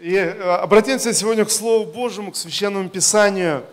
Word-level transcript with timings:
И 0.00 0.14
э, 0.14 0.40
обратимся 0.40 1.12
сегодня 1.12 1.44
к 1.44 1.50
Слову 1.50 1.84
Божьему, 1.84 2.30
к 2.30 2.36
Священному 2.36 2.88
Писанию. 2.88 3.64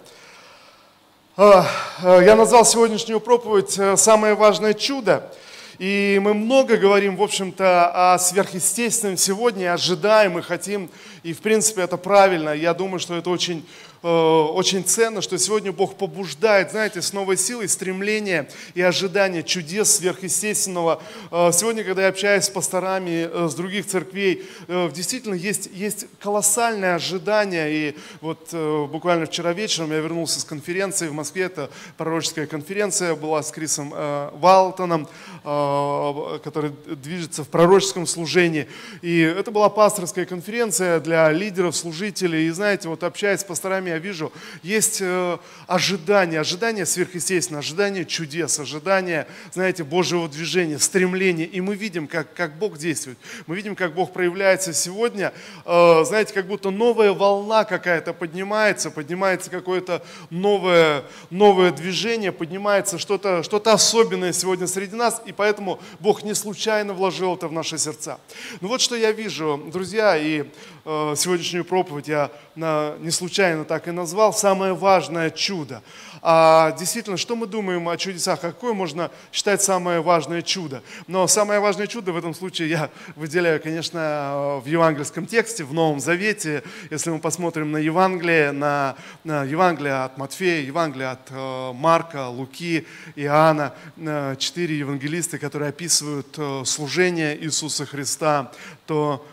Э, 1.38 1.62
э, 2.02 2.24
я 2.26 2.36
назвал 2.36 2.66
сегодняшнюю 2.66 3.20
проповедь 3.20 3.80
«Самое 4.00 4.34
важное 4.34 4.74
чудо». 4.74 5.32
И 5.78 6.20
мы 6.24 6.34
много 6.34 6.78
говорим, 6.78 7.16
в 7.16 7.22
общем-то, 7.22 8.14
о 8.14 8.18
сверхъестественном 8.18 9.18
сегодня, 9.18 9.72
ожидаем 9.72 10.40
и 10.40 10.42
хотим, 10.42 10.90
и 11.22 11.32
в 11.32 11.42
принципе 11.42 11.84
это 11.84 11.96
правильно. 11.96 12.50
Я 12.56 12.74
думаю, 12.74 13.00
что 13.00 13.14
это 13.14 13.30
очень 13.30 13.64
Э, 13.64 13.95
очень 14.08 14.84
ценно, 14.84 15.22
что 15.22 15.38
сегодня 15.40 15.72
Бог 15.72 15.96
побуждает, 15.96 16.70
знаете, 16.70 17.02
с 17.02 17.12
новой 17.12 17.38
силой 17.38 17.68
стремление 17.68 18.48
и 18.76 18.82
ожидание 18.82 19.42
чудес 19.42 19.96
сверхъестественного. 19.96 21.02
Э, 21.32 21.50
сегодня, 21.52 21.84
когда 21.84 22.04
я 22.04 22.10
общаюсь 22.10 22.44
с 22.44 22.50
пасторами 22.50 23.28
э, 23.32 23.48
с 23.50 23.56
других 23.56 23.88
церквей, 23.88 24.46
действительно 24.68 25.34
есть, 25.34 25.70
есть 25.74 26.06
колоссальное 26.20 26.96
ожидание. 26.96 27.74
И 27.74 27.98
вот 28.22 28.54
буквально 28.92 29.26
вчера 29.26 29.54
вечером 29.54 29.92
я 29.92 30.00
вернулся 30.00 30.40
с 30.40 30.44
конференции 30.44 31.08
в 31.08 31.14
Москве, 31.14 31.44
это 31.44 31.72
пророческая 31.98 32.46
конференция 32.46 33.16
была 33.16 33.42
с 33.42 33.52
Крисом 33.52 33.90
Валтоном, 34.34 35.08
который 35.44 36.72
движется 36.88 37.44
в 37.44 37.50
пророческом 37.50 38.06
служении. 38.06 38.68
И 39.02 39.20
это 39.20 39.52
была 39.52 39.70
пасторская 39.70 40.26
конференция 40.26 41.00
для 41.00 41.32
лидеров, 41.32 41.76
служителей. 41.76 42.48
И 42.48 42.50
знаете, 42.52 42.88
вот 42.88 43.04
общаясь 43.04 43.42
с 43.42 43.44
пасторами, 43.44 43.95
я 43.96 44.00
вижу, 44.00 44.32
есть 44.62 45.00
э, 45.02 45.38
ожидание, 45.68 46.42
ожидание 46.42 46.86
сверхъестественное, 46.86 47.60
ожидание 47.60 48.06
чудес, 48.06 48.60
ожидание, 48.60 49.28
знаете, 49.54 49.84
Божьего 49.84 50.28
движения, 50.28 50.80
стремление. 50.80 51.48
И 51.48 51.62
мы 51.62 51.76
видим, 51.76 52.08
как, 52.08 52.34
как 52.34 52.58
Бог 52.58 52.78
действует. 52.78 53.18
Мы 53.48 53.56
видим, 53.56 53.76
как 53.76 53.94
Бог 53.94 54.12
проявляется 54.12 54.74
сегодня. 54.74 55.34
Э, 55.66 56.04
знаете, 56.06 56.34
как 56.34 56.48
будто 56.48 56.70
новая 56.70 57.14
волна 57.14 57.64
какая-то 57.64 58.14
поднимается, 58.14 58.92
поднимается 58.92 59.50
какое-то 59.50 60.06
новое, 60.30 61.04
новое 61.30 61.72
движение, 61.72 62.32
поднимается 62.32 63.00
что-то 63.00 63.44
что 63.44 63.62
особенное 63.66 64.34
сегодня 64.34 64.68
среди 64.68 64.96
нас. 64.96 65.22
И 65.26 65.32
поэтому 65.32 65.80
Бог 66.00 66.24
не 66.24 66.36
случайно 66.36 66.94
вложил 66.94 67.36
это 67.36 67.48
в 67.48 67.54
наши 67.54 67.78
сердца. 67.78 68.20
Ну 68.62 68.68
вот 68.68 68.82
что 68.82 68.96
я 68.96 69.12
вижу, 69.12 69.64
друзья, 69.72 70.18
и 70.18 70.46
сегодняшнюю 70.86 71.66
проповедь 71.66 72.08
я 72.08 72.30
на, 72.56 72.94
не 73.00 73.10
случайно 73.10 73.66
так 73.66 73.88
и 73.88 73.92
назвал, 73.92 74.34
самое 74.34 74.76
важное 74.76 75.32
чудо. 75.32 75.82
А 76.22 76.72
действительно, 76.72 77.18
что 77.18 77.36
мы 77.36 77.48
думаем 77.48 77.88
о 77.90 77.98
чудесах? 77.98 78.42
Какое 78.42 78.74
можно 78.74 79.12
считать 79.32 79.62
самое 79.62 80.02
важное 80.02 80.42
чудо? 80.42 80.82
Но 81.08 81.28
самое 81.28 81.60
важное 81.60 81.88
чудо 81.88 82.14
в 82.14 82.18
этом 82.18 82.34
случае 82.34 82.70
я 82.70 82.90
выделяю, 83.16 83.62
конечно, 83.62 84.60
в 84.64 84.68
евангельском 84.68 85.26
тексте, 85.26 85.64
в 85.64 85.74
Новом 85.74 86.00
Завете. 86.00 86.64
Если 86.90 87.10
мы 87.10 87.20
посмотрим 87.20 87.72
на 87.72 87.78
Евангелие, 87.78 88.52
на, 88.52 88.96
на 89.24 89.44
Евангелие 89.44 90.04
от 90.04 90.18
Матфея, 90.18 90.66
Евангелие 90.66 91.10
от 91.10 91.30
э, 91.30 91.74
Марка, 91.74 92.30
Луки, 92.30 92.88
Иоанна, 93.16 93.74
э, 93.98 94.36
четыре 94.38 94.80
евангелиста, 94.80 95.38
которые 95.38 95.70
описывают 95.70 96.36
э, 96.38 96.64
служение 96.66 97.38
Иисуса 97.44 97.86
Христа, 97.86 98.52
то 98.86 99.26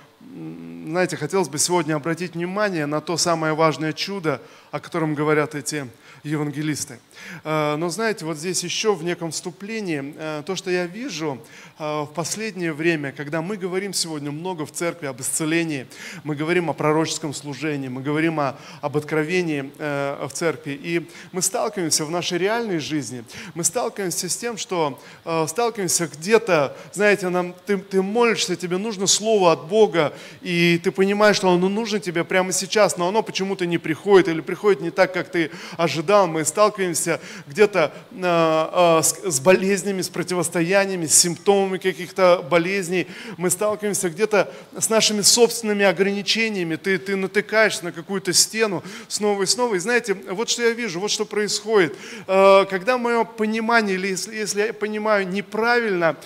знаете, 0.92 1.16
хотелось 1.16 1.48
бы 1.48 1.58
сегодня 1.58 1.94
обратить 1.94 2.34
внимание 2.34 2.86
на 2.86 3.00
то 3.00 3.16
самое 3.16 3.54
важное 3.54 3.92
чудо, 3.92 4.40
о 4.70 4.80
котором 4.80 5.14
говорят 5.14 5.54
эти 5.54 5.88
евангелисты. 6.24 6.98
Э, 7.44 7.76
но 7.76 7.88
знаете, 7.88 8.24
вот 8.24 8.36
здесь 8.36 8.62
еще 8.62 8.94
в 8.94 9.02
неком 9.02 9.30
вступлении, 9.32 10.14
э, 10.16 10.42
то, 10.46 10.54
что 10.56 10.70
я 10.70 10.86
вижу 10.86 11.38
э, 11.78 11.82
в 11.82 12.10
последнее 12.14 12.72
время, 12.72 13.12
когда 13.12 13.42
мы 13.42 13.56
говорим 13.56 13.92
сегодня 13.92 14.30
много 14.30 14.64
в 14.64 14.72
церкви 14.72 15.06
об 15.06 15.20
исцелении, 15.20 15.86
мы 16.24 16.36
говорим 16.36 16.70
о 16.70 16.74
пророческом 16.74 17.34
служении, 17.34 17.88
мы 17.88 18.02
говорим 18.02 18.38
о, 18.38 18.56
об 18.80 18.96
откровении 18.96 19.72
в 19.78 20.30
церкви, 20.32 20.78
и 20.80 21.08
мы 21.32 21.42
сталкиваемся 21.42 22.04
в 22.04 22.10
нашей 22.10 22.38
реальной 22.38 22.78
жизни, 22.78 23.24
мы 23.54 23.64
сталкиваемся 23.64 24.28
с 24.28 24.36
тем, 24.36 24.56
что 24.56 25.00
сталкиваемся 25.46 26.06
где-то, 26.06 26.76
знаете, 26.92 27.28
нам, 27.28 27.54
ты, 27.66 27.78
ты 27.78 28.02
молишься, 28.02 28.56
тебе 28.56 28.78
нужно 28.78 29.06
слово 29.06 29.52
от 29.52 29.66
Бога, 29.66 30.12
и 30.40 30.80
ты 30.82 30.90
понимаешь, 30.90 31.36
что 31.36 31.50
оно 31.50 31.68
нужно 31.68 32.00
тебе 32.00 32.24
прямо 32.24 32.52
сейчас, 32.52 32.96
но 32.96 33.08
оно 33.08 33.22
почему-то 33.22 33.66
не 33.66 33.78
приходит, 33.78 34.28
или 34.28 34.40
приходит 34.40 34.80
не 34.80 34.90
так, 34.90 35.12
как 35.12 35.30
ты 35.30 35.50
ожидал, 35.76 36.11
мы 36.26 36.44
сталкиваемся 36.44 37.20
где-то 37.46 37.92
э, 38.10 38.20
э, 38.22 39.02
с 39.02 39.40
болезнями, 39.40 40.02
с 40.02 40.08
противостояниями, 40.08 41.06
с 41.06 41.14
симптомами 41.14 41.78
каких-то 41.78 42.44
болезней, 42.48 43.06
мы 43.36 43.50
сталкиваемся 43.50 44.10
где-то 44.10 44.52
с 44.78 44.88
нашими 44.88 45.22
собственными 45.22 45.84
ограничениями, 45.84 46.76
ты, 46.76 46.98
ты 46.98 47.16
натыкаешься 47.16 47.84
на 47.84 47.92
какую-то 47.92 48.32
стену 48.32 48.82
снова 49.08 49.42
и 49.42 49.46
снова. 49.46 49.74
И 49.74 49.78
знаете, 49.78 50.14
вот 50.30 50.50
что 50.50 50.62
я 50.62 50.70
вижу, 50.70 51.00
вот 51.00 51.10
что 51.10 51.24
происходит. 51.24 51.96
Э, 52.26 52.64
когда 52.68 52.98
мое 52.98 53.24
понимание, 53.24 53.94
или 53.94 54.08
если, 54.08 54.34
если 54.34 54.60
я 54.62 54.72
понимаю 54.72 55.28
неправильно 55.28 56.16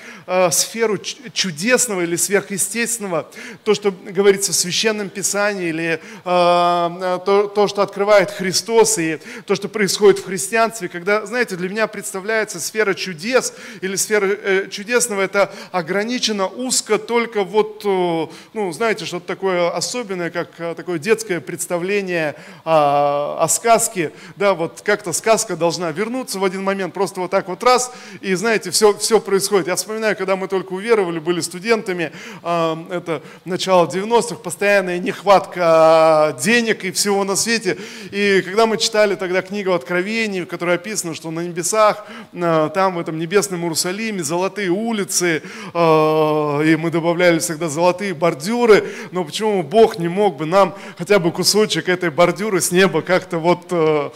сферу 0.51 0.99
чудесного 0.99 2.03
или 2.03 2.17
сверхъестественного, 2.17 3.29
то, 3.63 3.75
что 3.75 3.93
говорится 3.93 4.53
в 4.53 4.57
Священном 4.57 5.09
Писании, 5.09 5.69
или 5.69 6.01
то, 6.25 7.53
то, 7.55 7.69
что 7.69 7.83
открывает 7.83 8.31
Христос, 8.31 8.99
и 8.99 9.19
то, 9.47 9.55
что 9.55 9.69
происходит 9.77 10.21
в 10.21 10.25
христианстве, 10.25 10.89
когда, 10.89 11.27
знаете, 11.27 11.55
для 11.55 11.69
меня 11.69 11.87
представляется 11.87 12.61
сфера 12.61 12.95
чудес 12.95 13.53
или 13.83 13.95
сфера 13.97 14.25
э, 14.27 14.69
чудесного, 14.71 15.21
это 15.21 15.53
ограничено 15.71 16.47
узко 16.47 16.97
только 16.97 17.45
вот, 17.45 17.83
э, 17.85 18.27
ну, 18.55 18.73
знаете, 18.73 19.05
что-то 19.05 19.27
такое 19.27 19.69
особенное, 19.69 20.31
как 20.31 20.49
э, 20.57 20.75
такое 20.75 20.99
детское 20.99 21.43
представление 21.43 22.37
о, 22.65 23.37
о 23.39 23.49
сказке, 23.49 24.13
да, 24.37 24.55
вот 24.55 24.81
как-то 24.83 25.13
сказка 25.13 25.57
должна 25.57 25.91
вернуться 25.93 26.39
в 26.39 26.45
один 26.45 26.65
момент, 26.65 26.95
просто 26.95 27.21
вот 27.21 27.31
так 27.31 27.47
вот 27.47 27.63
раз, 27.63 27.93
и, 28.23 28.33
знаете, 28.33 28.71
все, 28.71 28.97
все 28.97 29.21
происходит. 29.21 29.67
Я 29.67 29.77
вспоминаю, 29.77 30.17
когда 30.17 30.37
мы 30.37 30.49
только 30.49 30.73
уверовали, 30.73 31.19
были 31.19 31.43
студентами, 31.43 32.13
э, 32.43 32.77
это 32.93 33.23
начало 33.45 33.87
90-х, 33.87 34.37
постоянная 34.37 34.99
нехватка 34.99 36.35
денег 36.43 36.83
и 36.85 36.93
всего 36.93 37.25
на 37.25 37.37
свете, 37.37 37.77
и 38.11 38.41
когда 38.41 38.65
мы 38.65 38.79
читали 38.79 39.17
тогда 39.17 39.43
книгу 39.43 39.66
Откровений, 39.75 40.45
которая 40.45 40.67
которой 40.67 40.75
описано, 40.77 41.15
что 41.15 41.31
на 41.31 41.41
небесах, 41.41 42.07
э, 42.33 42.71
там 42.75 42.97
в 42.97 42.99
этом 42.99 43.19
небесном 43.19 43.63
Иерусалиме 43.63 44.25
золотые 44.25 44.71
улицы, 44.71 45.43
э, 45.75 46.63
и 46.67 46.77
мы 46.77 46.91
добавляли 46.91 47.39
всегда 47.39 47.69
золотые 47.69 48.15
бордюры, 48.15 48.85
но 49.13 49.25
почему 49.25 49.63
Бог 49.63 49.99
не 49.99 50.09
мог 50.09 50.37
бы 50.37 50.47
нам 50.47 50.75
хотя 50.99 51.21
бы 51.21 51.31
кусочек 51.31 51.89
этой 51.89 52.11
бордюры 52.11 52.61
с 52.61 52.73
неба 52.73 53.01
как-то 53.03 53.39
вот 53.39 53.67
э, 53.71 54.11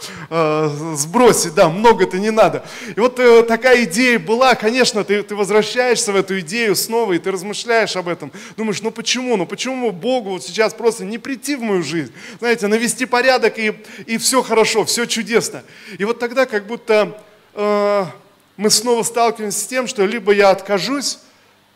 сбросить, 0.95 1.53
да, 1.53 1.69
много-то 1.69 2.19
не 2.19 2.31
надо. 2.31 2.63
И 2.97 2.99
вот 2.99 3.15
такая 3.47 3.85
идея 3.85 4.19
была, 4.19 4.55
конечно, 4.55 5.03
ты, 5.03 5.23
ты 5.23 5.35
возвращаешься 5.35 6.11
в 6.11 6.17
эту 6.17 6.39
идею 6.41 6.75
снова, 6.75 7.13
и 7.13 7.19
ты 7.19 7.31
размышляешь 7.31 7.95
об 7.95 8.09
этом, 8.09 8.31
думаешь, 8.57 8.81
ну 8.81 8.91
почему, 8.91 9.37
ну 9.37 9.45
почему 9.45 9.91
Богу 9.91 10.31
вот 10.31 10.43
сейчас 10.43 10.73
просто 10.73 11.05
не 11.05 11.17
прийти 11.17 11.55
в 11.55 11.61
мою 11.61 11.81
жизнь, 11.81 12.11
знаете, 12.39 12.67
навести 12.67 13.05
порядок, 13.05 13.57
и, 13.57 13.73
и 14.05 14.17
все 14.17 14.41
хорошо, 14.41 14.83
все 14.83 15.05
чудесно. 15.05 15.40
И 15.97 16.05
вот 16.05 16.19
тогда 16.19 16.45
как 16.45 16.67
будто 16.67 17.21
э, 17.53 18.05
мы 18.57 18.69
снова 18.69 19.03
сталкиваемся 19.03 19.59
с 19.59 19.67
тем, 19.67 19.87
что 19.87 20.05
либо 20.05 20.33
я 20.33 20.51
откажусь 20.51 21.19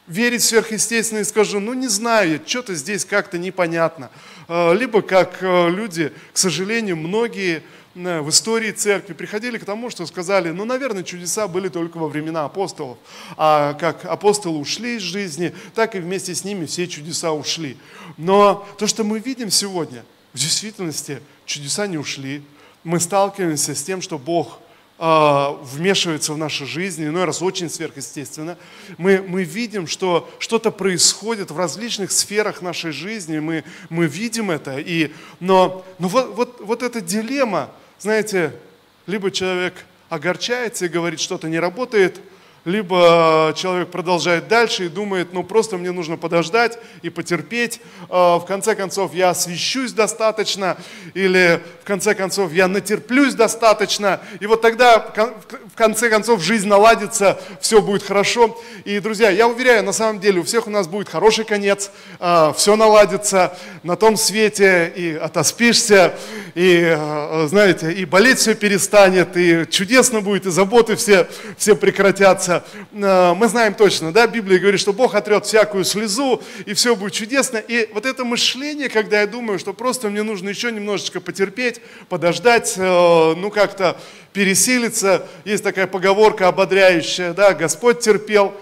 верить 0.08 0.44
сверхъестественно 0.44 1.20
и 1.20 1.24
скажу, 1.24 1.60
ну 1.60 1.74
не 1.74 1.88
знаю, 1.88 2.40
что-то 2.46 2.76
здесь 2.76 3.06
как-то 3.06 3.38
непонятно. 3.38 4.12
Э, 4.48 4.74
либо 4.74 5.02
как 5.02 5.42
э, 5.42 5.70
люди, 5.70 6.12
к 6.32 6.38
сожалению, 6.38 6.98
многие 6.98 7.64
э, 7.96 8.22
в 8.22 8.30
истории 8.30 8.72
церкви 8.72 9.14
приходили 9.14 9.58
к 9.58 9.66
тому, 9.66 9.90
что 9.90 10.06
сказали, 10.06 10.52
ну, 10.52 10.66
наверное, 10.66 11.04
чудеса 11.04 11.48
были 11.48 11.70
только 11.70 11.98
во 11.98 12.08
времена 12.08 12.46
апостолов. 12.46 12.98
А 13.38 13.74
как 13.74 14.06
апостолы 14.06 14.60
ушли 14.60 14.98
из 14.98 15.02
жизни, 15.02 15.56
так 15.74 15.96
и 15.96 16.00
вместе 16.00 16.36
с 16.36 16.44
ними 16.44 16.66
все 16.66 16.88
чудеса 16.88 17.32
ушли. 17.32 17.78
Но 18.18 18.68
то, 18.78 18.86
что 18.88 19.04
мы 19.04 19.20
видим 19.20 19.50
сегодня, 19.50 20.06
в 20.34 20.38
действительности 20.38 21.22
чудеса 21.46 21.88
не 21.88 21.98
ушли. 21.98 22.44
Мы 22.86 23.00
сталкиваемся 23.00 23.74
с 23.74 23.82
тем, 23.82 24.00
что 24.00 24.20
Бог 24.20 24.60
а, 25.00 25.60
вмешивается 25.64 26.34
в 26.34 26.38
нашу 26.38 26.68
жизнь, 26.68 27.04
иной 27.04 27.26
раз 27.26 27.42
очень 27.42 27.68
сверхъестественно. 27.68 28.60
Мы, 29.00 29.26
мы 29.28 29.44
видим, 29.44 29.88
что 29.88 30.30
что-то 30.38 30.70
происходит 30.70 31.50
в 31.50 31.58
различных 31.58 32.12
сферах 32.12 32.62
нашей 32.62 32.92
жизни, 32.92 33.40
мы, 33.40 33.64
мы 33.90 34.06
видим 34.06 34.52
это. 34.52 34.78
И, 34.78 35.12
но 35.40 35.84
но 35.98 36.08
вот, 36.08 36.36
вот, 36.36 36.62
вот 36.62 36.84
эта 36.84 37.02
дилемма, 37.02 37.72
знаете, 37.98 38.54
либо 39.08 39.32
человек 39.32 39.74
огорчается 40.10 40.86
и 40.86 40.88
говорит, 40.88 41.20
что-то 41.20 41.50
не 41.50 41.58
работает, 41.58 42.22
либо 42.66 43.54
человек 43.56 43.90
продолжает 43.90 44.48
дальше 44.48 44.86
и 44.86 44.90
думает, 44.90 45.34
ну 45.34 45.44
просто 45.44 45.78
мне 45.78 45.92
нужно 45.92 46.18
подождать 46.18 46.80
и 47.04 47.10
потерпеть, 47.10 47.80
в 48.10 48.44
конце 48.48 48.76
концов 48.76 49.14
я 49.14 49.30
освещусь 49.30 49.94
достаточно, 49.94 50.76
или 51.14 51.62
в 51.84 51.86
конце 51.86 52.16
концов 52.16 52.52
я 52.52 52.68
натерплюсь 52.68 53.36
достаточно, 53.36 54.20
и 54.40 54.48
вот 54.48 54.62
тогда 54.62 55.00
в 55.00 55.76
конце 55.76 56.10
концов 56.10 56.42
жизнь 56.42 56.68
наладится, 56.68 57.40
все 57.62 57.82
будет 57.82 58.04
хорошо. 58.04 58.60
И, 58.84 59.00
друзья, 59.00 59.30
я 59.30 59.48
уверяю, 59.48 59.84
на 59.84 59.94
самом 59.94 60.20
деле 60.20 60.40
у 60.40 60.44
всех 60.44 60.68
у 60.68 60.72
нас 60.72 60.88
будет 60.88 61.08
хороший 61.08 61.46
конец, 61.46 61.92
все 62.56 62.76
наладится 62.76 63.58
на 63.84 63.96
том 63.96 64.18
свете, 64.18 64.92
и 64.96 65.14
отоспишься, 65.14 66.16
и, 66.56 66.98
знаете, 67.46 67.92
и 67.92 68.06
болеть 68.06 68.40
все 68.40 68.56
перестанет, 68.56 69.38
и 69.38 69.68
чудесно 69.70 70.22
будет, 70.22 70.48
и 70.48 70.50
заботы 70.50 70.96
все, 70.96 71.28
все 71.58 71.76
прекратятся 71.76 72.55
молиться, 72.56 72.64
э, 72.94 73.34
мы 73.34 73.48
знаем 73.48 73.74
точно, 73.74 74.12
да, 74.12 74.28
Библия 74.28 74.60
говорит, 74.60 74.80
что 74.80 74.94
Бог 74.94 75.16
отрет 75.16 75.46
всякую 75.46 75.84
слезу, 75.84 76.42
и 76.66 76.74
все 76.74 76.96
будет 76.96 77.14
чудесно. 77.14 77.58
И 77.58 77.90
вот 77.94 78.06
это 78.06 78.24
мышление, 78.24 78.90
когда 78.90 79.22
я 79.22 79.28
думаю, 79.28 79.60
что 79.60 79.74
просто 79.74 80.10
мне 80.10 80.24
нужно 80.24 80.50
еще 80.50 80.72
немножечко 80.72 81.20
потерпеть, 81.20 81.82
подождать, 82.10 82.74
э, 82.78 83.34
ну 83.36 83.50
как-то 83.52 83.98
пересилиться. 84.34 85.26
Есть 85.46 85.64
такая 85.64 85.88
поговорка 85.88 86.48
ободряющая, 86.48 87.34
да, 87.34 87.54
Господь 87.54 88.00
терпел, 88.00 88.54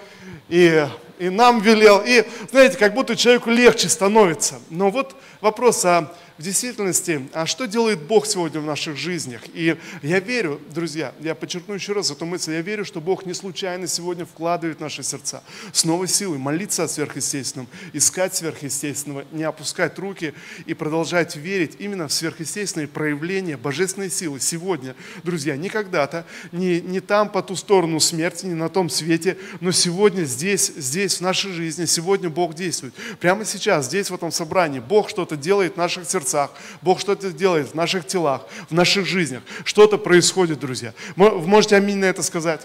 и 0.49 0.85
и 1.19 1.29
нам 1.29 1.61
велел, 1.61 2.01
и, 2.05 2.25
знаете, 2.49 2.75
как 2.77 2.95
будто 2.95 3.15
человеку 3.15 3.49
легче 3.49 3.87
становится. 3.87 4.55
Но 4.69 4.89
вот 4.89 5.15
вопрос, 5.39 5.85
а 5.85 6.11
в 6.37 6.41
действительности, 6.41 7.29
а 7.33 7.45
что 7.45 7.67
делает 7.67 8.01
Бог 8.01 8.25
сегодня 8.25 8.59
в 8.59 8.65
наших 8.65 8.97
жизнях? 8.97 9.41
И 9.53 9.77
я 10.01 10.19
верю, 10.19 10.59
друзья, 10.73 11.13
я 11.19 11.35
подчеркну 11.35 11.75
еще 11.75 11.93
раз 11.93 12.09
эту 12.09 12.25
мысль, 12.25 12.53
я 12.53 12.61
верю, 12.61 12.85
что 12.85 13.01
Бог 13.01 13.25
не 13.25 13.33
случайно 13.33 13.85
сегодня 13.87 14.25
вкладывает 14.25 14.79
в 14.79 14.81
наши 14.81 15.03
сердца 15.03 15.43
с 15.71 15.85
новой 15.85 16.07
силой 16.07 16.39
молиться 16.39 16.83
о 16.83 16.87
сверхъестественном, 16.87 17.67
искать 17.93 18.35
сверхъестественного, 18.35 19.25
не 19.31 19.43
опускать 19.43 19.97
руки 19.99 20.33
и 20.65 20.73
продолжать 20.73 21.35
верить 21.35 21.75
именно 21.77 22.07
в 22.07 22.13
сверхъестественные 22.13 22.87
проявления 22.87 23.55
божественной 23.55 24.09
силы 24.09 24.39
сегодня, 24.39 24.95
друзья, 25.23 25.55
не 25.55 25.69
когда-то, 25.69 26.25
не, 26.51 26.81
не 26.81 26.99
там 26.99 27.29
по 27.29 27.43
ту 27.43 27.55
сторону 27.55 27.99
смерти, 27.99 28.47
не 28.47 28.55
на 28.55 28.69
том 28.69 28.89
свете, 28.89 29.37
но 29.59 29.71
сегодня 29.71 30.23
здесь, 30.23 30.71
здесь 30.75 31.17
в 31.17 31.21
нашей 31.21 31.51
жизни, 31.51 31.85
сегодня 31.85 32.29
Бог 32.29 32.55
действует. 32.55 32.95
Прямо 33.19 33.45
сейчас, 33.45 33.85
здесь 33.85 34.09
в 34.09 34.15
этом 34.15 34.31
собрании, 34.31 34.79
Бог 34.79 35.09
что-то 35.09 35.37
делает 35.37 35.75
в 35.75 35.77
наших 35.77 36.09
сердцах, 36.09 36.22
сердцах, 36.23 36.51
Бог 36.81 36.99
что-то 36.99 37.31
делает 37.31 37.71
в 37.71 37.75
наших 37.75 38.07
телах, 38.07 38.41
в 38.69 38.73
наших 38.73 39.05
жизнях. 39.05 39.43
Что-то 39.63 39.97
происходит, 39.97 40.59
друзья. 40.59 40.93
Вы 41.15 41.47
можете 41.47 41.75
аминь 41.75 41.97
на 41.97 42.05
это 42.05 42.23
сказать? 42.23 42.61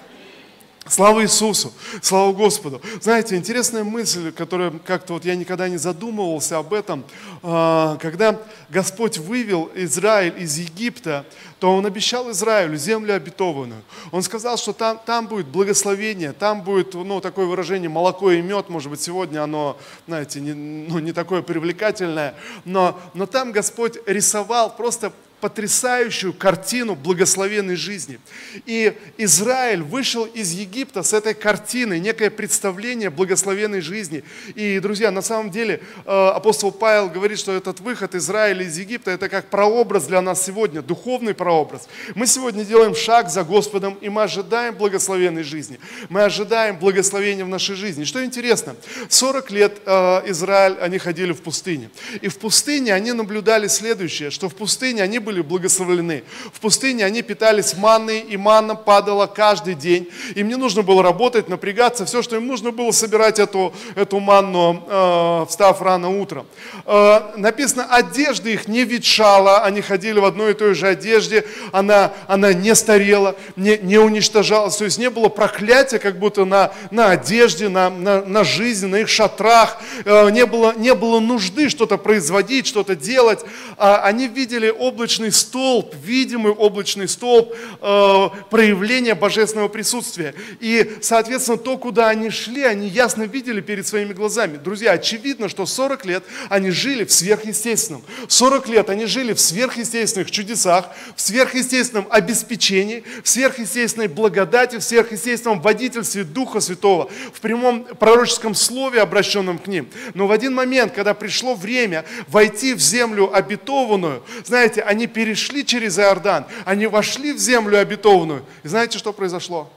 Слава 0.90 1.22
Иисусу, 1.22 1.72
слава 2.00 2.32
Господу. 2.32 2.80
Знаете, 3.02 3.36
интересная 3.36 3.84
мысль, 3.84 4.32
которая 4.32 4.70
как-то 4.70 5.14
вот 5.14 5.24
я 5.24 5.36
никогда 5.36 5.68
не 5.68 5.76
задумывался 5.76 6.58
об 6.58 6.72
этом. 6.72 7.04
А, 7.42 7.98
когда 8.00 8.40
Господь 8.70 9.18
вывел 9.18 9.70
Израиль 9.74 10.34
из 10.42 10.56
Египта, 10.56 11.26
то 11.60 11.74
Он 11.74 11.84
обещал 11.84 12.30
Израилю 12.30 12.76
землю 12.76 13.14
обетованную. 13.14 13.82
Он 14.12 14.22
сказал, 14.22 14.56
что 14.56 14.72
там, 14.72 14.98
там 15.04 15.26
будет 15.26 15.48
благословение, 15.48 16.32
там 16.32 16.62
будет, 16.62 16.94
ну, 16.94 17.20
такое 17.20 17.44
выражение, 17.44 17.90
молоко 17.90 18.30
и 18.30 18.40
мед, 18.40 18.70
может 18.70 18.90
быть, 18.90 19.02
сегодня 19.02 19.42
оно, 19.42 19.76
знаете, 20.06 20.40
не, 20.40 20.54
ну, 20.54 21.00
не 21.00 21.12
такое 21.12 21.42
привлекательное, 21.42 22.34
но, 22.64 22.98
но 23.12 23.26
там 23.26 23.52
Господь 23.52 23.98
рисовал 24.06 24.74
просто 24.74 25.12
потрясающую 25.40 26.32
картину 26.32 26.94
благословенной 26.94 27.76
жизни. 27.76 28.18
И 28.66 28.92
Израиль 29.16 29.82
вышел 29.82 30.24
из 30.24 30.52
Египта 30.52 31.02
с 31.02 31.12
этой 31.12 31.34
картиной, 31.34 32.00
некое 32.00 32.30
представление 32.30 33.10
благословенной 33.10 33.80
жизни. 33.80 34.24
И, 34.54 34.80
друзья, 34.80 35.10
на 35.10 35.22
самом 35.22 35.50
деле 35.50 35.80
э, 36.04 36.10
апостол 36.10 36.72
Павел 36.72 37.08
говорит, 37.08 37.38
что 37.38 37.52
этот 37.52 37.80
выход 37.80 38.14
Израиля 38.14 38.64
из 38.64 38.76
Египта, 38.78 39.10
это 39.10 39.28
как 39.28 39.50
прообраз 39.50 40.06
для 40.06 40.20
нас 40.20 40.44
сегодня, 40.44 40.82
духовный 40.82 41.34
прообраз. 41.34 41.88
Мы 42.14 42.26
сегодня 42.26 42.64
делаем 42.64 42.94
шаг 42.94 43.30
за 43.30 43.44
Господом, 43.44 43.94
и 44.00 44.08
мы 44.08 44.22
ожидаем 44.22 44.74
благословенной 44.74 45.44
жизни. 45.44 45.78
Мы 46.08 46.22
ожидаем 46.22 46.78
благословения 46.78 47.44
в 47.44 47.48
нашей 47.48 47.76
жизни. 47.76 48.04
Что 48.04 48.24
интересно, 48.24 48.74
40 49.08 49.50
лет 49.50 49.78
э, 49.86 50.22
Израиль, 50.30 50.76
они 50.80 50.98
ходили 50.98 51.32
в 51.32 51.42
пустыне. 51.42 51.90
И 52.20 52.28
в 52.28 52.38
пустыне 52.38 52.92
они 52.92 53.12
наблюдали 53.12 53.68
следующее, 53.68 54.30
что 54.30 54.48
в 54.48 54.54
пустыне 54.54 55.02
они 55.02 55.18
были 55.28 55.42
благословлены. 55.42 56.24
В 56.54 56.58
пустыне 56.58 57.04
они 57.04 57.20
питались 57.20 57.76
манной, 57.76 58.20
и 58.20 58.38
манна 58.38 58.74
падала 58.74 59.26
каждый 59.26 59.74
день. 59.74 60.08
Им 60.36 60.48
не 60.48 60.54
нужно 60.54 60.80
было 60.80 61.02
работать, 61.02 61.50
напрягаться. 61.50 62.06
Все, 62.06 62.22
что 62.22 62.36
им 62.36 62.46
нужно 62.46 62.70
было, 62.70 62.92
собирать 62.92 63.38
эту, 63.38 63.74
эту 63.94 64.20
манну, 64.20 64.82
э, 64.88 65.44
встав 65.46 65.82
рано 65.82 66.08
утром. 66.18 66.46
Э, 66.86 67.32
написано, 67.36 67.84
одежда 67.90 68.48
их 68.48 68.68
не 68.68 68.84
ветшала, 68.84 69.64
они 69.64 69.82
ходили 69.82 70.18
в 70.18 70.24
одной 70.24 70.52
и 70.52 70.54
той 70.54 70.72
же 70.74 70.88
одежде, 70.88 71.44
она, 71.72 72.14
она 72.26 72.54
не 72.54 72.74
старела, 72.74 73.36
не, 73.54 73.76
не 73.76 73.98
уничтожалась. 73.98 74.78
То 74.78 74.86
есть 74.86 74.96
не 74.96 75.10
было 75.10 75.28
проклятия 75.28 75.98
как 75.98 76.18
будто 76.18 76.46
на, 76.46 76.72
на 76.90 77.10
одежде, 77.10 77.68
на, 77.68 77.90
на, 77.90 78.24
на 78.24 78.44
жизни, 78.44 78.86
на 78.86 78.96
их 79.00 79.10
шатрах. 79.10 79.76
Э, 80.06 80.30
не, 80.30 80.46
было, 80.46 80.72
не 80.74 80.94
было 80.94 81.20
нужды 81.20 81.68
что-то 81.68 81.98
производить, 81.98 82.66
что-то 82.66 82.96
делать. 82.96 83.40
А 83.76 83.98
они 83.98 84.26
видели 84.26 84.70
облачный 84.78 85.17
облачный 85.18 85.32
столб, 85.32 85.94
видимый 86.04 86.52
облачный 86.52 87.08
столб 87.08 87.52
э, 87.80 88.28
проявления 88.50 89.14
божественного 89.14 89.68
присутствия. 89.68 90.34
И, 90.60 90.98
соответственно, 91.02 91.58
то, 91.58 91.76
куда 91.76 92.08
они 92.08 92.30
шли, 92.30 92.62
они 92.62 92.88
ясно 92.88 93.24
видели 93.24 93.60
перед 93.60 93.86
своими 93.86 94.12
глазами. 94.12 94.58
Друзья, 94.58 94.92
очевидно, 94.92 95.48
что 95.48 95.66
40 95.66 96.04
лет 96.06 96.24
они 96.48 96.70
жили 96.70 97.04
в 97.04 97.12
сверхъестественном. 97.12 98.02
40 98.28 98.68
лет 98.68 98.90
они 98.90 99.06
жили 99.06 99.32
в 99.32 99.40
сверхъестественных 99.40 100.30
чудесах, 100.30 100.90
в 101.16 101.20
сверхъестественном 101.20 102.06
обеспечении, 102.10 103.02
в 103.24 103.28
сверхъестественной 103.28 104.08
благодати, 104.08 104.76
в 104.76 104.82
сверхъестественном 104.82 105.60
водительстве 105.60 106.22
Духа 106.22 106.60
Святого, 106.60 107.10
в 107.32 107.40
прямом 107.40 107.84
пророческом 107.84 108.54
слове, 108.54 109.00
обращенном 109.00 109.58
к 109.58 109.66
ним. 109.66 109.88
Но 110.14 110.28
в 110.28 110.32
один 110.32 110.54
момент, 110.54 110.92
когда 110.92 111.14
пришло 111.14 111.54
время 111.54 112.04
войти 112.28 112.74
в 112.74 112.80
землю 112.80 113.34
обетованную, 113.34 114.22
знаете, 114.44 114.82
они 114.82 115.07
перешли 115.08 115.64
через 115.64 115.98
Иордан, 115.98 116.46
они 116.64 116.86
вошли 116.86 117.32
в 117.32 117.38
землю 117.38 117.78
обетованную. 117.78 118.44
И 118.62 118.68
знаете, 118.68 118.98
что 118.98 119.12
произошло? 119.12 119.70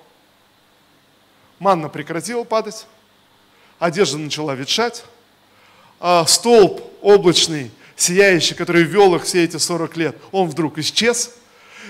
Манна 1.60 1.90
прекратила 1.90 2.44
падать, 2.44 2.86
одежда 3.80 4.18
начала 4.18 4.54
ветшать, 4.56 5.04
а 6.00 6.26
столб 6.26 6.82
облачный, 7.02 7.72
сияющий, 7.96 8.56
который 8.56 8.84
вел 8.84 9.16
их 9.16 9.24
все 9.24 9.44
эти 9.44 9.58
40 9.58 9.98
лет, 9.98 10.18
он 10.32 10.50
вдруг 10.50 10.78
исчез– 10.78 11.36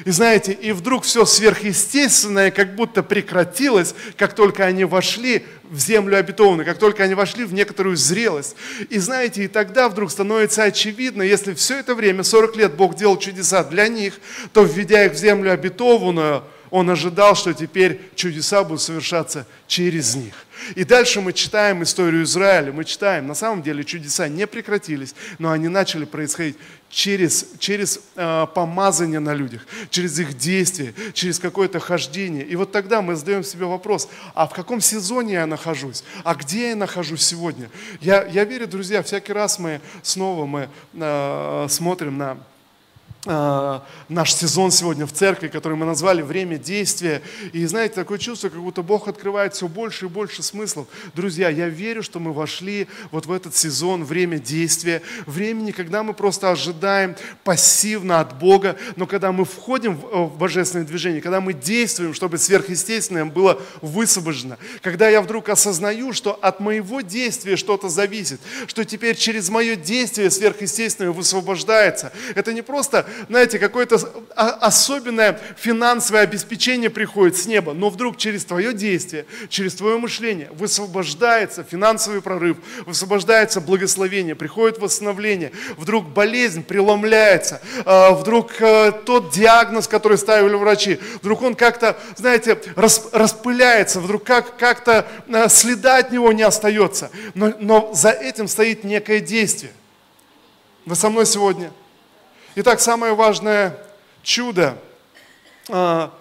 и 0.06 0.12
знаете, 0.12 0.52
и 0.52 0.72
вдруг 0.72 1.04
все 1.04 1.26
сверхъестественное 1.26 2.52
как 2.52 2.76
будто 2.76 3.04
прекратилось, 3.04 3.94
как 4.18 4.34
только 4.34 4.66
они 4.66 4.86
вошли 4.86 5.46
в 5.70 5.80
землю 5.80 6.18
обетованную, 6.18 6.66
как 6.66 6.78
только 6.78 7.04
они 7.04 7.14
вошли 7.14 7.46
в 7.46 7.54
некоторую 7.54 7.96
зрелость. 7.96 8.56
И 8.90 9.00
знаете, 9.00 9.46
и 9.46 9.48
тогда 9.48 9.90
вдруг 9.90 10.12
становится 10.12 10.64
очевидно, 10.64 11.22
если 11.22 11.54
все 11.54 11.80
это 11.80 11.96
время, 11.96 12.24
40 12.24 12.56
лет 12.56 12.74
Бог 12.76 12.96
делал 12.96 13.18
чудеса 13.18 13.64
для 13.64 13.88
них, 13.88 14.20
то 14.54 14.64
введя 14.64 15.06
их 15.06 15.14
в 15.14 15.18
землю 15.18 15.52
обетованную, 15.52 16.44
Он 16.72 16.90
ожидал, 16.90 17.36
что 17.36 17.54
теперь 17.54 18.00
чудеса 18.16 18.64
будут 18.64 18.82
совершаться 18.82 19.46
через 19.68 20.16
них. 20.16 20.34
И 20.76 20.86
дальше 20.86 21.20
мы 21.20 21.34
читаем 21.34 21.84
историю 21.84 22.24
Израиля, 22.24 22.72
мы 22.72 22.86
читаем, 22.86 23.28
на 23.28 23.36
самом 23.36 23.62
деле 23.62 23.84
чудеса 23.84 24.30
не 24.30 24.48
прекратились, 24.48 25.14
но 25.38 25.52
они 25.52 25.68
начали 25.68 26.06
происходить 26.06 26.56
через, 26.90 27.48
через 27.60 28.00
э, 28.16 28.48
помазание 28.54 29.20
на 29.20 29.34
людях, 29.34 29.66
через 29.90 30.18
их 30.20 30.38
действия, 30.38 30.94
через 31.14 31.40
какое-то 31.40 31.80
хождение. 31.80 32.46
И 32.46 32.56
вот 32.56 32.72
тогда 32.72 33.02
мы 33.02 33.16
задаем 33.16 33.44
себе 33.44 33.66
вопрос, 33.66 34.08
а 34.34 34.48
в 34.48 34.54
каком 34.54 34.80
сезоне 34.80 35.34
я 35.34 35.46
нахожусь? 35.46 36.04
А 36.24 36.36
где 36.36 36.70
я 36.70 36.76
нахожусь 36.76 37.24
сегодня? 37.24 37.70
Я, 38.00 38.24
я 38.26 38.46
верю, 38.46 38.68
друзья, 38.68 39.04
всякий 39.04 39.34
раз 39.34 39.60
мы 39.60 39.82
снова 40.04 40.46
мы, 40.46 40.70
э, 40.94 41.68
смотрим 41.70 42.18
на 42.18 42.38
наш 43.26 44.34
сезон 44.34 44.72
сегодня 44.72 45.06
в 45.06 45.12
церкви, 45.12 45.48
который 45.48 45.78
мы 45.78 45.86
назвали 45.86 46.24
«Время 46.24 46.58
действия». 46.58 47.22
И 47.54 47.64
знаете, 47.66 47.96
такое 47.96 48.18
чувство, 48.18 48.50
как 48.50 48.60
будто 48.60 48.82
Бог 48.82 49.08
открывает 49.08 49.54
все 49.54 49.68
больше 49.68 50.06
и 50.06 50.10
больше 50.10 50.42
смыслов. 50.42 50.88
Друзья, 51.14 51.50
я 51.50 51.70
верю, 51.70 52.02
что 52.02 52.20
мы 52.20 52.34
вошли 52.34 52.88
вот 53.12 53.28
в 53.28 53.32
этот 53.32 53.56
сезон 53.56 54.04
«Время 54.04 54.40
действия», 54.40 55.04
времени, 55.28 55.72
когда 55.72 56.02
мы 56.02 56.14
просто 56.14 56.50
ожидаем 56.50 57.16
пассивно 57.44 58.22
от 58.22 58.40
Бога, 58.40 58.76
но 58.96 59.06
когда 59.06 59.32
мы 59.32 59.46
входим 59.46 59.96
в 59.98 60.36
божественное 60.38 60.86
движение, 60.86 61.22
когда 61.22 61.42
мы 61.42 61.54
действуем, 61.54 62.16
чтобы 62.16 62.40
сверхъестественное 62.40 63.26
было 63.26 63.62
высвобождено, 63.82 64.58
когда 64.82 65.10
я 65.10 65.22
вдруг 65.22 65.50
осознаю, 65.50 66.14
что 66.14 66.34
от 66.42 66.60
моего 66.60 67.02
действия 67.02 67.56
что-то 67.56 67.88
зависит, 67.88 68.42
что 68.66 68.84
теперь 68.84 69.16
через 69.16 69.50
мое 69.50 69.76
действие 69.76 70.32
сверхъестественное 70.32 71.12
высвобождается. 71.12 72.12
Это 72.34 72.54
не 72.54 72.62
просто 72.64 73.06
знаете, 73.30 73.60
какое-то 73.60 73.98
особенное 74.36 75.40
финансовое 75.58 76.22
обеспечение 76.22 76.90
приходит 76.90 77.38
с 77.38 77.46
неба, 77.46 77.74
но 77.74 77.90
вдруг 77.90 78.18
через 78.18 78.46
твое 78.46 78.74
действие, 78.74 79.26
через 79.50 79.76
твое 79.76 79.98
мышление 79.98 80.50
высвобождается 80.54 81.64
финансовый 81.64 82.22
прорыв, 82.22 82.58
высвобождается 82.86 83.62
благословение, 83.62 84.36
приходит 84.36 84.80
восстановление, 84.80 85.52
вдруг 85.78 86.08
болезнь 86.10 86.64
преломляется, 86.64 87.62
а, 87.86 88.12
вдруг 88.12 88.62
э, 88.62 88.92
тот 89.06 89.32
диагноз, 89.32 89.88
который 89.88 90.18
ставили 90.18 90.56
врачи, 90.56 91.00
вдруг 91.22 91.42
он 91.42 91.56
как-то, 91.56 91.98
знаете, 92.16 92.58
распыляется, 92.76 94.00
вдруг 94.00 94.24
как, 94.24 94.58
как-то 94.58 95.08
э, 95.28 95.50
следа 95.50 95.98
от 95.98 96.12
него 96.12 96.32
не 96.34 96.44
остается. 96.44 97.12
Но, 97.34 97.54
но 97.60 97.92
за 97.94 98.10
этим 98.10 98.48
стоит 98.48 98.84
некое 98.84 99.20
действие. 99.20 99.72
Вы 100.86 100.96
со 100.96 101.10
мной 101.10 101.26
сегодня? 101.26 101.72
Итак, 102.54 102.82
самое 102.82 103.14
важное 103.14 103.78
чудо. 104.24 104.78
А, 105.70 106.14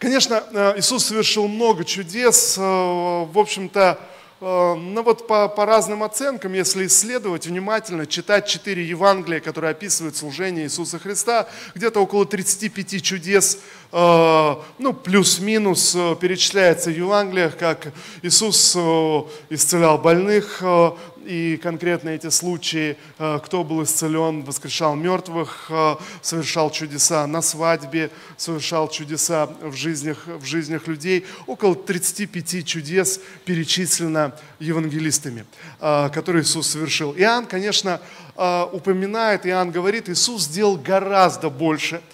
конечно, 0.00 0.42
э, 0.50 0.74
Иисус 0.78 1.04
совершил 1.04 1.46
много 1.46 1.84
чудес. 1.84 2.56
В 2.56 3.30
общем-то, 3.32 4.00
ну 4.40 5.02
вот 5.02 5.28
по, 5.28 5.48
по 5.48 5.66
разным 5.66 6.02
оценкам, 6.02 6.52
если 6.52 6.86
исследовать 6.86 7.46
внимательно, 7.46 8.06
читать 8.06 8.48
четыре 8.48 8.84
Евангелия, 8.84 9.40
которые 9.40 9.72
описывают 9.72 10.16
служение 10.16 10.64
Иисуса 10.64 11.00
Христа, 11.00 11.48
где-то 11.74 12.00
около 12.00 12.24
35 12.24 13.02
чудес, 13.02 13.58
ну 13.90 14.92
плюс-минус 15.02 15.96
перечисляется 16.20 16.90
в 16.90 16.96
Евангелиях, 16.96 17.56
как 17.56 17.92
Иисус 18.22 18.76
исцелял 19.50 19.98
больных, 19.98 20.62
и 21.28 21.58
конкретно 21.58 22.08
эти 22.08 22.30
случаи, 22.30 22.96
э, 23.18 23.38
кто 23.44 23.62
был 23.62 23.82
исцелен, 23.82 24.44
воскрешал 24.44 24.96
мертвых, 24.96 25.66
э, 25.68 25.96
совершал 26.22 26.70
чудеса 26.70 27.26
на 27.26 27.42
свадьбе, 27.42 28.10
совершал 28.38 28.88
чудеса 28.88 29.50
в 29.60 29.74
жизнях, 29.74 30.26
в 30.26 30.44
жизнях 30.46 30.88
людей. 30.88 31.26
Около 31.46 31.74
35 31.74 32.62
чудес 32.64 33.20
перечислено 33.44 34.32
евангелистами, 34.58 35.44
э, 35.80 36.08
которые 36.14 36.44
Иисус 36.44 36.66
совершил. 36.68 37.14
Иоанн, 37.14 37.44
конечно, 37.46 38.00
упоминает, 38.72 39.46
Иоанн 39.46 39.72
говорит, 39.72 40.08
Иисус 40.08 40.44
сделал 40.44 40.76
гораздо 40.76 41.50
больше– 41.50 42.00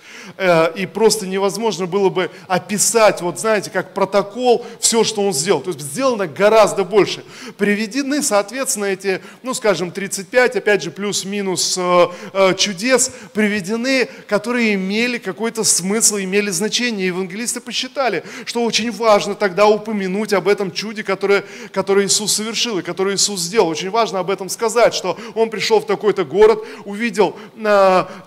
и 0.76 0.86
просто 0.86 1.26
невозможно 1.26 1.86
было 1.86 2.08
бы 2.08 2.30
описать, 2.48 3.20
вот 3.20 3.38
знаете, 3.38 3.70
как 3.70 3.94
протокол, 3.94 4.64
все, 4.80 5.04
что 5.04 5.22
он 5.22 5.32
сделал. 5.32 5.60
То 5.60 5.70
есть 5.70 5.80
сделано 5.80 6.26
гораздо 6.26 6.84
больше. 6.84 7.24
Приведены, 7.56 8.22
соответственно, 8.22 8.86
эти, 8.86 9.20
ну, 9.42 9.54
скажем, 9.54 9.90
35, 9.90 10.56
опять 10.56 10.82
же, 10.82 10.90
плюс-минус 10.90 11.76
э, 11.78 12.06
э, 12.32 12.54
чудес, 12.54 13.10
приведены, 13.32 14.08
которые 14.26 14.74
имели 14.74 15.18
какой-то 15.18 15.64
смысл, 15.64 16.16
имели 16.18 16.50
значение. 16.50 17.08
Евангелисты 17.08 17.60
посчитали, 17.60 18.24
что 18.44 18.64
очень 18.64 18.90
важно 18.90 19.34
тогда 19.34 19.66
упомянуть 19.66 20.32
об 20.32 20.48
этом 20.48 20.72
чуде, 20.72 21.02
которое, 21.02 21.44
которое 21.72 22.06
Иисус 22.06 22.32
совершил 22.32 22.78
и 22.78 22.82
которое 22.82 23.16
Иисус 23.16 23.40
сделал. 23.40 23.68
Очень 23.68 23.90
важно 23.90 24.20
об 24.20 24.30
этом 24.30 24.48
сказать, 24.48 24.94
что 24.94 25.18
он 25.34 25.50
пришел 25.50 25.80
в 25.80 25.86
такой-то 25.86 26.24
город, 26.24 26.64
увидел 26.84 27.36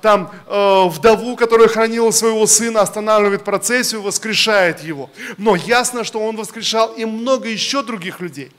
там 0.01 0.31
вдову, 0.47 1.35
которая 1.35 1.67
хранит 1.67 1.87
хранила 1.88 2.12
своего 2.12 2.46
сына, 2.46 2.82
останавливает 2.82 3.46
процессию, 3.46 4.01
воскрешает 4.01 4.82
его. 4.84 5.10
Но 5.38 5.56
ясно, 5.56 6.03
что 6.03 6.20
он 6.20 6.36
воскрешал 6.36 6.94
и 6.94 7.06
много 7.06 7.48
еще 7.48 7.82
других 7.82 8.20
людей. 8.20 8.51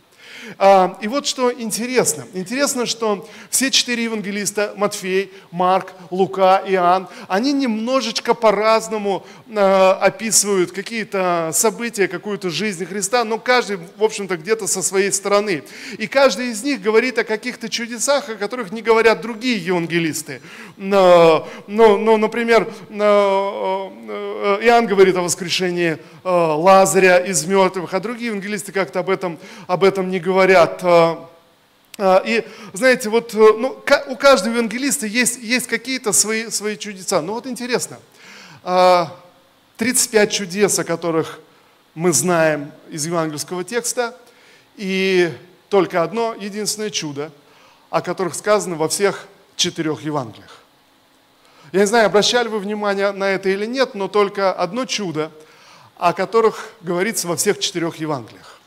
А, 0.58 0.96
и 1.00 1.08
вот 1.08 1.26
что 1.26 1.52
интересно. 1.52 2.26
Интересно, 2.32 2.86
что 2.86 3.28
все 3.50 3.70
четыре 3.70 4.04
евангелиста, 4.04 4.74
Матфей, 4.76 5.32
Марк, 5.50 5.92
Лука, 6.10 6.62
Иоанн, 6.66 7.08
они 7.28 7.52
немножечко 7.52 8.34
по-разному 8.34 9.24
а, 9.54 9.98
описывают 10.00 10.72
какие-то 10.72 11.50
события, 11.52 12.08
какую-то 12.08 12.50
жизнь 12.50 12.84
Христа, 12.86 13.24
но 13.24 13.38
каждый, 13.38 13.78
в 13.96 14.04
общем-то, 14.04 14.36
где-то 14.36 14.66
со 14.66 14.82
своей 14.82 15.12
стороны. 15.12 15.62
И 15.98 16.06
каждый 16.06 16.48
из 16.48 16.62
них 16.62 16.80
говорит 16.80 17.18
о 17.18 17.24
каких-то 17.24 17.68
чудесах, 17.68 18.28
о 18.28 18.34
которых 18.34 18.72
не 18.72 18.82
говорят 18.82 19.20
другие 19.20 19.58
евангелисты. 19.58 20.40
Но, 20.76 21.48
но, 21.66 22.16
например, 22.16 22.68
э, 22.88 22.94
Иоанн 24.62 24.86
говорит 24.86 25.16
о 25.16 25.22
воскрешении 25.22 25.92
э, 25.92 25.98
Лазаря 26.24 27.18
из 27.18 27.44
мертвых, 27.44 27.92
а 27.94 28.00
другие 28.00 28.28
евангелисты 28.28 28.72
как-то 28.72 29.00
об 29.00 29.10
этом, 29.10 29.38
об 29.66 29.84
этом 29.84 30.10
не 30.10 30.18
говорят 30.18 30.27
говорят. 30.28 30.80
Э, 30.82 31.16
э, 31.96 32.20
и 32.26 32.46
знаете, 32.74 33.08
вот 33.08 33.34
э, 33.34 33.38
ну, 33.38 33.82
у 34.08 34.16
каждого 34.16 34.52
евангелиста 34.52 35.06
есть, 35.06 35.38
есть 35.38 35.66
какие-то 35.66 36.12
свои, 36.12 36.50
свои 36.50 36.76
чудеса. 36.76 37.22
Ну 37.22 37.32
вот 37.32 37.46
интересно, 37.46 37.98
35 39.78 40.30
чудес, 40.30 40.78
о 40.78 40.84
которых 40.84 41.40
мы 41.94 42.12
знаем 42.12 42.72
из 42.90 43.06
евангельского 43.06 43.64
текста, 43.64 44.14
и 44.76 45.32
только 45.70 46.02
одно 46.02 46.34
единственное 46.34 46.90
чудо, 46.90 47.32
о 47.88 48.02
которых 48.02 48.34
сказано 48.34 48.76
во 48.76 48.88
всех 48.88 49.26
четырех 49.56 50.02
Евангелиях. 50.02 50.60
Я 51.72 51.80
не 51.80 51.86
знаю, 51.86 52.06
обращали 52.06 52.48
вы 52.48 52.58
внимание 52.58 53.12
на 53.12 53.30
это 53.30 53.48
или 53.48 53.64
нет, 53.64 53.94
но 53.94 54.08
только 54.08 54.52
одно 54.52 54.84
чудо, 54.84 55.30
о 55.96 56.12
которых 56.12 56.72
говорится 56.82 57.28
во 57.28 57.36
всех 57.36 57.58
четырех 57.60 57.96
Евангелиях. 57.96 58.57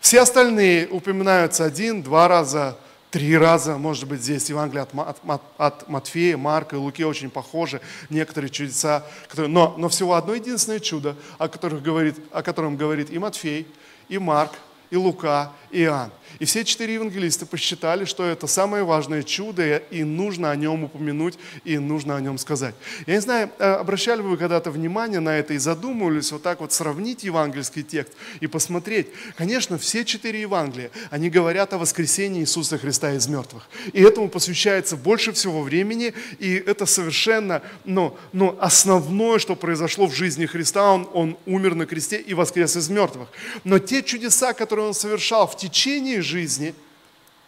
Все 0.00 0.20
остальные 0.20 0.88
упоминаются 0.88 1.64
один, 1.64 2.02
два 2.02 2.28
раза, 2.28 2.76
три 3.10 3.36
раза, 3.36 3.78
может 3.78 4.06
быть, 4.06 4.20
здесь 4.20 4.48
Евангелие 4.48 4.82
от, 4.82 5.18
от, 5.26 5.42
от 5.56 5.88
Матфея, 5.88 6.36
Марка 6.36 6.76
и 6.76 6.78
Луки 6.78 7.04
очень 7.04 7.30
похожи, 7.30 7.80
некоторые 8.10 8.50
чудеса, 8.50 9.04
которые, 9.28 9.50
но, 9.50 9.74
но 9.78 9.88
всего 9.88 10.14
одно 10.14 10.34
единственное 10.34 10.80
чудо, 10.80 11.16
о, 11.38 11.48
которых 11.48 11.82
говорит, 11.82 12.16
о 12.30 12.42
котором 12.42 12.76
говорит 12.76 13.10
и 13.10 13.18
Матфей, 13.18 13.66
и 14.08 14.18
Марк, 14.18 14.52
и 14.90 14.96
Лука, 14.96 15.52
и 15.70 15.82
Иоанн. 15.82 16.12
И 16.38 16.44
все 16.44 16.64
четыре 16.64 16.94
евангелиста 16.94 17.46
посчитали, 17.46 18.04
что 18.04 18.24
это 18.24 18.46
самое 18.46 18.84
важное 18.84 19.22
чудо, 19.22 19.76
и 19.76 20.04
нужно 20.04 20.50
о 20.50 20.56
нем 20.56 20.84
упомянуть, 20.84 21.38
и 21.64 21.78
нужно 21.78 22.16
о 22.16 22.20
нем 22.20 22.38
сказать. 22.38 22.74
Я 23.06 23.14
не 23.14 23.20
знаю, 23.20 23.50
э, 23.58 23.64
обращали 23.64 24.20
вы 24.20 24.36
когда-то 24.36 24.70
внимание 24.70 25.20
на 25.20 25.38
это 25.38 25.54
и 25.54 25.58
задумывались 25.58 26.32
вот 26.32 26.42
так 26.42 26.60
вот 26.60 26.72
сравнить 26.72 27.24
евангельский 27.24 27.82
текст 27.82 28.12
и 28.40 28.46
посмотреть. 28.46 29.08
Конечно, 29.36 29.78
все 29.78 30.04
четыре 30.04 30.42
Евангелия, 30.42 30.90
они 31.10 31.30
говорят 31.30 31.72
о 31.72 31.78
воскресении 31.78 32.42
Иисуса 32.42 32.78
Христа 32.78 33.12
из 33.14 33.26
мертвых. 33.28 33.68
И 33.92 34.02
этому 34.02 34.28
посвящается 34.28 34.96
больше 34.96 35.32
всего 35.32 35.62
времени, 35.62 36.14
и 36.38 36.54
это 36.54 36.86
совершенно 36.86 37.62
ну, 37.84 38.16
ну, 38.32 38.56
основное, 38.60 39.38
что 39.38 39.56
произошло 39.56 40.06
в 40.06 40.14
жизни 40.14 40.46
Христа. 40.46 40.92
Он, 40.92 41.08
он 41.12 41.36
умер 41.46 41.74
на 41.74 41.86
кресте 41.86 42.18
и 42.18 42.34
воскрес 42.34 42.76
из 42.76 42.88
мертвых. 42.88 43.28
Но 43.64 43.78
те 43.78 44.02
чудеса, 44.02 44.52
которые 44.52 44.88
он 44.88 44.94
совершал 44.94 45.46
в 45.46 45.56
течение 45.56 46.22
жизни 46.26 46.74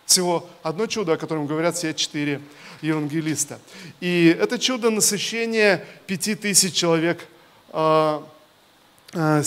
всего 0.06 0.48
одно 0.62 0.86
чудо, 0.86 1.12
о 1.12 1.16
котором 1.16 1.46
говорят 1.46 1.76
все 1.76 1.92
четыре 1.92 2.40
евангелиста. 2.80 3.58
И 4.00 4.36
это 4.40 4.58
чудо 4.58 4.90
насыщения 4.90 5.84
пяти 6.06 6.34
тысяч 6.34 6.74
человек 6.74 7.26
э, 7.72 8.20
э, 9.12 9.42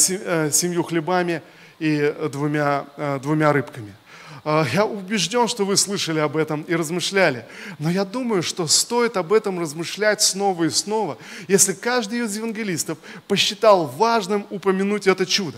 семью 0.52 0.84
хлебами 0.84 1.42
и 1.80 2.14
двумя, 2.32 2.86
двумя 3.24 3.52
рыбками. 3.54 3.96
А, 4.44 4.66
я 4.74 4.86
убежден, 4.86 5.48
что 5.48 5.66
вы 5.66 5.78
слышали 5.78 6.20
об 6.20 6.36
этом 6.36 6.64
и 6.64 6.74
размышляли. 6.74 7.46
Но 7.78 7.92
я 7.92 8.06
думаю, 8.06 8.42
что 8.42 8.68
стоит 8.68 9.18
об 9.18 9.34
этом 9.34 9.60
размышлять 9.60 10.22
снова 10.22 10.64
и 10.64 10.70
снова, 10.70 11.18
если 11.48 11.74
каждый 11.74 12.20
из 12.20 12.36
евангелистов 12.36 12.98
посчитал 13.28 13.86
важным 13.86 14.48
упомянуть 14.50 15.08
это 15.08 15.26
чудо. 15.26 15.58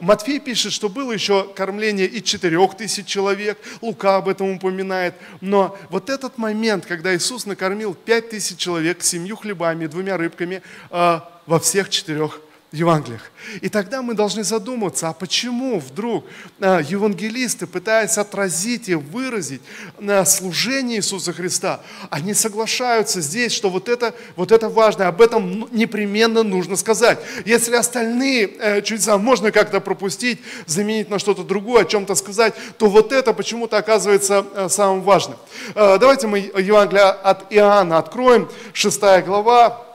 Матфей 0.00 0.40
пишет, 0.40 0.72
что 0.72 0.88
было 0.88 1.12
еще 1.12 1.48
кормление 1.54 2.06
и 2.06 2.22
четырех 2.22 2.76
тысяч 2.76 3.06
человек, 3.06 3.58
Лука 3.80 4.16
об 4.16 4.28
этом 4.28 4.50
упоминает. 4.50 5.14
Но 5.40 5.76
вот 5.88 6.10
этот 6.10 6.38
момент, 6.38 6.86
когда 6.86 7.14
Иисус 7.14 7.46
накормил 7.46 7.94
пять 7.94 8.30
тысяч 8.30 8.58
человек 8.58 9.02
семью 9.02 9.36
хлебами, 9.36 9.86
двумя 9.86 10.16
рыбками 10.16 10.62
а, 10.90 11.40
во 11.46 11.58
всех 11.58 11.90
четырех 11.90 12.40
Евангелиях. 12.72 13.32
И 13.62 13.68
тогда 13.68 14.00
мы 14.00 14.14
должны 14.14 14.44
задуматься, 14.44 15.08
а 15.08 15.12
почему 15.12 15.80
вдруг 15.80 16.24
а, 16.60 16.80
евангелисты, 16.80 17.66
пытаясь 17.66 18.16
отразить 18.16 18.88
и 18.88 18.94
выразить 18.94 19.60
на 19.98 20.24
служение 20.24 20.98
Иисуса 20.98 21.32
Христа, 21.32 21.80
они 22.10 22.32
соглашаются 22.32 23.20
здесь, 23.20 23.52
что 23.52 23.70
вот 23.70 23.88
это, 23.88 24.14
вот 24.36 24.52
это 24.52 24.68
важно, 24.68 25.08
об 25.08 25.20
этом 25.20 25.68
непременно 25.72 26.44
нужно 26.44 26.76
сказать. 26.76 27.18
Если 27.44 27.74
остальные 27.74 28.52
э, 28.58 28.82
чудеса 28.82 29.18
можно 29.18 29.50
как-то 29.50 29.80
пропустить, 29.80 30.38
заменить 30.66 31.10
на 31.10 31.18
что-то 31.18 31.42
другое, 31.42 31.82
о 31.82 31.86
чем-то 31.86 32.14
сказать, 32.14 32.54
то 32.78 32.86
вот 32.86 33.10
это 33.10 33.32
почему-то 33.32 33.78
оказывается 33.78 34.46
э, 34.54 34.68
самым 34.68 35.02
важным. 35.02 35.38
Э, 35.74 35.98
давайте 35.98 36.28
мы 36.28 36.38
Евангелие 36.38 37.02
от 37.04 37.52
Иоанна 37.52 37.98
откроем, 37.98 38.48
6 38.74 39.00
глава, 39.24 39.66
а, 39.66 39.89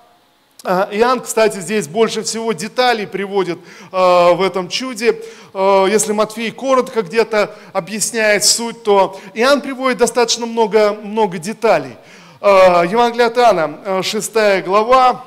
Иоанн, 0.65 1.22
кстати, 1.22 1.60
здесь 1.60 1.88
больше 1.88 2.24
всего 2.24 2.51
деталей 2.51 3.05
приводит 3.05 3.60
а, 3.91 4.34
в 4.34 4.41
этом 4.41 4.67
чуде. 4.67 5.22
А, 5.53 5.86
если 5.86 6.12
Матфей 6.12 6.51
коротко 6.51 7.03
где-то 7.03 7.55
объясняет 7.72 8.43
суть, 8.43 8.81
то 8.84 9.19
Иоанн 9.36 9.62
приводит 9.62 10.00
достаточно 10.00 10.48
много, 10.48 10.93
много 10.93 11.38
деталей. 11.38 11.95
Евангелие 12.41 13.27
от 13.27 13.38
Иоанна, 13.38 14.03
6 14.03 14.63
глава. 14.65 15.25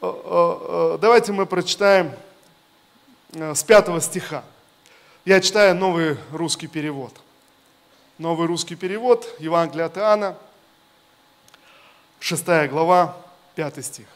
Давайте 0.00 1.32
мы 1.32 1.44
прочитаем 1.44 2.12
с 3.32 3.62
5 3.62 4.02
стиха. 4.02 4.44
Я 5.24 5.40
читаю 5.40 5.74
новый 5.74 6.16
русский 6.32 6.68
перевод. 6.68 7.12
Новый 8.16 8.46
русский 8.46 8.76
перевод, 8.76 9.28
Евангелие 9.38 9.86
от 9.86 9.98
Иоанна, 9.98 10.36
6 12.22 12.44
глава, 12.70 13.16
5 13.56 13.84
стих. 13.84 14.06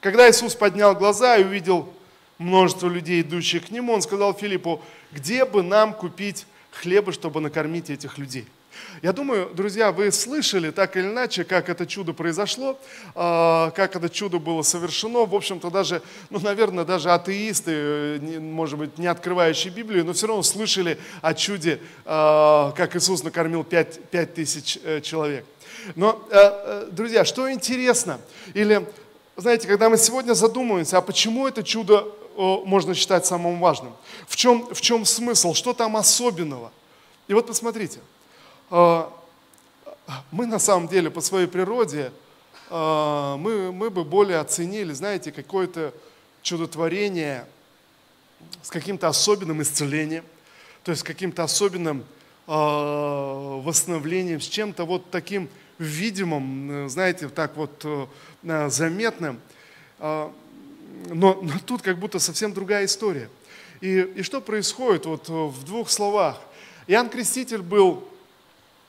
Когда 0.00 0.28
Иисус 0.28 0.56
поднял 0.56 0.96
глаза 0.96 1.36
и 1.36 1.44
увидел 1.44 1.92
множество 2.38 2.88
людей, 2.88 3.20
идущих 3.20 3.68
к 3.68 3.70
Нему, 3.70 3.92
Он 3.92 4.02
сказал 4.02 4.34
Филиппу, 4.34 4.82
где 5.12 5.44
бы 5.44 5.62
нам 5.62 5.94
купить 5.94 6.44
хлеба, 6.72 7.12
чтобы 7.12 7.40
накормить 7.40 7.88
этих 7.88 8.18
людей? 8.18 8.46
Я 9.00 9.12
думаю, 9.12 9.48
друзья, 9.54 9.92
вы 9.92 10.10
слышали 10.10 10.72
так 10.72 10.96
или 10.96 11.04
иначе, 11.04 11.44
как 11.44 11.68
это 11.68 11.86
чудо 11.86 12.12
произошло, 12.12 12.76
а, 13.14 13.70
как 13.70 13.94
это 13.94 14.08
чудо 14.08 14.40
было 14.40 14.62
совершено. 14.62 15.24
В 15.24 15.34
общем-то, 15.34 15.70
даже, 15.70 16.02
ну, 16.30 16.40
наверное, 16.40 16.84
даже 16.84 17.12
атеисты, 17.12 18.18
может 18.40 18.78
быть, 18.78 18.98
не 18.98 19.06
открывающие 19.06 19.72
Библию, 19.72 20.04
но 20.04 20.14
все 20.14 20.26
равно 20.26 20.42
слышали 20.42 20.98
о 21.22 21.34
чуде, 21.34 21.80
а, 22.04 22.72
как 22.72 22.96
Иисус 22.96 23.22
накормил 23.22 23.62
пять, 23.62 24.02
пять 24.10 24.34
тысяч 24.34 24.78
э, 24.82 25.00
человек. 25.00 25.44
Но, 25.94 26.26
э, 26.30 26.36
э, 26.36 26.88
друзья, 26.90 27.24
что 27.24 27.50
интересно, 27.50 28.20
или, 28.54 28.86
знаете, 29.36 29.68
когда 29.68 29.88
мы 29.88 29.96
сегодня 29.96 30.34
задумываемся, 30.34 30.98
а 30.98 31.00
почему 31.00 31.46
это 31.46 31.62
чудо 31.62 32.06
можно 32.36 32.94
считать 32.94 33.26
самым 33.26 33.60
важным? 33.60 33.92
В 34.26 34.36
чем, 34.36 34.72
в 34.72 34.80
чем 34.80 35.04
смысл? 35.04 35.52
Что 35.52 35.74
там 35.74 35.96
особенного? 35.96 36.72
И 37.28 37.34
вот 37.34 37.46
посмотрите– 37.46 37.98
а, 38.70 39.12
мы 40.30 40.46
на 40.46 40.60
самом 40.60 40.86
деле 40.86 41.10
по 41.10 41.20
своей 41.20 41.46
природе, 41.46 42.12
мы, 42.70 43.72
мы 43.72 43.90
бы 43.90 44.04
более 44.04 44.38
оценили, 44.38 44.92
знаете, 44.92 45.32
какое-то 45.32 45.92
чудотворение 46.42 47.44
с 48.62 48.70
каким-то 48.70 49.08
особенным 49.08 49.60
исцелением, 49.60 50.24
то 50.84 50.92
есть 50.92 51.00
с 51.00 51.04
каким-то 51.04 51.42
особенным 51.42 52.04
восстановлением, 52.46 54.40
с 54.40 54.46
чем-то 54.46 54.84
вот 54.84 55.10
таким 55.10 55.48
видимым, 55.80 56.88
знаете, 56.88 57.28
так 57.28 57.56
вот 57.56 57.84
э, 57.84 58.68
заметным. 58.68 59.40
Но, 59.98 60.34
но 61.08 61.52
тут 61.66 61.82
как 61.82 61.98
будто 61.98 62.18
совсем 62.18 62.52
другая 62.52 62.84
история. 62.84 63.28
И, 63.80 64.00
и 64.16 64.22
что 64.22 64.40
происходит 64.40 65.06
вот 65.06 65.28
в 65.28 65.64
двух 65.64 65.90
словах? 65.90 66.38
Иоанн 66.86 67.08
Креститель 67.08 67.62
был 67.62 68.04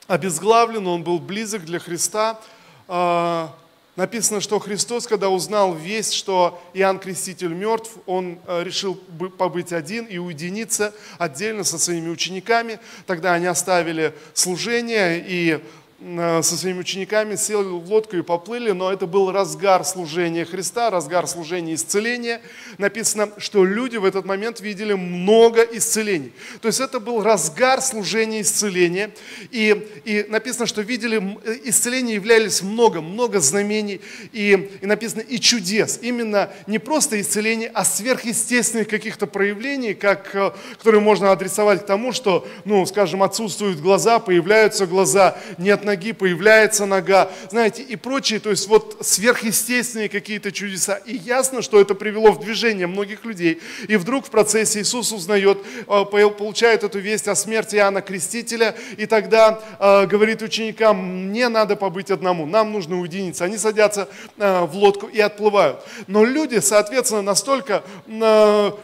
обезглавлен, 0.08 0.86
он 0.88 1.04
был 1.04 1.20
близок 1.20 1.64
для 1.64 1.80
Христа. 1.80 2.40
А, 2.88 3.56
написано, 3.96 4.42
что 4.42 4.60
Христос, 4.60 5.08
когда 5.08 5.30
узнал 5.30 5.74
весть, 5.74 6.14
что 6.14 6.62
Иоанн 6.74 7.00
Креститель 7.00 7.54
мертв, 7.54 7.92
он 8.06 8.40
а, 8.46 8.64
решил 8.64 8.96
побыть 9.38 9.72
один 9.72 10.06
и 10.06 10.18
уединиться 10.18 10.94
отдельно 11.18 11.64
со 11.64 11.80
своими 11.80 12.10
учениками. 12.10 12.80
Тогда 13.06 13.34
они 13.34 13.46
оставили 13.46 14.14
служение 14.34 15.24
и 15.26 15.64
Э, 15.64 15.81
со 16.02 16.58
своими 16.58 16.80
учениками 16.80 17.36
сели 17.36 17.64
в 17.64 17.92
лодку 17.92 18.18
и 18.18 18.24
поплыли, 18.24 18.72
но 18.72 18.92
это 18.92 19.06
был 19.06 19.32
разгар 19.32 19.86
служения 19.86 20.46
Христа, 20.46 20.90
разгар 20.90 21.28
служения 21.28 21.76
исцеления. 21.76 22.42
Написано, 22.80 23.30
что 23.38 23.64
люди 23.64 23.98
в 23.98 24.06
этот 24.06 24.26
момент 24.26 24.62
видели 24.62 24.94
много 24.94 25.62
исцелений. 25.62 26.34
То 26.60 26.70
есть 26.70 26.80
это 26.80 27.00
был 27.00 27.22
разгар 27.22 27.82
служения 27.82 28.42
исцеления. 28.42 29.12
И, 29.52 30.02
и 30.04 30.26
написано, 30.28 30.66
что 30.66 30.82
видели, 30.82 31.38
э, 31.44 31.60
исцеления 31.66 32.16
являлись 32.16 32.64
много, 32.64 33.02
много 33.02 33.40
знамений. 33.40 34.02
И, 34.32 34.80
и 34.82 34.86
написано 34.88 35.22
и 35.22 35.40
чудес. 35.40 36.00
Именно 36.02 36.50
не 36.66 36.80
просто 36.80 37.22
исцеление, 37.22 37.70
а 37.76 37.86
сверхъестественных 37.86 38.88
каких-то 38.88 39.28
проявлений, 39.28 39.94
как, 39.94 40.34
э, 40.34 40.52
которые 40.80 41.02
можно 41.02 41.32
адресовать 41.32 41.84
к 41.84 41.86
тому, 41.86 42.12
что, 42.12 42.48
ну, 42.66 42.84
скажем, 42.88 43.22
отсутствуют 43.22 43.80
глаза, 43.80 44.18
появляются 44.18 44.88
глаза, 44.88 45.38
нет 45.60 45.84
ноги, 45.92 46.14
появляется 46.14 46.86
нога, 46.86 47.30
знаете, 47.50 47.84
и 47.84 47.96
прочие, 47.98 48.40
то 48.40 48.50
есть 48.50 48.68
вот 48.68 48.98
сверхъестественные 49.02 50.08
какие-то 50.08 50.52
чудеса. 50.52 50.96
И 51.06 51.18
ясно, 51.18 51.62
что 51.62 51.82
это 51.82 51.96
привело 51.96 52.32
в 52.32 52.40
движение 52.40 52.88
многих 52.88 53.26
людей. 53.26 53.62
И 53.90 53.98
вдруг 53.98 54.28
в 54.28 54.30
процессе 54.30 54.82
Иисус 54.82 55.12
узнает, 55.12 55.58
э, 55.88 56.06
получает 56.38 56.84
эту 56.84 57.00
весть 57.00 57.28
о 57.28 57.36
смерти 57.36 57.76
Иоанна 57.76 58.02
Крестителя, 58.02 58.76
и 58.98 59.06
тогда 59.06 59.60
э, 59.80 60.06
говорит 60.08 60.42
ученикам, 60.42 61.28
мне 61.28 61.50
надо 61.50 61.76
побыть 61.76 62.10
одному, 62.10 62.46
нам 62.46 62.72
нужно 62.72 63.00
уединиться. 63.00 63.44
Они 63.44 63.58
садятся 63.58 64.08
э, 64.38 64.62
в 64.62 64.76
лодку 64.76 65.08
и 65.08 65.20
отплывают. 65.20 65.84
Но 66.08 66.24
люди, 66.24 66.60
соответственно, 66.60 67.22
настолько 67.22 67.84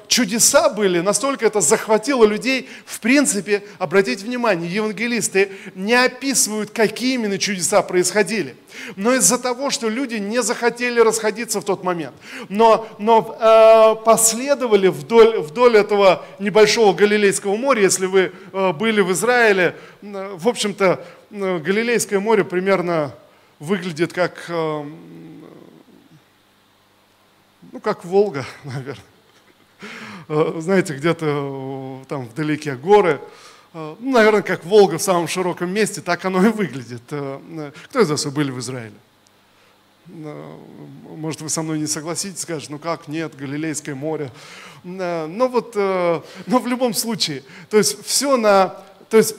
чудеса 0.08 0.70
были, 0.70 1.00
настолько 1.00 1.46
это 1.46 1.62
захватило 1.62 2.26
людей, 2.26 2.70
в 2.86 3.00
принципе, 3.00 3.64
обратите 3.80 4.26
внимание, 4.26 4.70
евангелисты 4.70 5.52
не 5.76 5.94
описывают, 5.94 6.72
какие 6.72 6.97
какие 6.98 7.14
именно 7.14 7.38
чудеса 7.38 7.84
происходили. 7.84 8.56
Но 8.96 9.14
из-за 9.14 9.38
того, 9.38 9.70
что 9.70 9.88
люди 9.88 10.16
не 10.16 10.42
захотели 10.42 11.00
расходиться 11.00 11.62
в 11.62 11.64
тот 11.64 11.84
момент, 11.84 12.16
но, 12.50 12.88
но 12.98 13.38
э, 13.40 14.04
последовали 14.04 14.88
вдоль, 14.88 15.38
вдоль 15.38 15.78
этого 15.78 16.26
небольшого 16.40 16.96
Галилейского 16.96 17.56
моря, 17.56 17.84
если 17.84 18.08
вы 18.08 18.32
э, 18.52 18.74
были 18.74 19.02
в 19.02 19.12
Израиле, 19.12 19.76
э, 20.02 20.36
в 20.36 20.48
общем-то, 20.48 21.06
э, 21.30 21.60
Галилейское 21.60 22.20
море 22.20 22.44
примерно 22.44 23.14
выглядит 23.60 24.12
как, 24.12 24.46
э, 24.48 24.84
ну, 27.74 27.80
как 27.80 28.06
Волга, 28.06 28.44
наверное. 28.64 29.06
Э, 30.30 30.54
знаете, 30.58 30.96
где-то 30.96 31.26
э, 32.02 32.06
там 32.10 32.26
вдалеке 32.26 32.74
горы, 32.74 33.22
ну, 34.00 34.12
наверное, 34.12 34.42
как 34.42 34.66
Волга 34.66 34.98
в 34.98 35.02
самом 35.02 35.28
широком 35.28 35.70
месте, 35.70 36.02
так 36.02 36.26
оно 36.26 36.46
и 36.46 36.50
выглядит. 36.50 37.02
Э, 37.12 37.40
э, 37.50 37.72
кто 37.86 38.00
из 38.00 38.10
вас 38.10 38.26
вы 38.26 38.32
были 38.32 38.52
в 38.52 38.60
Израиле? 38.60 38.96
Может, 41.18 41.42
вы 41.42 41.50
со 41.50 41.62
мной 41.62 41.80
не 41.80 41.88
согласитесь, 41.88 42.40
скажете, 42.40 42.72
ну 42.72 42.80
как, 42.80 43.10
нет, 43.10 43.36
Галилейское 43.36 43.94
море. 43.94 44.32
Но 44.86 45.50
вот, 45.50 45.76
но 45.76 46.24
в 46.46 46.66
любом 46.66 46.94
случае, 46.94 47.44
то 47.70 47.78
есть 47.78 48.06
все 48.06 48.38
на, 48.38 48.78
то 49.10 49.18
есть 49.18 49.36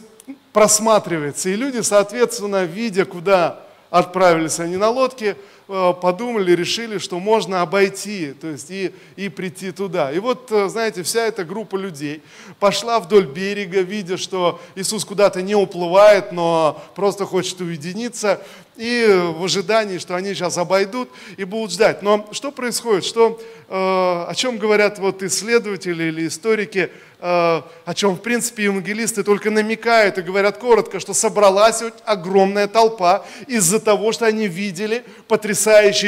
просматривается, 0.53 1.49
и 1.49 1.57
люди, 1.57 1.81
соответственно, 1.81 2.65
видя, 2.65 3.07
куда 3.07 3.63
отправились 3.89 4.61
они 4.61 4.77
на 4.77 4.91
лодке, 4.91 5.39
Э, 5.39 5.58
подумали, 5.69 6.53
решили, 6.53 6.97
что 6.97 7.19
можно 7.19 7.61
обойти, 7.61 8.33
то 8.33 8.49
есть 8.49 8.71
и, 8.71 8.91
и 9.17 9.29
прийти 9.29 9.71
туда. 9.71 10.11
И 10.11 10.19
вот, 10.19 10.51
э, 10.51 10.69
знаете, 10.69 11.03
вся 11.03 11.27
эта 11.27 11.45
группа 11.45 11.77
людей 11.77 12.23
пошла 12.59 12.99
вдоль 13.01 13.27
берега, 13.27 13.83
видя, 13.83 14.17
что 14.17 14.61
Иисус 14.75 15.05
куда-то 15.05 15.43
не 15.43 15.55
уплывает, 15.55 16.33
но 16.33 16.83
просто 16.95 17.27
хочет 17.27 17.61
уединиться, 17.61 18.41
и 18.79 19.33
в 19.37 19.45
ожидании, 19.45 19.99
что 19.99 20.15
они 20.15 20.35
сейчас 20.35 20.57
обойдут 20.57 21.11
и 21.37 21.45
будут 21.45 21.73
ждать. 21.73 22.01
Но 22.01 22.29
что 22.31 22.53
происходит? 22.53 23.05
Что, 23.05 23.39
э, 23.69 23.75
о 23.75 24.33
чем 24.37 24.57
говорят 24.57 24.99
вот 25.01 25.23
исследователи 25.23 26.05
или 26.05 26.29
историки? 26.29 26.91
Э, 27.21 27.63
о 27.85 27.95
чем, 27.95 28.15
в 28.15 28.21
принципе, 28.21 28.65
евангелисты 28.65 29.25
только 29.25 29.51
намекают 29.51 30.19
и 30.19 30.23
говорят 30.23 30.59
коротко, 30.59 31.01
что 31.01 31.13
собралась 31.13 31.83
огромная 32.05 32.69
толпа 32.69 33.27
из-за 33.49 33.81
того, 33.81 34.13
что 34.13 34.27
они 34.27 34.47
видели 34.47 35.05
потрясающие 35.27 35.58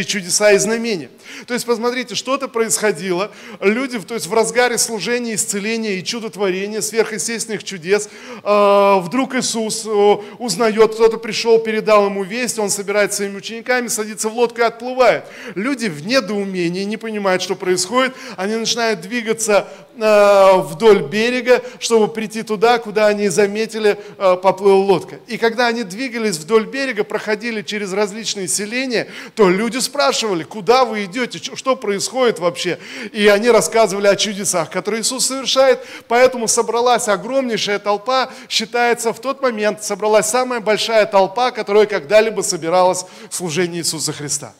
чудеса 0.05 0.53
и 0.53 0.59
знамения. 0.59 1.11
То 1.47 1.55
есть, 1.55 1.67
посмотрите, 1.67 2.15
что-то 2.15 2.49
происходило, 2.49 3.31
люди, 3.61 3.99
то 4.01 4.15
есть 4.15 4.27
в 4.27 4.35
разгаре 4.35 4.79
служения, 4.79 5.35
исцеления 5.35 5.95
и 5.95 6.05
чудотворения, 6.05 6.83
сверхъестественных 6.83 7.65
чудес, 7.65 8.09
э, 8.43 9.01
вдруг 9.01 9.35
Иисус 9.35 9.85
э, 9.87 10.17
узнает, 10.39 10.95
кто-то 10.95 11.19
пришел, 11.19 11.59
передал 11.59 12.07
ему 12.07 12.23
весть, 12.23 12.59
он 12.59 12.71
собирает 12.71 13.13
своими 13.13 13.37
учениками, 13.37 13.89
садится 13.89 14.29
в 14.29 14.35
лодку 14.35 14.61
и 14.61 14.65
отплывает. 14.65 15.25
Люди 15.55 15.87
в 15.87 16.07
недоумении, 16.07 16.85
не 16.85 16.97
понимают, 16.97 17.43
что 17.43 17.55
происходит, 17.55 18.15
они 18.37 18.57
начинают 18.57 19.01
двигаться 19.01 19.69
вдоль 19.97 20.91
вдоль 20.91 21.03
берега, 21.03 21.63
чтобы 21.79 22.09
прийти 22.09 22.43
туда, 22.43 22.79
куда 22.79 23.07
они 23.07 23.29
заметили, 23.29 23.99
э, 24.19 24.37
поплыла 24.37 24.77
лодка. 24.77 25.21
И 25.27 25.37
когда 25.37 25.67
они 25.67 25.85
двигались 25.85 26.37
вдоль 26.37 26.67
берега, 26.67 27.05
проходили 27.05 27.63
через 27.63 27.93
различные 27.93 28.49
селения, 28.49 29.09
то 29.35 29.49
люди 29.49 29.79
спрашивали, 29.79 30.43
куда 30.43 30.85
вы 30.85 31.05
идете, 31.05 31.39
что 31.55 31.77
происходит 31.77 32.39
вообще. 32.39 32.79
И 33.13 33.27
они 33.29 33.51
рассказывали 33.51 34.07
о 34.07 34.17
чудесах, 34.17 34.71
которые 34.71 35.03
Иисус 35.03 35.27
совершает. 35.27 35.81
Поэтому 36.09 36.49
собралась 36.49 37.09
огромнейшая 37.09 37.79
толпа, 37.79 38.31
считается 38.49 39.13
в 39.13 39.21
тот 39.21 39.43
момент, 39.43 39.83
собралась 39.83 40.27
самая 40.27 40.61
большая 40.61 41.07
толпа, 41.07 41.51
которая 41.51 41.87
когда-либо 41.87 42.43
собиралась 42.43 43.05
в 43.29 43.35
служении 43.35 43.81
Иисуса 43.81 44.13
Христа. 44.13 44.55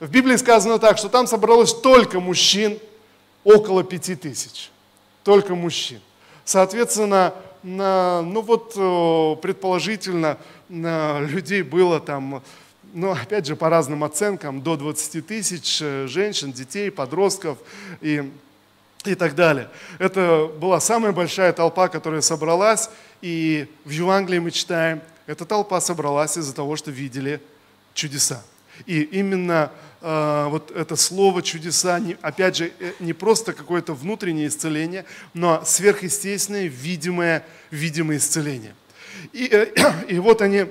В 0.00 0.08
Библии 0.08 0.36
сказано 0.36 0.78
так, 0.78 0.96
что 0.98 1.08
там 1.08 1.26
собралось 1.26 1.74
только 1.74 2.20
мужчин, 2.20 2.78
около 3.44 3.84
пяти 3.84 4.14
тысяч 4.14 4.70
только 5.24 5.54
мужчин. 5.54 6.00
Соответственно, 6.44 7.34
ну 7.62 8.40
вот 8.40 8.72
предположительно 9.42 10.38
на 10.68 11.20
людей 11.20 11.62
было 11.62 12.00
там 12.00 12.42
ну, 12.94 13.12
опять 13.12 13.46
же, 13.46 13.54
по 13.54 13.68
разным 13.68 14.02
оценкам, 14.04 14.62
до 14.62 14.76
20 14.76 15.26
тысяч 15.26 15.78
женщин, 16.08 16.52
детей, 16.52 16.90
подростков 16.90 17.58
и, 18.00 18.30
и 19.04 19.14
так 19.14 19.34
далее. 19.34 19.68
Это 19.98 20.50
была 20.58 20.80
самая 20.80 21.12
большая 21.12 21.52
толпа, 21.52 21.88
которая 21.88 22.22
собралась, 22.22 22.88
и 23.20 23.68
в 23.84 23.90
Евангелии 23.90 24.38
мы 24.38 24.50
читаем, 24.50 25.02
эта 25.26 25.44
толпа 25.44 25.80
собралась 25.80 26.38
из-за 26.38 26.54
того, 26.54 26.76
что 26.76 26.90
видели 26.90 27.40
чудеса. 27.92 28.42
И 28.86 29.02
именно 29.02 29.70
э, 29.70 29.87
вот 30.00 30.70
это 30.70 30.94
слово 30.94 31.42
чудеса, 31.42 32.00
опять 32.22 32.56
же, 32.56 32.72
э, 32.78 32.92
не 33.00 33.12
просто 33.12 33.52
какое-то 33.52 33.94
внутреннее 33.94 34.46
исцеление, 34.46 35.04
но 35.34 35.62
сверхъестественное, 35.64 36.66
видимое, 36.66 37.44
видимое 37.70 38.18
исцеление. 38.18 38.74
И, 39.32 39.48
э, 39.50 39.66
и 40.08 40.18
вот 40.18 40.42
они 40.42 40.66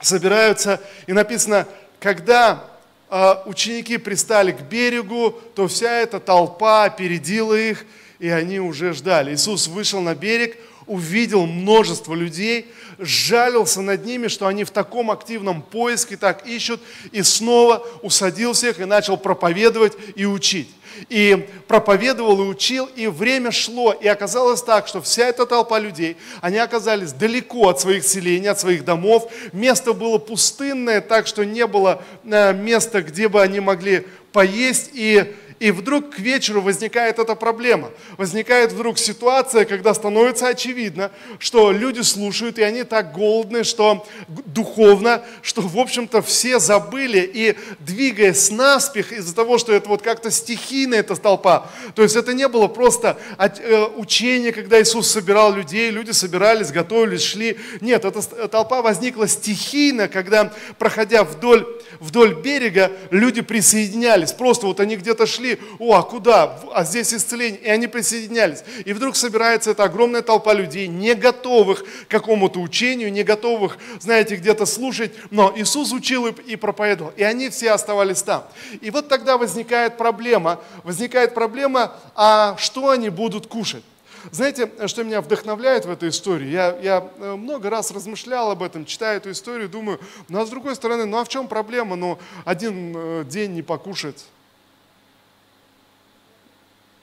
собираются, 0.00 0.80
и 1.06 1.12
написано, 1.12 1.66
когда 1.98 2.68
э, 3.08 3.34
ученики 3.46 3.96
пристали 3.96 4.52
к 4.52 4.60
берегу, 4.62 5.30
то 5.54 5.68
вся 5.68 5.90
эта 5.90 6.20
толпа 6.20 6.84
опередила 6.84 7.54
их, 7.54 7.86
и 8.18 8.28
они 8.28 8.60
уже 8.60 8.92
ждали. 8.92 9.34
Иисус 9.34 9.66
вышел 9.66 10.00
на 10.00 10.14
берег, 10.14 10.56
увидел 10.86 11.46
множество 11.46 12.14
людей, 12.14 12.66
жалился 12.98 13.80
над 13.80 14.04
ними, 14.04 14.28
что 14.28 14.46
они 14.46 14.64
в 14.64 14.70
таком 14.70 15.10
активном 15.10 15.62
поиске 15.62 16.16
так 16.16 16.46
ищут, 16.46 16.80
и 17.12 17.22
снова 17.22 17.86
усадил 18.02 18.52
всех 18.52 18.80
и 18.80 18.84
начал 18.84 19.16
проповедовать 19.16 19.94
и 20.16 20.26
учить. 20.26 20.68
И 21.08 21.48
проповедовал 21.68 22.42
и 22.42 22.48
учил, 22.48 22.86
и 22.94 23.06
время 23.06 23.50
шло, 23.50 23.92
и 23.92 24.06
оказалось 24.06 24.62
так, 24.62 24.86
что 24.86 25.00
вся 25.00 25.26
эта 25.26 25.46
толпа 25.46 25.78
людей, 25.78 26.16
они 26.40 26.58
оказались 26.58 27.12
далеко 27.12 27.70
от 27.70 27.80
своих 27.80 28.04
селений, 28.04 28.50
от 28.50 28.60
своих 28.60 28.84
домов, 28.84 29.32
место 29.52 29.94
было 29.94 30.18
пустынное, 30.18 31.00
так 31.00 31.26
что 31.26 31.44
не 31.44 31.66
было 31.66 32.02
э, 32.24 32.52
места, 32.52 33.02
где 33.02 33.28
бы 33.28 33.40
они 33.40 33.60
могли 33.60 34.06
поесть, 34.32 34.90
и 34.92 35.34
и 35.62 35.70
вдруг 35.70 36.16
к 36.16 36.18
вечеру 36.18 36.60
возникает 36.60 37.20
эта 37.20 37.36
проблема. 37.36 37.92
Возникает 38.16 38.72
вдруг 38.72 38.98
ситуация, 38.98 39.64
когда 39.64 39.94
становится 39.94 40.48
очевидно, 40.48 41.12
что 41.38 41.70
люди 41.70 42.00
слушают, 42.00 42.58
и 42.58 42.62
они 42.62 42.82
так 42.82 43.14
голодны, 43.14 43.62
что 43.62 44.04
духовно, 44.26 45.22
что, 45.40 45.62
в 45.62 45.78
общем-то, 45.78 46.20
все 46.20 46.58
забыли, 46.58 47.20
и 47.32 47.56
двигаясь 47.78 48.50
наспех 48.50 49.12
из-за 49.12 49.36
того, 49.36 49.56
что 49.56 49.72
это 49.72 49.88
вот 49.88 50.02
как-то 50.02 50.32
стихийно 50.32 50.96
эта 50.96 51.14
толпа, 51.14 51.70
то 51.94 52.02
есть 52.02 52.16
это 52.16 52.34
не 52.34 52.48
было 52.48 52.66
просто 52.66 53.16
э, 53.38 53.86
учение, 53.94 54.50
когда 54.50 54.82
Иисус 54.82 55.12
собирал 55.12 55.54
людей, 55.54 55.90
люди 55.90 56.10
собирались, 56.10 56.72
готовились, 56.72 57.22
шли. 57.22 57.56
Нет, 57.80 58.04
эта 58.04 58.48
толпа 58.48 58.82
возникла 58.82 59.28
стихийно, 59.28 60.08
когда, 60.08 60.52
проходя 60.76 61.22
вдоль, 61.22 61.64
вдоль 62.00 62.34
берега, 62.34 62.90
люди 63.12 63.42
присоединялись. 63.42 64.32
Просто 64.32 64.66
вот 64.66 64.80
они 64.80 64.96
где-то 64.96 65.24
шли, 65.24 65.51
о, 65.78 65.94
а 65.94 66.02
куда? 66.02 66.60
А 66.72 66.84
здесь 66.84 67.12
исцеление. 67.12 67.60
И 67.60 67.68
они 67.68 67.86
присоединялись. 67.86 68.62
И 68.84 68.92
вдруг 68.92 69.16
собирается 69.16 69.70
эта 69.70 69.84
огромная 69.84 70.22
толпа 70.22 70.52
людей, 70.52 70.86
не 70.86 71.14
готовых 71.14 71.84
к 71.84 72.08
какому-то 72.08 72.60
учению, 72.60 73.12
не 73.12 73.22
готовых, 73.22 73.78
знаете, 74.00 74.36
где-то 74.36 74.66
слушать. 74.66 75.12
Но 75.30 75.52
Иисус 75.56 75.92
учил 75.92 76.26
и 76.26 76.56
проповедовал. 76.56 77.12
И 77.16 77.22
они 77.22 77.48
все 77.50 77.72
оставались 77.72 78.22
там. 78.22 78.44
И 78.80 78.90
вот 78.90 79.08
тогда 79.08 79.38
возникает 79.38 79.96
проблема. 79.96 80.60
Возникает 80.84 81.34
проблема, 81.34 81.94
а 82.14 82.56
что 82.58 82.90
они 82.90 83.08
будут 83.08 83.46
кушать? 83.46 83.82
Знаете, 84.30 84.70
что 84.86 85.02
меня 85.02 85.20
вдохновляет 85.20 85.84
в 85.84 85.90
этой 85.90 86.10
истории? 86.10 86.48
Я, 86.48 86.76
я 86.80 87.08
э, 87.18 87.34
много 87.34 87.70
раз 87.70 87.90
размышлял 87.90 88.50
об 88.52 88.62
этом, 88.62 88.84
читаю 88.84 89.16
эту 89.16 89.32
историю, 89.32 89.68
думаю, 89.68 89.98
ну 90.28 90.40
а 90.40 90.46
с 90.46 90.50
другой 90.50 90.76
стороны, 90.76 91.06
ну 91.06 91.18
а 91.18 91.24
в 91.24 91.28
чем 91.28 91.48
проблема? 91.48 91.96
Ну, 91.96 92.18
один 92.44 92.94
э, 92.96 93.24
день 93.24 93.52
не 93.52 93.62
покушать, 93.62 94.24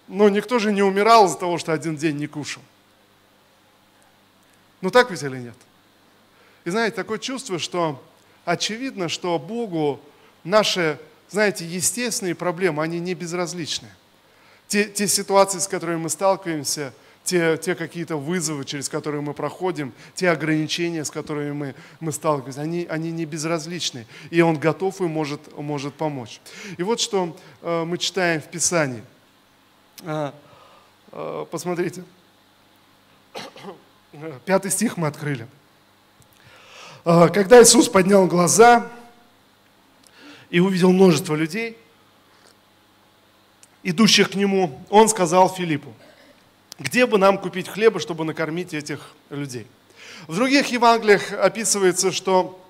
но 0.10 0.28
никто 0.28 0.60
же 0.60 0.74
не 0.74 0.82
умирал 0.82 1.28
из-за 1.28 1.38
того, 1.38 1.58
что 1.58 1.72
один 1.72 1.96
день 1.96 2.18
не 2.18 2.28
кушал. 2.28 2.64
Ну 4.82 4.90
так 4.90 5.12
ведь 5.12 5.24
или 5.24 5.38
нет? 5.38 5.56
И 6.66 6.72
знаете, 6.72 6.96
такое 6.96 7.20
чувство, 7.20 7.60
что 7.60 8.04
очевидно, 8.44 9.08
что 9.08 9.38
Богу 9.38 10.02
наши, 10.44 11.00
знаете, 11.30 11.64
естественные 11.64 12.36
проблемы, 12.36 12.82
они 12.82 13.00
не 13.00 13.14
безразличны. 13.14 13.88
Те, 14.68 14.86
те 14.86 15.08
ситуации, 15.08 15.60
с 15.60 15.68
которыми 15.68 15.98
мы 15.98 16.10
сталкиваемся, 16.10 16.94
те, 17.24 17.58
те 17.58 17.76
какие-то 17.76 18.16
вызовы, 18.16 18.66
через 18.66 18.90
которые 18.90 19.22
мы 19.22 19.34
проходим, 19.34 19.94
те 20.16 20.32
ограничения, 20.32 21.06
с 21.06 21.12
которыми 21.12 21.52
мы, 21.52 21.76
мы 22.00 22.12
сталкиваемся, 22.12 22.62
они, 22.62 22.88
они 22.90 23.12
не 23.12 23.26
безразличны. 23.26 24.08
И 24.32 24.42
Он 24.42 24.58
готов 24.58 25.02
и 25.02 25.04
может, 25.04 25.56
может 25.56 25.94
помочь. 25.94 26.42
И 26.78 26.84
вот 26.84 27.00
что 27.00 27.38
э, 27.62 27.84
мы 27.84 28.00
читаем 28.00 28.42
в 28.42 28.46
Писании– 28.46 29.04
посмотрите, 31.52 32.04
пятый 34.46 34.72
стих 34.72 34.98
мы 34.98 35.08
открыли. 35.08 35.48
А, 37.06 37.30
когда 37.30 37.62
Иисус 37.62 37.90
поднял 37.90 38.28
глаза 38.28 38.90
и 40.50 40.60
увидел 40.60 40.92
множество 40.92 41.36
людей, 41.36 41.78
идущих 43.84 44.32
к 44.32 44.36
Нему, 44.36 44.82
Он 44.90 45.10
сказал 45.10 45.50
Филиппу, 45.50 45.94
где 46.78 47.06
бы 47.06 47.18
нам 47.18 47.38
купить 47.38 47.68
хлеба, 47.68 48.00
чтобы 48.00 48.24
накормить 48.24 48.74
этих 48.74 49.14
людей? 49.30 49.68
В 50.28 50.36
других 50.36 50.68
Евангелиях 50.68 51.34
описывается, 51.34 52.12
что 52.12 52.64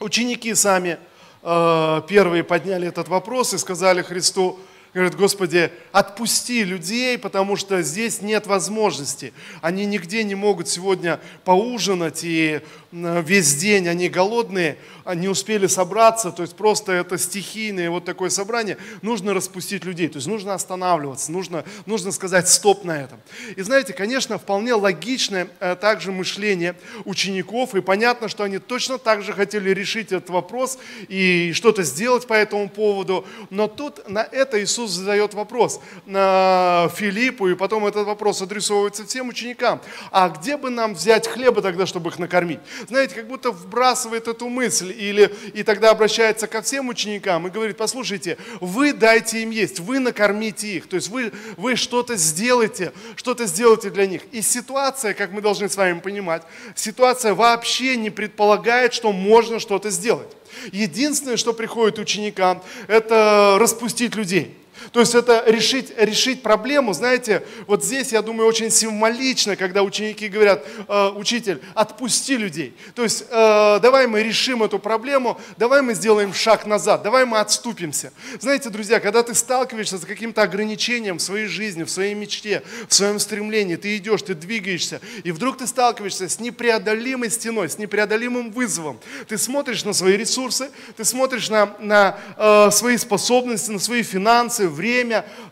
ученики 0.00 0.54
сами 0.54 0.98
первые 1.42 2.42
подняли 2.42 2.88
этот 2.88 3.08
вопрос 3.08 3.52
и 3.52 3.58
сказали 3.58 4.02
Христу, 4.02 4.58
Говорят, 4.94 5.16
Господи, 5.16 5.72
отпусти 5.90 6.62
людей, 6.62 7.18
потому 7.18 7.56
что 7.56 7.82
здесь 7.82 8.22
нет 8.22 8.46
возможности. 8.46 9.32
Они 9.60 9.86
нигде 9.86 10.22
не 10.22 10.36
могут 10.36 10.68
сегодня 10.68 11.18
поужинать, 11.44 12.20
и 12.22 12.60
весь 12.92 13.56
день 13.56 13.88
они 13.88 14.08
голодные, 14.08 14.78
они 15.04 15.28
успели 15.28 15.66
собраться, 15.66 16.30
то 16.30 16.42
есть 16.42 16.54
просто 16.54 16.92
это 16.92 17.18
стихийное 17.18 17.90
вот 17.90 18.04
такое 18.04 18.30
собрание. 18.30 18.78
Нужно 19.02 19.34
распустить 19.34 19.84
людей, 19.84 20.06
то 20.06 20.18
есть 20.18 20.28
нужно 20.28 20.54
останавливаться, 20.54 21.32
нужно, 21.32 21.64
нужно 21.86 22.12
сказать 22.12 22.48
стоп 22.48 22.84
на 22.84 23.02
этом. 23.02 23.20
И 23.56 23.62
знаете, 23.62 23.92
конечно, 23.94 24.38
вполне 24.38 24.74
логичное 24.74 25.48
э, 25.58 25.74
также 25.74 26.12
мышление 26.12 26.76
учеников, 27.04 27.74
и 27.74 27.80
понятно, 27.80 28.28
что 28.28 28.44
они 28.44 28.58
точно 28.58 28.98
так 28.98 29.24
же 29.24 29.32
хотели 29.32 29.70
решить 29.70 30.12
этот 30.12 30.30
вопрос 30.30 30.78
и 31.08 31.52
что-то 31.52 31.82
сделать 31.82 32.28
по 32.28 32.34
этому 32.34 32.68
поводу, 32.68 33.26
но 33.50 33.66
тут 33.66 34.08
на 34.08 34.22
это 34.22 34.62
Иисус 34.62 34.83
Иисус 34.84 34.92
задает 34.92 35.34
вопрос 35.34 35.80
Филиппу, 36.06 37.48
и 37.48 37.54
потом 37.54 37.86
этот 37.86 38.06
вопрос 38.06 38.42
адресовывается 38.42 39.06
всем 39.06 39.28
ученикам. 39.28 39.80
А 40.10 40.28
где 40.28 40.56
бы 40.56 40.70
нам 40.70 40.94
взять 40.94 41.26
хлеба 41.26 41.62
тогда, 41.62 41.86
чтобы 41.86 42.10
их 42.10 42.18
накормить? 42.18 42.60
Знаете, 42.88 43.14
как 43.14 43.26
будто 43.26 43.50
вбрасывает 43.50 44.28
эту 44.28 44.48
мысль, 44.48 44.94
или, 44.96 45.34
и 45.54 45.62
тогда 45.62 45.90
обращается 45.90 46.46
ко 46.46 46.62
всем 46.62 46.88
ученикам 46.88 47.46
и 47.46 47.50
говорит, 47.50 47.76
послушайте, 47.76 48.36
вы 48.60 48.92
дайте 48.92 49.42
им 49.42 49.50
есть, 49.50 49.80
вы 49.80 49.98
накормите 49.98 50.68
их, 50.68 50.88
то 50.88 50.96
есть 50.96 51.08
вы, 51.08 51.32
вы 51.56 51.76
что-то 51.76 52.16
сделаете, 52.16 52.92
что-то 53.16 53.46
сделаете 53.46 53.90
для 53.90 54.06
них. 54.06 54.22
И 54.32 54.42
ситуация, 54.42 55.14
как 55.14 55.32
мы 55.32 55.40
должны 55.40 55.68
с 55.68 55.76
вами 55.76 56.00
понимать, 56.00 56.42
ситуация 56.74 57.34
вообще 57.34 57.96
не 57.96 58.10
предполагает, 58.10 58.92
что 58.92 59.12
можно 59.12 59.58
что-то 59.58 59.90
сделать. 59.90 60.28
Единственное, 60.72 61.36
что 61.36 61.52
приходит 61.52 61.98
ученикам, 61.98 62.62
это 62.86 63.56
распустить 63.58 64.14
людей. 64.14 64.56
То 64.94 65.00
есть 65.00 65.16
это 65.16 65.42
решить, 65.48 65.92
решить 65.98 66.40
проблему, 66.40 66.92
знаете, 66.92 67.44
вот 67.66 67.84
здесь, 67.84 68.12
я 68.12 68.22
думаю, 68.22 68.46
очень 68.46 68.70
символично, 68.70 69.56
когда 69.56 69.82
ученики 69.82 70.28
говорят, 70.28 70.64
э, 70.86 71.08
учитель, 71.16 71.60
отпусти 71.74 72.36
людей. 72.36 72.76
То 72.94 73.02
есть 73.02 73.24
э, 73.28 73.80
давай 73.82 74.06
мы 74.06 74.22
решим 74.22 74.62
эту 74.62 74.78
проблему, 74.78 75.40
давай 75.56 75.82
мы 75.82 75.94
сделаем 75.94 76.32
шаг 76.32 76.64
назад, 76.64 77.02
давай 77.02 77.24
мы 77.24 77.40
отступимся. 77.40 78.12
Знаете, 78.38 78.70
друзья, 78.70 79.00
когда 79.00 79.24
ты 79.24 79.34
сталкиваешься 79.34 79.98
с 79.98 80.04
каким-то 80.04 80.42
ограничением 80.42 81.18
в 81.18 81.22
своей 81.22 81.46
жизни, 81.46 81.82
в 81.82 81.90
своей 81.90 82.14
мечте, 82.14 82.62
в 82.88 82.94
своем 82.94 83.18
стремлении, 83.18 83.74
ты 83.74 83.96
идешь, 83.96 84.22
ты 84.22 84.36
двигаешься, 84.36 85.00
и 85.24 85.32
вдруг 85.32 85.58
ты 85.58 85.66
сталкиваешься 85.66 86.28
с 86.28 86.38
непреодолимой 86.38 87.32
стеной, 87.32 87.68
с 87.68 87.78
непреодолимым 87.78 88.52
вызовом. 88.52 89.00
Ты 89.26 89.38
смотришь 89.38 89.84
на 89.84 89.92
свои 89.92 90.16
ресурсы, 90.16 90.70
ты 90.96 91.04
смотришь 91.04 91.50
на, 91.50 91.74
на 91.80 92.16
э, 92.36 92.70
свои 92.70 92.96
способности, 92.96 93.72
на 93.72 93.80
свои 93.80 94.04
финансы, 94.04 94.68
время, 94.68 94.83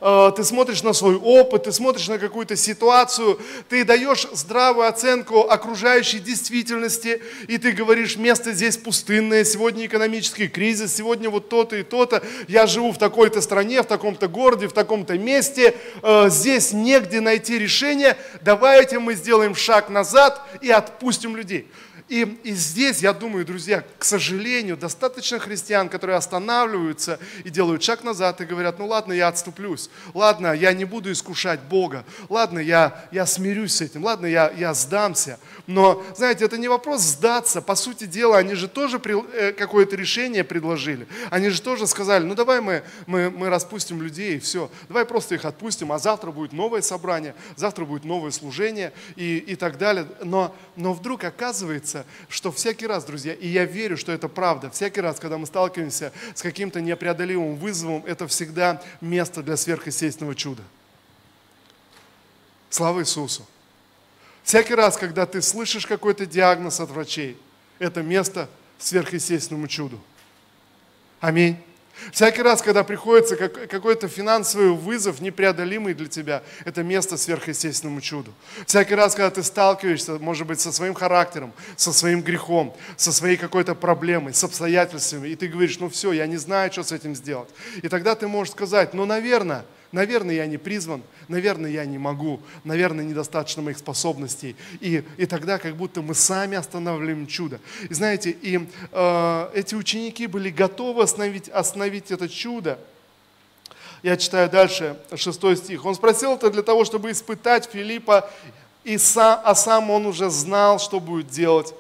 э, 0.01 0.33
ты 0.37 0.45
смотришь 0.45 0.83
на 0.83 0.93
свой 0.93 1.17
опыт, 1.17 1.65
ты 1.65 1.73
смотришь 1.73 2.09
на 2.09 2.19
какую-то 2.19 2.57
ситуацию, 2.57 3.39
ты 3.69 3.85
даешь 3.85 4.27
здравую 4.33 4.87
оценку 4.87 5.41
окружающей 5.41 6.19
действительности, 6.19 7.23
и 7.49 7.59
ты 7.59 7.73
говоришь, 7.73 8.17
место 8.17 8.53
здесь 8.53 8.77
пустынное, 8.77 9.45
сегодня 9.45 9.87
экономический 9.87 10.49
кризис, 10.49 10.95
сегодня 10.95 11.31
вот 11.31 11.49
то-то 11.49 11.77
и 11.77 11.83
то-то, 11.83 12.23
я 12.49 12.67
живу 12.67 12.93
в 12.93 12.99
такой-то 12.99 13.41
стране, 13.41 13.83
в 13.83 13.87
таком-то 13.87 14.29
городе, 14.29 14.69
в 14.69 14.73
таком-то 14.73 15.19
месте, 15.19 15.75
э, 16.03 16.29
здесь 16.29 16.73
негде 16.73 17.21
найти 17.21 17.59
решение, 17.59 18.17
давайте 18.43 18.99
мы 18.99 19.15
сделаем 19.15 19.55
шаг 19.55 19.89
назад 19.89 20.41
и 20.61 20.71
отпустим 20.71 21.37
людей. 21.37 21.69
И, 22.13 22.25
и 22.45 22.53
здесь, 22.53 22.99
я 22.99 23.15
думаю, 23.15 23.47
друзья, 23.47 23.83
к 23.99 24.05
сожалению, 24.05 24.77
достаточно 24.77 25.39
христиан, 25.39 25.89
которые 25.89 26.19
останавливаются 26.19 27.19
и 27.43 27.49
делают 27.49 27.83
шаг 27.83 28.05
назад 28.05 28.43
и 28.43 28.45
говорят, 28.45 28.79
ну 28.79 28.87
ладно, 28.87 29.15
я 29.15 29.29
отступлюсь, 29.29 29.89
ладно, 30.13 30.53
я 30.53 30.75
не 30.75 30.85
буду 30.85 31.11
искушать 31.11 31.61
Бога, 31.61 32.05
ладно, 32.29 32.59
я, 32.59 33.07
я 33.13 33.25
смирюсь 33.25 33.77
с 33.77 33.81
этим, 33.81 34.05
ладно, 34.05 34.27
я, 34.27 34.53
я 34.55 34.75
сдамся. 34.75 35.39
Но, 35.67 36.03
знаете, 36.17 36.45
это 36.45 36.59
не 36.59 36.67
вопрос 36.67 37.03
сдаться. 37.03 37.63
По 37.63 37.77
сути 37.77 38.05
дела, 38.05 38.39
они 38.39 38.55
же 38.55 38.67
тоже 38.67 39.01
э, 39.05 39.53
какое-то 39.53 39.95
решение 39.95 40.43
предложили. 40.43 41.07
Они 41.31 41.51
же 41.51 41.63
тоже 41.63 41.87
сказали, 41.87 42.25
ну 42.25 42.35
давай 42.35 42.61
мы, 42.61 42.83
мы, 43.07 43.31
мы 43.31 43.49
распустим 43.49 44.03
людей 44.03 44.37
и 44.37 44.39
все. 44.41 44.71
Давай 44.89 45.05
просто 45.05 45.37
их 45.37 45.45
отпустим, 45.45 45.93
а 45.93 45.99
завтра 45.99 46.33
будет 46.33 46.53
новое 46.53 46.83
собрание, 46.83 47.35
завтра 47.57 47.85
будет 47.85 48.05
новое 48.05 48.33
служение 48.33 48.93
и, 49.15 49.39
и 49.39 49.55
так 49.55 49.79
далее. 49.79 50.07
Но, 50.25 50.55
но 50.75 50.95
вдруг 50.95 51.23
оказывается, 51.23 52.07
что 52.29 52.51
всякий 52.51 52.89
раз, 52.89 53.05
друзья, 53.05 53.33
и 53.33 53.47
я 53.47 53.65
верю, 53.65 53.97
что 53.97 54.11
это 54.11 54.29
правда, 54.29 54.69
всякий 54.71 55.01
раз, 55.01 55.21
когда 55.21 55.39
мы 55.39 55.47
сталкиваемся 55.47 56.13
с 56.35 56.43
каким-то 56.43 56.81
непреодолимым 56.81 57.55
вызовом, 57.55 58.03
это 58.05 58.27
всегда 58.27 58.83
место 59.01 59.43
для 59.43 59.57
сверхъестественного 59.57 60.35
чуда. 60.35 60.63
Слава 62.69 63.01
Иисусу! 63.01 63.47
Всякий 64.43 64.75
раз, 64.75 64.97
когда 64.97 65.27
ты 65.27 65.41
слышишь 65.41 65.87
какой-то 65.87 66.27
диагноз 66.27 66.81
от 66.81 66.91
врачей, 66.91 67.39
это 67.79 68.03
место 68.03 68.49
сверхъестественному 68.79 69.69
чуду. 69.69 70.01
Аминь. 71.21 71.57
Всякий 72.11 72.43
раз, 72.43 72.63
когда 72.63 72.83
приходится 72.83 73.37
какой-то 73.37 74.09
финансовый 74.09 74.73
вызов, 74.73 75.21
непреодолимый 75.21 75.95
для 75.95 76.09
тебя, 76.09 76.43
это 76.65 76.83
место 76.83 77.17
сверхъестественному 77.17 78.01
чуду. 78.01 78.33
Всякий 78.67 78.95
раз, 78.95 79.15
когда 79.15 79.31
ты 79.31 79.43
сталкиваешься, 79.43 80.19
может 80.19 80.47
быть, 80.47 80.61
со 80.61 80.73
своим 80.73 80.95
характером, 80.95 81.53
со 81.77 81.93
своим 81.93 82.23
грехом, 82.23 82.75
со 82.97 83.13
своей 83.13 83.37
какой-то 83.37 83.75
проблемой, 83.75 84.35
с 84.35 84.43
обстоятельствами, 84.43 85.29
и 85.29 85.37
ты 85.37 85.47
говоришь, 85.47 85.79
ну 85.79 85.89
все, 85.89 86.13
я 86.13 86.27
не 86.27 86.39
знаю, 86.39 86.73
что 86.73 86.83
с 86.83 86.91
этим 86.91 87.15
сделать. 87.15 87.51
И 87.83 87.89
тогда 87.89 88.17
ты 88.17 88.27
можешь 88.27 88.53
сказать, 88.53 88.95
ну, 88.95 89.05
наверное, 89.05 89.65
Наверное, 89.93 90.35
я 90.35 90.47
не 90.47 90.57
призван, 90.57 91.03
наверное, 91.29 91.71
я 91.71 91.85
не 91.85 91.99
могу, 91.99 92.41
наверное, 92.65 93.05
недостаточно 93.05 93.61
моих 93.61 93.77
способностей. 93.77 94.57
И, 94.81 95.05
и 95.19 95.27
тогда 95.27 95.59
как 95.59 95.77
будто 95.77 96.01
мы 96.01 96.15
сами 96.15 96.57
останавливаем 96.57 97.27
чудо. 97.27 97.61
И 97.91 97.93
знаете, 97.93 98.31
и 98.31 98.67
э, 98.91 99.51
эти 99.55 99.75
ученики 99.75 100.27
были 100.27 100.49
готовы 100.49 101.03
остановить, 101.03 101.51
остановить 101.51 102.11
это 102.11 102.27
чудо. 102.27 102.79
Я 104.03 104.17
читаю 104.17 104.49
дальше, 104.49 104.99
шестой 105.15 105.59
стих. 105.59 105.85
Он 105.85 105.95
спросил 105.95 106.37
это 106.37 106.51
для 106.51 106.63
того, 106.63 106.87
чтобы 106.87 107.11
испытать 107.11 107.69
Филиппа, 107.71 108.31
и 108.85 108.97
сам, 108.97 109.41
а 109.45 109.55
сам 109.55 109.91
он 109.91 110.07
уже 110.07 110.31
знал, 110.31 110.79
что 110.79 111.01
будет 111.01 111.29
делать. 111.29 111.75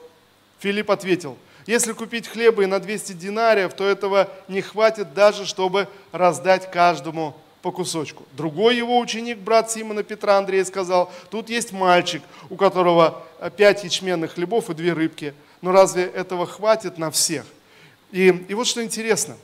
Филипп 0.60 0.90
ответил, 0.90 1.38
если 1.66 1.92
купить 1.92 2.28
хлеба 2.28 2.62
и 2.62 2.66
на 2.66 2.78
200 2.78 3.14
динариев, 3.14 3.72
то 3.72 3.84
этого 3.84 4.28
не 4.48 4.60
хватит 4.60 5.14
даже, 5.14 5.46
чтобы 5.46 5.88
раздать 6.12 6.70
каждому 6.70 7.36
по 7.62 7.70
кусочку. 7.70 8.24
Другой 8.32 8.76
его 8.76 8.98
ученик, 8.98 9.38
брат 9.38 9.70
Симона 9.70 10.02
Петра 10.02 10.36
Андрей, 10.36 10.64
сказал, 10.64 11.10
тут 11.30 11.48
есть 11.48 11.72
мальчик, 11.72 12.22
у 12.50 12.56
которого 12.56 13.22
пять 13.56 13.84
ячменных 13.84 14.34
хлебов 14.34 14.68
и 14.68 14.74
две 14.74 14.92
рыбки. 14.92 15.32
Но 15.60 15.70
разве 15.70 16.04
этого 16.04 16.46
хватит 16.46 16.98
на 16.98 17.10
всех? 17.10 17.46
И, 18.10 18.26
и 18.48 18.54
вот 18.54 18.66
что 18.66 18.82
интересно. 18.82 19.36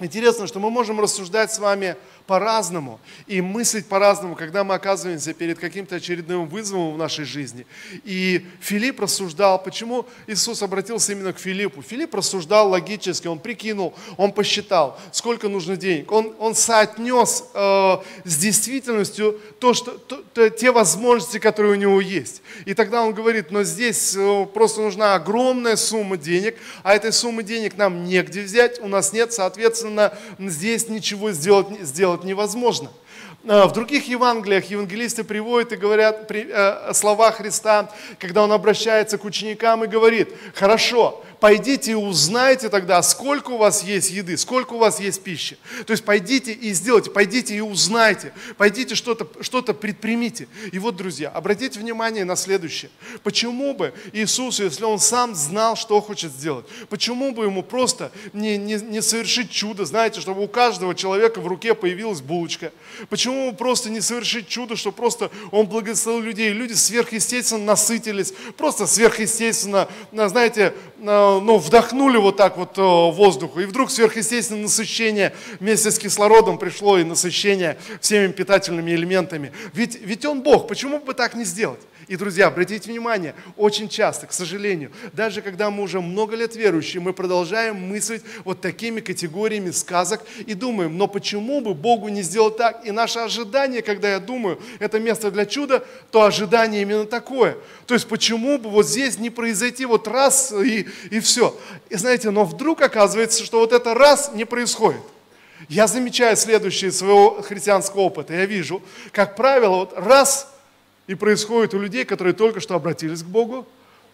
Интересно, 0.00 0.46
что 0.46 0.58
мы 0.58 0.70
можем 0.70 1.00
рассуждать 1.00 1.52
с 1.52 1.58
вами 1.58 1.96
по-разному 2.26 3.00
и 3.26 3.40
мыслить 3.40 3.86
по-разному, 3.86 4.34
когда 4.34 4.64
мы 4.64 4.74
оказываемся 4.74 5.34
перед 5.34 5.58
каким-то 5.58 5.96
очередным 5.96 6.46
вызовом 6.46 6.94
в 6.94 6.98
нашей 6.98 7.24
жизни. 7.24 7.66
И 8.04 8.46
Филипп 8.60 9.00
рассуждал, 9.00 9.62
почему 9.62 10.06
Иисус 10.26 10.62
обратился 10.62 11.12
именно 11.12 11.32
к 11.32 11.38
Филиппу. 11.38 11.82
Филипп 11.82 12.14
рассуждал 12.14 12.70
логически, 12.70 13.26
он 13.26 13.38
прикинул, 13.38 13.94
он 14.16 14.32
посчитал, 14.32 14.98
сколько 15.12 15.48
нужно 15.48 15.76
денег. 15.76 16.10
Он, 16.12 16.34
он 16.38 16.54
соотнес 16.54 17.44
э, 17.52 17.96
с 18.24 18.36
действительностью 18.36 19.38
то, 19.58 19.74
что, 19.74 19.92
то, 19.92 20.22
то, 20.32 20.48
те 20.48 20.70
возможности, 20.72 21.38
которые 21.38 21.72
у 21.72 21.76
него 21.76 22.00
есть. 22.00 22.42
И 22.64 22.74
тогда 22.74 23.02
он 23.02 23.12
говорит, 23.12 23.50
но 23.50 23.64
здесь 23.64 24.14
э, 24.16 24.46
просто 24.54 24.80
нужна 24.80 25.14
огромная 25.14 25.76
сумма 25.76 26.16
денег, 26.16 26.56
а 26.82 26.94
этой 26.94 27.12
суммы 27.12 27.42
денег 27.42 27.76
нам 27.76 28.04
негде 28.04 28.42
взять, 28.42 28.80
у 28.80 28.88
нас 28.88 29.12
нет, 29.12 29.32
соответственно, 29.32 30.16
здесь 30.38 30.88
ничего 30.88 31.32
сделать, 31.32 31.66
сделать 31.82 32.13
сделать 32.14 32.24
невозможно. 32.24 32.90
А, 33.46 33.66
в 33.66 33.72
других 33.72 34.08
Евангелиях 34.08 34.70
евангелисты 34.70 35.24
приводят 35.24 35.72
и 35.72 35.76
говорят 35.76 36.30
э, 36.30 36.92
слова 36.94 37.30
Христа, 37.32 37.90
когда 38.18 38.42
Он 38.42 38.52
обращается 38.52 39.18
к 39.18 39.24
ученикам 39.24 39.84
и 39.84 39.88
говорит, 39.88 40.28
хорошо, 40.54 41.22
пойдите 41.44 41.90
и 41.90 41.94
узнайте 41.94 42.70
тогда, 42.70 43.02
сколько 43.02 43.50
у 43.50 43.58
вас 43.58 43.84
есть 43.84 44.10
еды, 44.10 44.38
сколько 44.38 44.72
у 44.72 44.78
вас 44.78 44.98
есть 44.98 45.22
пищи. 45.22 45.58
То 45.84 45.90
есть 45.90 46.02
пойдите 46.02 46.54
и 46.54 46.72
сделайте, 46.72 47.10
пойдите 47.10 47.54
и 47.54 47.60
узнайте, 47.60 48.32
пойдите 48.56 48.94
что-то 48.94 49.28
что 49.42 49.60
предпримите. 49.60 50.48
И 50.72 50.78
вот, 50.78 50.96
друзья, 50.96 51.28
обратите 51.28 51.78
внимание 51.78 52.24
на 52.24 52.34
следующее. 52.34 52.90
Почему 53.22 53.74
бы 53.74 53.92
Иисус, 54.14 54.58
если 54.58 54.84
Он 54.84 54.98
сам 54.98 55.34
знал, 55.34 55.76
что 55.76 56.00
хочет 56.00 56.32
сделать, 56.32 56.64
почему 56.88 57.32
бы 57.32 57.44
Ему 57.44 57.62
просто 57.62 58.10
не, 58.32 58.56
не, 58.56 58.76
не 58.76 59.02
совершить 59.02 59.50
чудо, 59.50 59.84
знаете, 59.84 60.22
чтобы 60.22 60.42
у 60.42 60.48
каждого 60.48 60.94
человека 60.94 61.42
в 61.42 61.46
руке 61.46 61.74
появилась 61.74 62.22
булочка? 62.22 62.72
Почему 63.10 63.50
бы 63.50 63.56
просто 63.58 63.90
не 63.90 64.00
совершить 64.00 64.48
чудо, 64.48 64.76
что 64.76 64.92
просто 64.92 65.30
Он 65.50 65.66
благословил 65.66 66.22
людей, 66.22 66.54
люди 66.54 66.72
сверхъестественно 66.72 67.64
насытились, 67.64 68.32
просто 68.56 68.86
сверхъестественно, 68.86 69.90
знаете, 70.10 70.72
ну, 71.04 71.58
вдохнули 71.58 72.16
вот 72.16 72.36
так 72.36 72.56
вот 72.56 72.78
э, 72.78 72.80
воздуху, 72.80 73.60
и 73.60 73.66
вдруг 73.66 73.90
сверхъестественное 73.90 74.62
насыщение 74.62 75.34
вместе 75.60 75.90
с 75.90 75.98
кислородом 75.98 76.56
пришло 76.56 76.98
и 76.98 77.04
насыщение 77.04 77.76
всеми 78.00 78.32
питательными 78.32 78.90
элементами. 78.92 79.52
Ведь, 79.74 80.00
ведь 80.00 80.24
Он 80.24 80.40
Бог, 80.40 80.66
почему 80.66 81.00
бы 81.00 81.12
так 81.12 81.34
не 81.34 81.44
сделать? 81.44 81.80
И, 82.06 82.16
друзья, 82.16 82.48
обратите 82.48 82.90
внимание, 82.90 83.34
очень 83.56 83.88
часто, 83.88 84.26
к 84.26 84.32
сожалению, 84.32 84.90
даже 85.12 85.42
когда 85.42 85.70
мы 85.70 85.82
уже 85.82 86.00
много 86.00 86.36
лет 86.36 86.54
верующие, 86.54 87.00
мы 87.00 87.12
продолжаем 87.12 87.76
мыслить 87.76 88.22
вот 88.44 88.60
такими 88.60 89.00
категориями 89.00 89.70
сказок 89.70 90.22
и 90.46 90.54
думаем, 90.54 90.98
но 90.98 91.06
почему 91.06 91.60
бы 91.60 91.74
Богу 91.74 92.08
не 92.08 92.22
сделать 92.22 92.56
так? 92.56 92.84
И 92.86 92.90
наше 92.90 93.20
ожидание, 93.20 93.82
когда 93.82 94.10
я 94.10 94.20
думаю, 94.20 94.60
это 94.80 94.98
место 94.98 95.30
для 95.30 95.46
чуда, 95.46 95.84
то 96.10 96.24
ожидание 96.24 96.82
именно 96.82 97.06
такое. 97.06 97.56
То 97.86 97.94
есть 97.94 98.08
почему 98.08 98.58
бы 98.58 98.70
вот 98.70 98.86
здесь 98.86 99.18
не 99.18 99.30
произойти 99.30 99.84
вот 99.84 100.08
раз 100.08 100.52
и, 100.52 100.86
и 101.10 101.20
все. 101.20 101.56
И 101.90 101.96
знаете, 101.96 102.30
но 102.30 102.44
вдруг 102.44 102.80
оказывается, 102.82 103.44
что 103.44 103.58
вот 103.58 103.72
это 103.72 103.94
раз 103.94 104.30
не 104.34 104.44
происходит. 104.44 105.02
Я 105.68 105.86
замечаю 105.86 106.36
следующее 106.36 106.90
из 106.90 106.98
своего 106.98 107.42
христианского 107.42 108.02
опыта. 108.02 108.34
Я 108.34 108.46
вижу, 108.46 108.82
как 109.12 109.36
правило, 109.36 109.76
вот 109.76 109.92
раз 109.96 110.48
и 111.06 111.14
происходит 111.14 111.74
у 111.74 111.78
людей, 111.78 112.04
которые 112.04 112.34
только 112.34 112.60
что 112.60 112.74
обратились 112.74 113.22
к 113.22 113.26
Богу, 113.26 113.66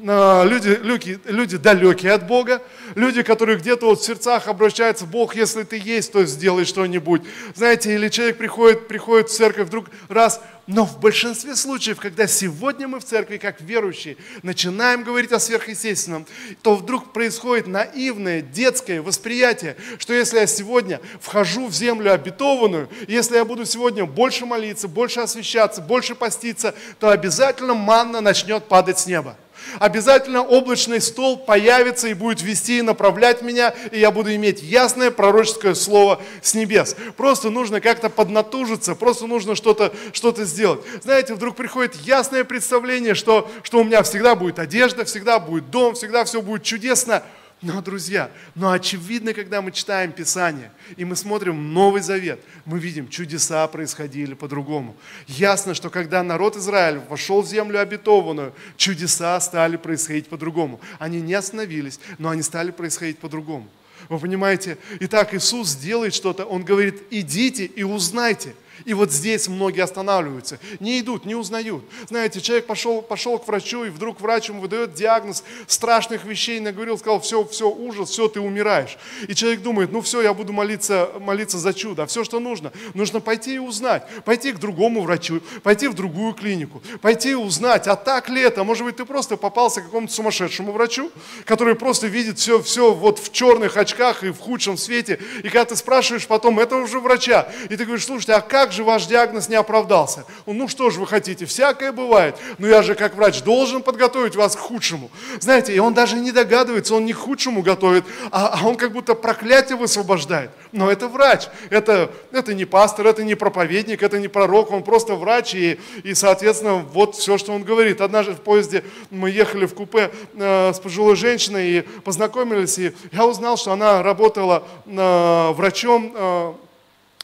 люди, 0.02 0.78
люди, 0.82 1.20
люди 1.26 1.56
далекие 1.56 2.12
от 2.12 2.26
Бога, 2.26 2.62
люди, 2.94 3.22
которые 3.22 3.58
где-то 3.58 3.86
вот 3.86 4.00
в 4.00 4.04
сердцах 4.04 4.48
обращаются, 4.48 5.04
Бог, 5.04 5.36
если 5.36 5.62
ты 5.62 5.78
есть, 5.78 6.12
то 6.12 6.24
сделай 6.24 6.64
что-нибудь. 6.64 7.22
Знаете, 7.54 7.94
или 7.94 8.08
человек 8.08 8.38
приходит, 8.38 8.88
приходит 8.88 9.28
в 9.28 9.34
церковь 9.34 9.68
вдруг 9.68 9.86
раз, 10.08 10.40
но 10.66 10.86
в 10.86 11.00
большинстве 11.00 11.56
случаев, 11.56 11.98
когда 11.98 12.26
сегодня 12.26 12.86
мы 12.86 13.00
в 13.00 13.04
церкви, 13.04 13.38
как 13.38 13.60
верующие, 13.60 14.16
начинаем 14.42 15.02
говорить 15.02 15.32
о 15.32 15.40
сверхъестественном, 15.40 16.26
то 16.62 16.76
вдруг 16.76 17.12
происходит 17.12 17.66
наивное, 17.66 18.40
детское 18.40 19.02
восприятие, 19.02 19.76
что 19.98 20.14
если 20.14 20.38
я 20.38 20.46
сегодня 20.46 21.00
вхожу 21.20 21.66
в 21.66 21.74
землю 21.74 22.12
обетованную, 22.12 22.88
если 23.08 23.36
я 23.36 23.44
буду 23.44 23.66
сегодня 23.66 24.04
больше 24.06 24.46
молиться, 24.46 24.88
больше 24.88 25.20
освещаться, 25.20 25.80
больше 25.80 26.14
поститься, 26.14 26.74
то 27.00 27.10
обязательно 27.10 27.74
манна 27.74 28.20
начнет 28.20 28.64
падать 28.64 28.98
с 28.98 29.06
неба. 29.06 29.36
Обязательно 29.78 30.42
облачный 30.42 31.00
стол 31.00 31.36
появится 31.36 32.08
и 32.08 32.14
будет 32.14 32.42
вести 32.42 32.78
и 32.78 32.82
направлять 32.82 33.42
меня, 33.42 33.74
и 33.90 33.98
я 33.98 34.10
буду 34.10 34.34
иметь 34.34 34.62
ясное 34.62 35.10
пророческое 35.10 35.74
слово 35.74 36.20
с 36.42 36.54
небес. 36.54 36.96
Просто 37.16 37.50
нужно 37.50 37.80
как-то 37.80 38.10
поднатужиться, 38.10 38.94
просто 38.94 39.26
нужно 39.26 39.54
что-то 39.54 39.92
что 40.12 40.34
сделать. 40.44 40.80
Знаете, 41.02 41.34
вдруг 41.34 41.56
приходит 41.56 41.94
ясное 41.96 42.44
представление, 42.44 43.14
что, 43.14 43.50
что 43.62 43.80
у 43.80 43.84
меня 43.84 44.02
всегда 44.02 44.34
будет 44.34 44.58
одежда, 44.58 45.04
всегда 45.04 45.38
будет 45.38 45.70
дом, 45.70 45.94
всегда 45.94 46.24
все 46.24 46.40
будет 46.40 46.62
чудесно. 46.62 47.22
Но, 47.62 47.82
друзья, 47.82 48.30
но 48.54 48.70
очевидно, 48.70 49.34
когда 49.34 49.60
мы 49.60 49.70
читаем 49.70 50.12
Писание, 50.12 50.72
и 50.96 51.04
мы 51.04 51.14
смотрим 51.14 51.74
Новый 51.74 52.00
Завет, 52.00 52.40
мы 52.64 52.78
видим, 52.78 53.06
чудеса 53.06 53.68
происходили 53.68 54.32
по-другому. 54.32 54.96
Ясно, 55.26 55.74
что 55.74 55.90
когда 55.90 56.22
народ 56.22 56.56
Израиля 56.56 57.02
вошел 57.10 57.42
в 57.42 57.46
землю 57.46 57.78
обетованную, 57.78 58.54
чудеса 58.78 59.38
стали 59.40 59.76
происходить 59.76 60.28
по-другому. 60.28 60.80
Они 60.98 61.20
не 61.20 61.34
остановились, 61.34 62.00
но 62.16 62.30
они 62.30 62.40
стали 62.40 62.70
происходить 62.70 63.18
по-другому. 63.18 63.68
Вы 64.08 64.18
понимаете? 64.18 64.78
Итак, 65.00 65.34
Иисус 65.34 65.74
делает 65.74 66.14
что-то, 66.14 66.46
Он 66.46 66.64
говорит, 66.64 67.02
идите 67.10 67.66
и 67.66 67.82
узнайте– 67.82 68.54
и 68.84 68.94
вот 68.94 69.12
здесь 69.12 69.48
многие 69.48 69.82
останавливаются, 69.82 70.58
не 70.78 71.00
идут, 71.00 71.24
не 71.24 71.34
узнают. 71.34 71.84
Знаете, 72.08 72.40
человек 72.40 72.66
пошел, 72.66 73.02
пошел 73.02 73.38
к 73.38 73.46
врачу, 73.46 73.84
и 73.84 73.90
вдруг 73.90 74.20
врач 74.20 74.48
ему 74.48 74.60
выдает 74.60 74.94
диагноз 74.94 75.44
страшных 75.66 76.24
вещей, 76.24 76.60
наговорил, 76.60 76.98
сказал, 76.98 77.20
все, 77.20 77.44
все, 77.44 77.70
ужас, 77.70 78.10
все, 78.10 78.28
ты 78.28 78.40
умираешь. 78.40 78.98
И 79.28 79.34
человек 79.34 79.62
думает, 79.62 79.92
ну 79.92 80.00
все, 80.00 80.22
я 80.22 80.34
буду 80.34 80.52
молиться, 80.52 81.10
молиться 81.20 81.58
за 81.58 81.74
чудо. 81.74 82.04
А 82.04 82.06
все, 82.06 82.24
что 82.24 82.40
нужно, 82.40 82.72
нужно 82.94 83.20
пойти 83.20 83.54
и 83.56 83.58
узнать, 83.58 84.06
пойти 84.24 84.52
к 84.52 84.58
другому 84.58 85.02
врачу, 85.02 85.40
пойти 85.62 85.88
в 85.88 85.94
другую 85.94 86.34
клинику, 86.34 86.82
пойти 87.00 87.30
и 87.30 87.34
узнать, 87.34 87.86
а 87.86 87.96
так 87.96 88.28
ли 88.28 88.40
это? 88.40 88.64
Может 88.64 88.84
быть, 88.84 88.96
ты 88.96 89.04
просто 89.04 89.36
попался 89.36 89.80
к 89.80 89.84
какому-то 89.84 90.12
сумасшедшему 90.12 90.72
врачу, 90.72 91.10
который 91.44 91.74
просто 91.74 92.06
видит 92.06 92.38
все, 92.38 92.62
все 92.62 92.92
вот 92.92 93.18
в 93.18 93.32
черных 93.32 93.76
очках 93.76 94.24
и 94.24 94.30
в 94.30 94.38
худшем 94.38 94.76
свете. 94.76 95.18
И 95.38 95.44
когда 95.44 95.64
ты 95.64 95.76
спрашиваешь 95.76 96.26
потом, 96.26 96.58
это 96.58 96.76
уже 96.76 97.00
врача, 97.00 97.52
и 97.68 97.76
ты 97.76 97.84
говоришь, 97.84 98.06
слушайте, 98.06 98.32
а 98.34 98.40
как 98.40 98.69
как 98.70 98.76
же 98.76 98.84
ваш 98.84 99.06
диагноз 99.06 99.48
не 99.48 99.56
оправдался? 99.56 100.24
Ну 100.46 100.68
что 100.68 100.90
же 100.90 101.00
вы 101.00 101.06
хотите, 101.08 101.44
всякое 101.44 101.90
бывает. 101.90 102.36
Но 102.58 102.68
я 102.68 102.82
же 102.82 102.94
как 102.94 103.16
врач 103.16 103.42
должен 103.42 103.82
подготовить 103.82 104.36
вас 104.36 104.54
к 104.54 104.60
худшему. 104.60 105.10
Знаете, 105.40 105.74
и 105.74 105.80
он 105.80 105.92
даже 105.92 106.14
не 106.14 106.30
догадывается, 106.30 106.94
он 106.94 107.04
не 107.04 107.12
к 107.12 107.16
худшему 107.16 107.62
готовит, 107.62 108.04
а, 108.30 108.60
а 108.60 108.68
он 108.68 108.76
как 108.76 108.92
будто 108.92 109.16
проклятие 109.16 109.76
высвобождает. 109.76 110.52
Но 110.70 110.88
это 110.88 111.08
врач, 111.08 111.48
это, 111.68 112.12
это 112.30 112.54
не 112.54 112.64
пастор, 112.64 113.08
это 113.08 113.24
не 113.24 113.34
проповедник, 113.34 114.04
это 114.04 114.20
не 114.20 114.28
пророк, 114.28 114.70
он 114.70 114.84
просто 114.84 115.16
врач, 115.16 115.56
и, 115.56 115.80
и 116.04 116.14
соответственно, 116.14 116.76
вот 116.76 117.16
все, 117.16 117.38
что 117.38 117.52
он 117.52 117.64
говорит. 117.64 118.00
Однажды 118.00 118.34
в 118.34 118.40
поезде 118.40 118.84
мы 119.10 119.30
ехали 119.30 119.66
в 119.66 119.74
купе 119.74 120.12
э, 120.34 120.72
с 120.72 120.78
пожилой 120.78 121.16
женщиной 121.16 121.70
и 121.70 121.80
познакомились, 122.04 122.78
и 122.78 122.92
я 123.10 123.26
узнал, 123.26 123.56
что 123.56 123.72
она 123.72 124.00
работала 124.04 124.62
э, 124.86 125.52
врачом 125.54 126.12
э, 126.14 126.52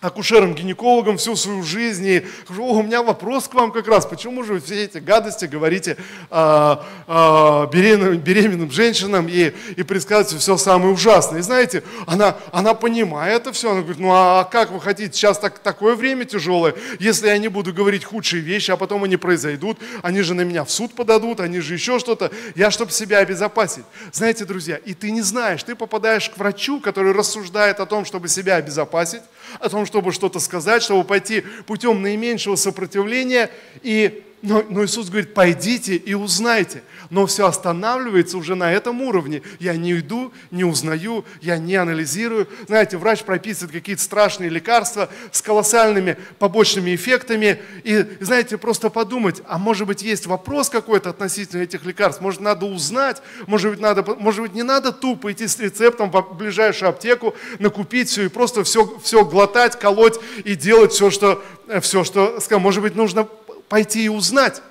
акушером-гинекологом 0.07 1.17
всю 1.17 1.37
свою 1.37 1.63
жизнь. 1.63 2.07
И 2.07 2.27
говорю, 2.49 2.67
у 2.67 2.83
меня 2.83 3.03
вопрос 3.03 3.49
к 3.49 3.55
вам 3.55 3.73
как 3.73 3.89
раз, 3.89 4.05
почему 4.07 4.45
же 4.45 4.55
вы 4.55 4.61
все 4.61 4.85
эти 4.85 4.99
гадости 4.99 5.47
говорите 5.47 5.97
а, 6.31 6.85
а, 7.07 7.67
беременным, 7.67 8.19
беременным 8.19 8.71
женщинам 8.71 9.29
и, 9.29 9.53
и 9.77 9.83
предсказываете 9.83 10.39
все 10.39 10.57
самое 10.57 10.93
ужасное. 10.93 11.41
И 11.41 11.43
знаете, 11.43 11.83
она, 12.07 12.37
она 12.53 12.75
понимает 12.75 13.47
это 13.47 13.53
все, 13.53 13.71
она 13.71 13.81
говорит, 13.81 14.01
ну 14.01 14.11
а 14.13 14.45
как 14.45 14.73
вы 14.73 14.81
хотите, 14.81 15.13
сейчас 15.13 15.39
так, 15.39 15.61
такое 15.61 15.95
время 15.95 16.25
тяжелое, 16.25 16.75
если 16.99 17.29
я 17.29 17.39
не 17.39 17.49
буду 17.49 17.73
говорить 17.73 18.05
худшие 18.05 18.43
вещи, 18.43 18.73
а 18.73 18.77
потом 18.77 19.05
они 19.05 19.17
произойдут, 19.17 19.79
они 20.03 20.23
же 20.23 20.35
на 20.35 20.41
меня 20.41 20.65
в 20.65 20.71
суд 20.71 20.95
подадут, 20.95 21.39
они 21.41 21.61
же 21.61 21.75
еще 21.75 21.99
что-то, 22.01 22.33
я 22.57 22.71
чтобы 22.73 22.91
себя 22.91 23.19
обезопасить. 23.19 23.85
Знаете, 24.13 24.45
друзья, 24.45 24.77
и 24.77 24.95
ты 24.95 25.13
не 25.13 25.23
знаешь, 25.23 25.63
ты 25.63 25.77
попадаешь 25.77 26.29
к 26.29 26.37
врачу, 26.37 26.81
который 26.81 27.13
рассуждает 27.13 27.79
о 27.79 27.87
том, 27.87 28.05
чтобы 28.05 28.27
себя 28.29 28.57
обезопасить, 28.57 29.23
о 29.61 29.69
том, 29.69 29.87
чтобы 29.87 30.13
что-то 30.13 30.41
сказать, 30.41 30.83
чтобы 30.83 31.05
пойти 31.05 31.43
путем 31.67 32.03
наименьшего 32.03 32.57
сопротивления. 32.57 33.51
И, 33.83 34.23
но, 34.47 34.65
но 34.69 34.85
Иисус 34.85 35.09
говорит, 35.09 35.35
пойдите 35.35 35.97
и 35.97 36.15
узнайте– 36.15 36.83
но 37.11 37.27
все 37.27 37.47
останавливается 37.47 38.39
уже 38.39 38.55
на 38.55 38.73
этом 38.73 39.03
уровне. 39.03 39.43
Я 39.59 39.77
не 39.77 39.99
иду, 39.99 40.33
не 40.51 40.65
узнаю, 40.65 41.25
я 41.41 41.59
не 41.59 41.77
анализирую. 41.77 42.49
Знаете, 42.67 42.97
врач 42.97 43.23
прописывает 43.23 43.73
какие-то 43.73 44.03
страшные 44.03 44.51
лекарства 44.51 45.09
с 45.31 45.43
колоссальными 45.43 46.17
побочными 46.39 46.95
эффектами. 46.95 47.61
И, 47.85 48.05
знаете, 48.21 48.59
просто 48.59 48.91
подумать, 48.91 49.43
а 49.47 49.59
может 49.59 49.87
быть 49.87 50.03
есть 50.03 50.27
вопрос 50.27 50.71
какой-то 50.71 51.11
относительно 51.11 51.63
этих 51.63 51.85
лекарств, 51.85 52.21
может 52.21 52.41
надо 52.41 52.67
узнать, 52.67 53.23
может 53.47 53.71
быть, 53.71 53.81
надо, 53.81 54.03
может 54.19 54.41
быть 54.43 54.55
не 54.55 54.63
надо 54.63 54.93
тупо 54.93 55.33
идти 55.33 55.47
с 55.47 55.59
рецептом 55.59 56.11
в 56.11 56.37
ближайшую 56.37 56.91
аптеку, 56.91 57.35
накупить 57.59 58.09
все 58.09 58.25
и 58.25 58.29
просто 58.29 58.65
все, 58.65 58.99
все 59.03 59.25
глотать, 59.25 59.79
колоть 59.79 60.19
и 60.45 60.55
делать 60.55 60.93
все, 60.93 61.11
что, 61.11 61.43
все, 61.81 62.05
что, 62.05 62.39
может 62.59 62.83
быть, 62.83 62.95
нужно 62.95 63.29
пойти 63.69 64.05
и 64.05 64.09
узнать. 64.09 64.63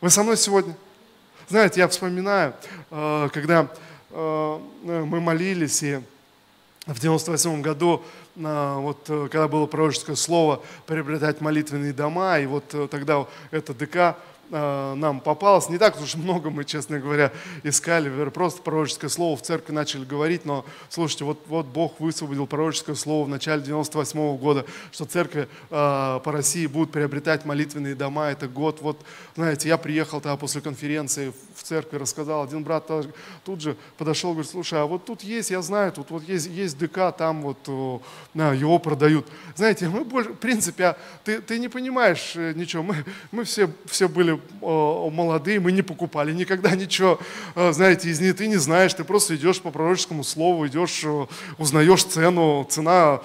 Вы 0.00 0.10
со 0.10 0.22
мной 0.22 0.36
сегодня? 0.36 0.76
Знаете, 1.48 1.80
я 1.80 1.88
вспоминаю, 1.88 2.54
э, 2.90 3.28
когда 3.32 3.68
э, 4.10 4.60
мы 4.82 5.20
молились, 5.20 5.82
и 5.82 6.00
в 6.86 6.98
98 6.98 7.62
году, 7.62 8.02
э, 8.36 8.74
вот 8.78 9.04
когда 9.06 9.46
было 9.48 9.66
пророческое 9.66 10.16
слово 10.16 10.62
приобретать 10.86 11.40
молитвенные 11.40 11.92
дома, 11.92 12.38
и 12.38 12.46
вот 12.46 12.74
тогда 12.90 13.26
это 13.50 13.74
ДК 13.74 14.16
нам 14.50 15.20
попалось. 15.20 15.68
Не 15.68 15.78
так 15.78 16.00
уж 16.00 16.14
много 16.14 16.50
мы, 16.50 16.64
честно 16.64 16.98
говоря, 16.98 17.32
искали. 17.62 18.28
Просто 18.30 18.62
пророческое 18.62 19.10
слово 19.10 19.36
в 19.36 19.42
церкви 19.42 19.72
начали 19.72 20.04
говорить. 20.04 20.44
Но, 20.44 20.64
слушайте, 20.88 21.24
вот, 21.24 21.40
вот 21.46 21.66
Бог 21.66 22.00
высвободил 22.00 22.46
пророческое 22.46 22.96
слово 22.96 23.24
в 23.24 23.28
начале 23.28 23.62
98 23.62 24.18
-го 24.18 24.38
года, 24.38 24.64
что 24.92 25.04
церкви 25.04 25.48
э, 25.70 26.20
по 26.24 26.32
России 26.32 26.66
будут 26.66 26.92
приобретать 26.92 27.44
молитвенные 27.44 27.94
дома. 27.94 28.30
Это 28.30 28.48
год. 28.48 28.80
Вот, 28.80 29.00
знаете, 29.36 29.68
я 29.68 29.78
приехал 29.78 30.20
тогда 30.20 30.36
после 30.36 30.60
конференции 30.60 31.32
в 31.54 31.62
церкви, 31.62 31.98
рассказал. 31.98 32.44
Один 32.44 32.62
брат 32.62 32.90
тут 33.44 33.60
же 33.60 33.76
подошел, 33.98 34.32
говорит, 34.32 34.50
слушай, 34.50 34.80
а 34.80 34.86
вот 34.86 35.04
тут 35.04 35.22
есть, 35.22 35.50
я 35.50 35.62
знаю, 35.62 35.92
тут 35.92 36.10
вот 36.10 36.22
есть, 36.28 36.46
есть 36.46 36.78
ДК, 36.78 37.16
там 37.16 37.42
вот 37.42 37.58
э, 37.66 38.54
его 38.54 38.78
продают. 38.78 39.26
Знаете, 39.56 39.88
мы 39.88 40.04
больше, 40.04 40.30
в 40.30 40.36
принципе, 40.36 40.84
а 40.84 40.96
ты, 41.24 41.40
ты 41.40 41.58
не 41.58 41.68
понимаешь 41.68 42.32
э, 42.36 42.52
ничего. 42.54 42.82
Мы, 42.82 43.04
мы 43.32 43.44
все, 43.44 43.70
все 43.86 44.08
были 44.08 44.33
Э, 44.62 45.10
молодые, 45.10 45.60
мы 45.60 45.72
не 45.72 45.82
покупали 45.82 46.32
никогда 46.32 46.74
ничего, 46.74 47.18
э, 47.54 47.72
знаете, 47.72 48.08
из 48.08 48.20
них 48.20 48.36
ты 48.36 48.46
не 48.46 48.56
знаешь, 48.56 48.94
ты 48.94 49.04
просто 49.04 49.36
идешь 49.36 49.60
по 49.60 49.70
пророческому 49.70 50.24
слову, 50.24 50.66
идешь, 50.66 51.02
э, 51.04 51.26
узнаешь 51.58 52.04
цену, 52.04 52.66
цена 52.68 53.20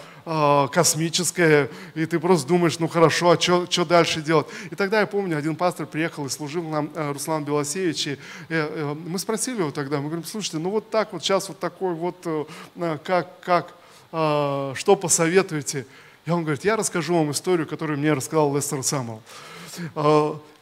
космическая, 0.72 1.72
и 1.95 2.06
ты 2.06 2.19
просто 2.19 2.48
думаешь, 2.48 2.78
ну 2.78 2.88
хорошо, 2.88 3.32
а 3.32 3.39
что 3.39 3.86
дальше 3.86 4.22
делать? 4.22 4.45
И 4.69 4.76
тогда 4.76 5.00
я 5.00 5.08
помню, 5.08 5.36
один 5.36 5.56
пастор 5.56 5.88
приехал 5.88 6.28
и 6.28 6.30
служил 6.30 6.62
нам, 6.62 6.91
Руслан 6.93 7.45
Белосевич, 7.45 8.10
и 8.10 8.17
мы 9.08 9.17
спросили 9.17 9.62
его 9.62 9.72
тогда, 9.72 9.98
мы 9.98 10.04
говорим, 10.04 10.26
слушайте, 10.26 10.60
ну 10.60 10.69
вот 10.69 10.91
так 10.91 11.13
вот, 11.13 11.24
сейчас 11.24 11.48
вот 11.48 11.58
такой 11.58 11.95
вот, 11.95 12.48
как, 13.04 13.39
как, 13.39 13.74
что 14.12 14.95
посоветуете? 15.02 15.88
И 16.28 16.30
он 16.30 16.43
говорит, 16.43 16.63
я 16.63 16.76
расскажу 16.76 17.15
вам 17.15 17.32
историю, 17.32 17.65
которую 17.65 17.98
мне 17.98 18.13
рассказал 18.13 18.56
Лестер 18.56 18.84
Саммел. 18.84 19.24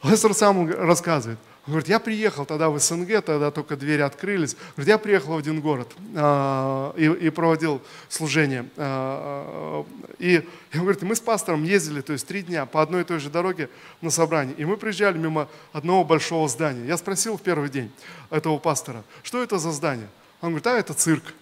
Лестер 0.02 0.34
сам 0.34 0.70
рассказывает. 0.70 1.38
Он 1.68 1.72
говорит, 1.72 1.88
я 1.90 1.98
приехал 1.98 2.46
тогда 2.46 2.70
в 2.70 2.78
СНГ, 2.78 3.22
тогда 3.22 3.50
только 3.50 3.76
двери 3.76 4.00
открылись. 4.00 4.56
Говорит, 4.74 4.88
я 4.88 4.96
приехал 4.96 5.34
в 5.34 5.36
один 5.36 5.60
город 5.60 5.92
э, 6.14 6.92
и, 6.96 7.26
и 7.26 7.28
проводил 7.28 7.82
служение. 8.08 8.66
Э, 8.76 9.84
и, 10.18 10.36
и 10.72 10.76
он 10.76 10.80
говорит, 10.84 11.02
мы 11.02 11.14
с 11.14 11.20
пастором 11.20 11.64
ездили, 11.64 12.00
то 12.00 12.14
есть 12.14 12.26
три 12.26 12.40
дня 12.40 12.64
по 12.64 12.80
одной 12.80 13.02
и 13.02 13.04
той 13.04 13.18
же 13.20 13.28
дороге 13.28 13.68
на 14.00 14.08
собрание. 14.08 14.54
И 14.56 14.64
мы 14.64 14.78
приезжали 14.78 15.18
мимо 15.18 15.46
одного 15.74 16.04
большого 16.04 16.48
здания. 16.48 16.86
Я 16.86 16.96
спросил 16.96 17.36
в 17.36 17.42
первый 17.42 17.68
день 17.68 17.92
этого 18.30 18.56
пастора, 18.56 19.04
что 19.22 19.42
это 19.42 19.58
за 19.58 19.70
здание? 19.70 20.08
Он 20.40 20.48
говорит, 20.48 20.66
а 20.68 20.78
это 20.78 20.94
цирк. 20.94 21.34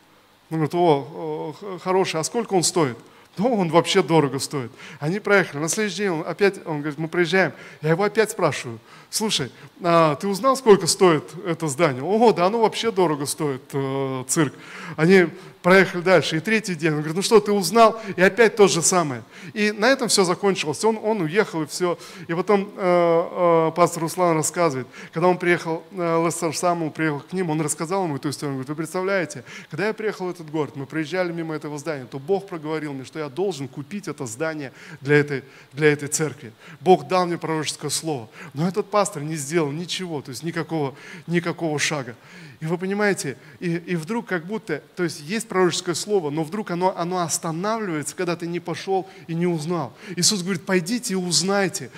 Он 0.50 0.56
говорит, 0.58 0.74
о 0.74 1.78
хороший, 1.84 2.18
а 2.18 2.24
сколько 2.24 2.54
он 2.54 2.64
стоит? 2.64 2.98
Ну, 3.38 3.54
он 3.54 3.68
вообще 3.68 4.02
дорого 4.02 4.38
стоит. 4.38 4.72
Они 4.98 5.20
проехали. 5.20 5.60
На 5.60 5.68
следующий 5.68 5.98
день 5.98 6.08
он 6.08 6.24
опять, 6.26 6.66
он 6.66 6.78
говорит, 6.80 6.98
мы 6.98 7.08
приезжаем. 7.08 7.52
Я 7.82 7.90
его 7.90 8.04
опять 8.04 8.30
спрашиваю, 8.30 8.78
слушай, 9.10 9.50
а 9.82 10.14
ты 10.16 10.26
узнал, 10.26 10.56
сколько 10.56 10.86
стоит 10.86 11.24
это 11.46 11.68
здание? 11.68 12.02
О, 12.02 12.32
да, 12.32 12.46
оно 12.46 12.60
вообще 12.60 12.90
дорого 12.90 13.26
стоит, 13.26 13.62
э, 13.72 14.24
цирк. 14.28 14.54
Они 14.96 15.28
проехали 15.66 16.00
дальше. 16.00 16.36
И 16.36 16.40
третий 16.40 16.76
день, 16.76 16.90
он 16.90 16.98
говорит, 16.98 17.16
ну 17.16 17.22
что, 17.22 17.40
ты 17.40 17.50
узнал? 17.50 18.00
И 18.14 18.22
опять 18.22 18.54
то 18.54 18.68
же 18.68 18.82
самое. 18.82 19.24
И 19.52 19.72
на 19.72 19.86
этом 19.86 20.06
все 20.06 20.22
закончилось. 20.22 20.84
Он, 20.84 20.96
он 21.02 21.22
уехал 21.22 21.62
и 21.62 21.66
все. 21.66 21.98
И 22.28 22.34
потом 22.34 22.70
э, 22.76 23.68
э, 23.68 23.72
пастор 23.74 24.04
Руслан 24.04 24.36
рассказывает, 24.36 24.86
когда 25.12 25.26
он 25.26 25.38
приехал, 25.38 25.82
э, 25.90 26.24
Лестер 26.24 26.56
сам 26.56 26.88
приехал 26.92 27.18
к 27.18 27.32
ним, 27.32 27.50
он 27.50 27.60
рассказал 27.60 28.04
ему 28.04 28.14
эту 28.14 28.30
историю. 28.30 28.52
Он 28.52 28.56
говорит, 28.58 28.68
вы 28.68 28.74
представляете, 28.76 29.42
когда 29.68 29.88
я 29.88 29.92
приехал 29.92 30.26
в 30.26 30.30
этот 30.30 30.48
город, 30.48 30.76
мы 30.76 30.86
проезжали 30.86 31.32
мимо 31.32 31.52
этого 31.52 31.78
здания, 31.78 32.06
то 32.08 32.20
Бог 32.20 32.46
проговорил 32.46 32.92
мне, 32.92 33.04
что 33.04 33.18
я 33.18 33.28
должен 33.28 33.66
купить 33.66 34.06
это 34.06 34.24
здание 34.26 34.70
для 35.00 35.16
этой, 35.16 35.42
для 35.72 35.92
этой 35.92 36.06
церкви. 36.06 36.52
Бог 36.80 37.08
дал 37.08 37.26
мне 37.26 37.38
пророческое 37.38 37.90
слово. 37.90 38.28
Но 38.54 38.68
этот 38.68 38.88
пастор 38.88 39.24
не 39.24 39.34
сделал 39.34 39.72
ничего, 39.72 40.22
то 40.22 40.30
есть 40.30 40.44
никакого, 40.44 40.94
никакого 41.26 41.76
шага. 41.80 42.14
И 42.60 42.66
вы 42.66 42.78
понимаете, 42.78 43.36
и, 43.60 43.76
и 43.76 43.96
вдруг 43.96 44.26
как 44.26 44.46
будто, 44.46 44.82
то 44.94 45.02
есть 45.02 45.20
есть 45.20 45.46
пророческое 45.46 45.94
слово, 45.94 46.30
но 46.30 46.42
вдруг 46.42 46.70
оно, 46.70 46.96
оно 46.96 47.18
останавливается, 47.18 48.16
когда 48.16 48.34
ты 48.34 48.46
не 48.46 48.60
пошел 48.60 49.06
и 49.26 49.34
не 49.34 49.46
узнал. 49.46 49.92
Иисус 50.16 50.42
говорит, 50.42 50.64
пойдите 50.64 51.14
и 51.14 51.16
узнайте. 51.16 51.90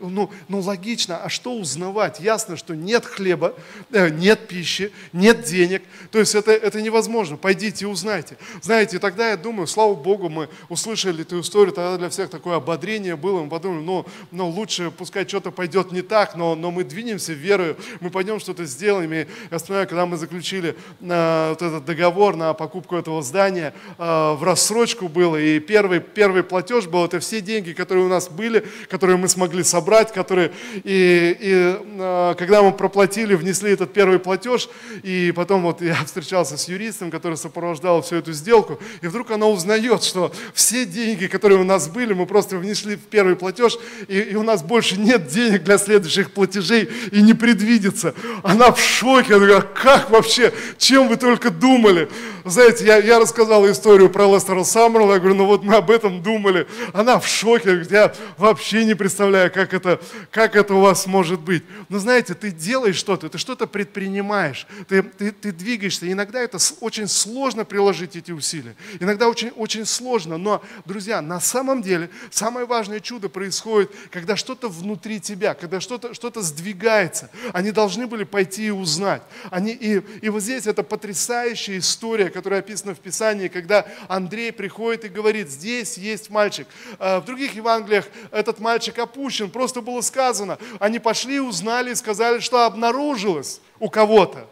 Ну, 0.00 0.30
ну 0.46 0.60
логично, 0.60 1.18
а 1.18 1.28
что 1.28 1.54
узнавать? 1.54 2.20
Ясно, 2.20 2.56
что 2.56 2.76
нет 2.76 3.04
хлеба, 3.04 3.54
э, 3.90 4.08
нет 4.10 4.46
пищи, 4.46 4.92
нет 5.12 5.42
денег. 5.42 5.82
То 6.10 6.20
есть 6.20 6.34
это, 6.34 6.52
это 6.52 6.80
невозможно. 6.80 7.36
Пойдите 7.36 7.84
и 7.84 7.88
узнайте. 7.88 8.36
Знаете, 8.62 8.98
тогда 8.98 9.30
я 9.30 9.36
думаю, 9.36 9.66
слава 9.66 9.94
Богу, 9.94 10.28
мы 10.28 10.48
услышали 10.68 11.22
эту 11.22 11.40
историю, 11.40 11.74
тогда 11.74 11.96
для 11.96 12.08
всех 12.08 12.30
такое 12.30 12.56
ободрение 12.56 13.16
было. 13.16 13.42
Мы 13.42 13.48
подумали, 13.48 13.82
ну, 13.82 14.06
ну 14.30 14.48
лучше 14.48 14.90
пускай 14.90 15.26
что-то 15.26 15.50
пойдет 15.50 15.90
не 15.90 16.02
так, 16.02 16.36
но, 16.36 16.54
но 16.54 16.70
мы 16.70 16.84
двинемся 16.84 17.32
верою, 17.32 17.76
мы 18.00 18.10
пойдем 18.10 18.38
что-то 18.38 18.64
сделаем. 18.64 19.12
И 19.12 19.26
я 19.50 19.58
вспоминаю, 19.58 19.87
когда 19.88 20.06
мы 20.06 20.16
заключили 20.16 20.76
э, 21.00 21.48
вот 21.50 21.62
этот 21.62 21.84
договор 21.84 22.36
на 22.36 22.54
покупку 22.54 22.96
этого 22.96 23.22
здания, 23.22 23.74
э, 23.98 24.32
в 24.34 24.42
рассрочку 24.42 25.08
было, 25.08 25.36
и 25.36 25.58
первый, 25.58 26.00
первый 26.00 26.42
платеж 26.42 26.86
был, 26.86 27.04
это 27.04 27.18
все 27.18 27.40
деньги, 27.40 27.72
которые 27.72 28.04
у 28.04 28.08
нас 28.08 28.28
были, 28.28 28.64
которые 28.88 29.16
мы 29.16 29.28
смогли 29.28 29.64
собрать, 29.64 30.12
которые, 30.12 30.52
и, 30.74 31.36
и 31.40 31.76
э, 31.98 32.34
когда 32.38 32.62
мы 32.62 32.72
проплатили, 32.72 33.34
внесли 33.34 33.72
этот 33.72 33.92
первый 33.92 34.18
платеж, 34.18 34.68
и 35.02 35.32
потом 35.34 35.62
вот 35.62 35.80
я 35.82 35.94
встречался 36.04 36.56
с 36.56 36.68
юристом, 36.68 37.10
который 37.10 37.36
сопровождал 37.36 38.02
всю 38.02 38.16
эту 38.16 38.32
сделку, 38.32 38.78
и 39.00 39.06
вдруг 39.06 39.30
она 39.30 39.46
узнает, 39.46 40.04
что 40.04 40.32
все 40.54 40.84
деньги, 40.84 41.26
которые 41.26 41.60
у 41.60 41.64
нас 41.64 41.88
были, 41.88 42.12
мы 42.12 42.26
просто 42.26 42.58
внесли 42.58 42.96
в 42.96 43.02
первый 43.02 43.36
платеж, 43.36 43.78
и, 44.06 44.18
и 44.20 44.34
у 44.34 44.42
нас 44.42 44.62
больше 44.62 44.98
нет 44.98 45.28
денег 45.28 45.64
для 45.64 45.78
следующих 45.78 46.32
платежей, 46.32 46.88
и 47.10 47.22
не 47.22 47.34
предвидится. 47.34 48.14
Она 48.42 48.70
в 48.72 48.80
шоке, 48.80 49.34
она 49.34 49.46
говорит, 49.46 49.64
«А 49.64 49.77
как 49.82 50.10
вообще, 50.10 50.52
чем 50.78 51.08
вы 51.08 51.16
только 51.16 51.50
думали? 51.50 52.08
Знаете, 52.44 52.86
я, 52.86 52.96
я 52.96 53.18
рассказал 53.18 53.68
историю 53.70 54.08
про 54.08 54.24
Лестера 54.32 54.64
Саммерла, 54.64 55.14
я 55.14 55.18
говорю, 55.18 55.34
ну 55.34 55.46
вот 55.46 55.62
мы 55.62 55.74
об 55.74 55.90
этом 55.90 56.22
думали. 56.22 56.66
Она 56.92 57.18
в 57.18 57.26
шоке, 57.26 57.70
говорит, 57.70 57.90
я 57.90 58.14
вообще 58.36 58.84
не 58.84 58.94
представляю, 58.94 59.52
как 59.52 59.74
это, 59.74 60.00
как 60.30 60.56
это 60.56 60.74
у 60.74 60.80
вас 60.80 61.06
может 61.06 61.40
быть. 61.40 61.62
Но 61.88 61.98
знаете, 61.98 62.34
ты 62.34 62.50
делаешь 62.50 62.96
что-то, 62.96 63.28
ты 63.28 63.38
что-то 63.38 63.66
предпринимаешь, 63.66 64.66
ты, 64.88 65.02
ты, 65.02 65.30
ты 65.30 65.52
двигаешься. 65.52 66.10
Иногда 66.10 66.40
это 66.40 66.58
очень 66.80 67.06
сложно 67.06 67.64
приложить 67.64 68.16
эти 68.16 68.32
усилия. 68.32 68.76
Иногда 69.00 69.28
очень, 69.28 69.50
очень 69.50 69.84
сложно. 69.84 70.38
Но, 70.38 70.62
друзья, 70.86 71.20
на 71.20 71.40
самом 71.40 71.82
деле 71.82 72.08
самое 72.30 72.66
важное 72.66 73.00
чудо 73.00 73.28
происходит, 73.28 73.90
когда 74.10 74.36
что-то 74.36 74.68
внутри 74.68 75.20
тебя, 75.20 75.54
когда 75.54 75.80
что-то 75.80 76.14
что 76.14 76.28
сдвигается. 76.40 77.30
Они 77.52 77.72
должны 77.72 78.06
были 78.06 78.24
пойти 78.24 78.66
и 78.66 78.70
узнать. 78.70 79.22
Они, 79.50 79.67
и, 79.72 80.02
и 80.20 80.28
вот 80.28 80.42
здесь 80.42 80.66
это 80.66 80.82
потрясающая 80.82 81.78
история, 81.78 82.30
которая 82.30 82.60
описана 82.60 82.94
в 82.94 83.00
Писании, 83.00 83.48
когда 83.48 83.86
Андрей 84.08 84.52
приходит 84.52 85.04
и 85.04 85.08
говорит, 85.08 85.50
здесь 85.50 85.98
есть 85.98 86.30
мальчик. 86.30 86.66
А 86.98 87.20
в 87.20 87.24
других 87.24 87.54
Евангелиях 87.54 88.06
этот 88.30 88.58
мальчик 88.60 88.98
опущен, 88.98 89.50
просто 89.50 89.80
было 89.80 90.00
сказано. 90.00 90.58
Они 90.80 90.98
пошли, 90.98 91.40
узнали 91.40 91.92
и 91.92 91.94
сказали, 91.94 92.40
что 92.40 92.64
обнаружилось 92.64 93.60
у 93.78 93.88
кого-то 93.88 94.46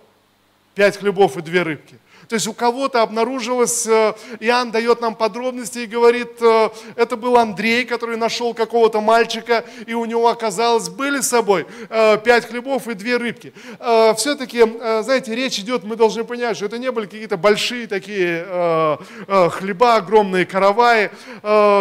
пять 0.74 0.98
хлебов 0.98 1.36
и 1.36 1.42
две 1.42 1.62
рыбки. 1.62 1.98
То 2.28 2.34
есть 2.34 2.48
у 2.48 2.52
кого-то 2.52 3.02
обнаружилось, 3.02 3.86
э, 3.86 4.14
Иоанн 4.40 4.70
дает 4.70 5.00
нам 5.00 5.14
подробности 5.14 5.80
и 5.80 5.86
говорит, 5.86 6.40
э, 6.40 6.70
это 6.96 7.16
был 7.16 7.36
Андрей, 7.36 7.84
который 7.84 8.16
нашел 8.16 8.52
какого-то 8.52 9.00
мальчика, 9.00 9.64
и 9.86 9.94
у 9.94 10.04
него 10.04 10.28
оказалось, 10.28 10.88
были 10.88 11.20
с 11.20 11.28
собой 11.28 11.66
э, 11.88 12.18
пять 12.18 12.46
хлебов 12.46 12.88
и 12.88 12.94
две 12.94 13.16
рыбки. 13.16 13.52
Все-таки, 14.16 14.62
знаете, 15.02 15.34
речь 15.34 15.58
идет, 15.58 15.84
мы 15.84 15.96
должны 15.96 16.24
понять, 16.24 16.56
что 16.56 16.66
это 16.66 16.78
не 16.78 16.90
были 16.90 17.06
какие-то 17.06 17.36
большие 17.36 17.86
такие 17.86 18.46
хлеба, 19.26 19.96
огромные 19.96 20.46
караваи. 20.46 21.10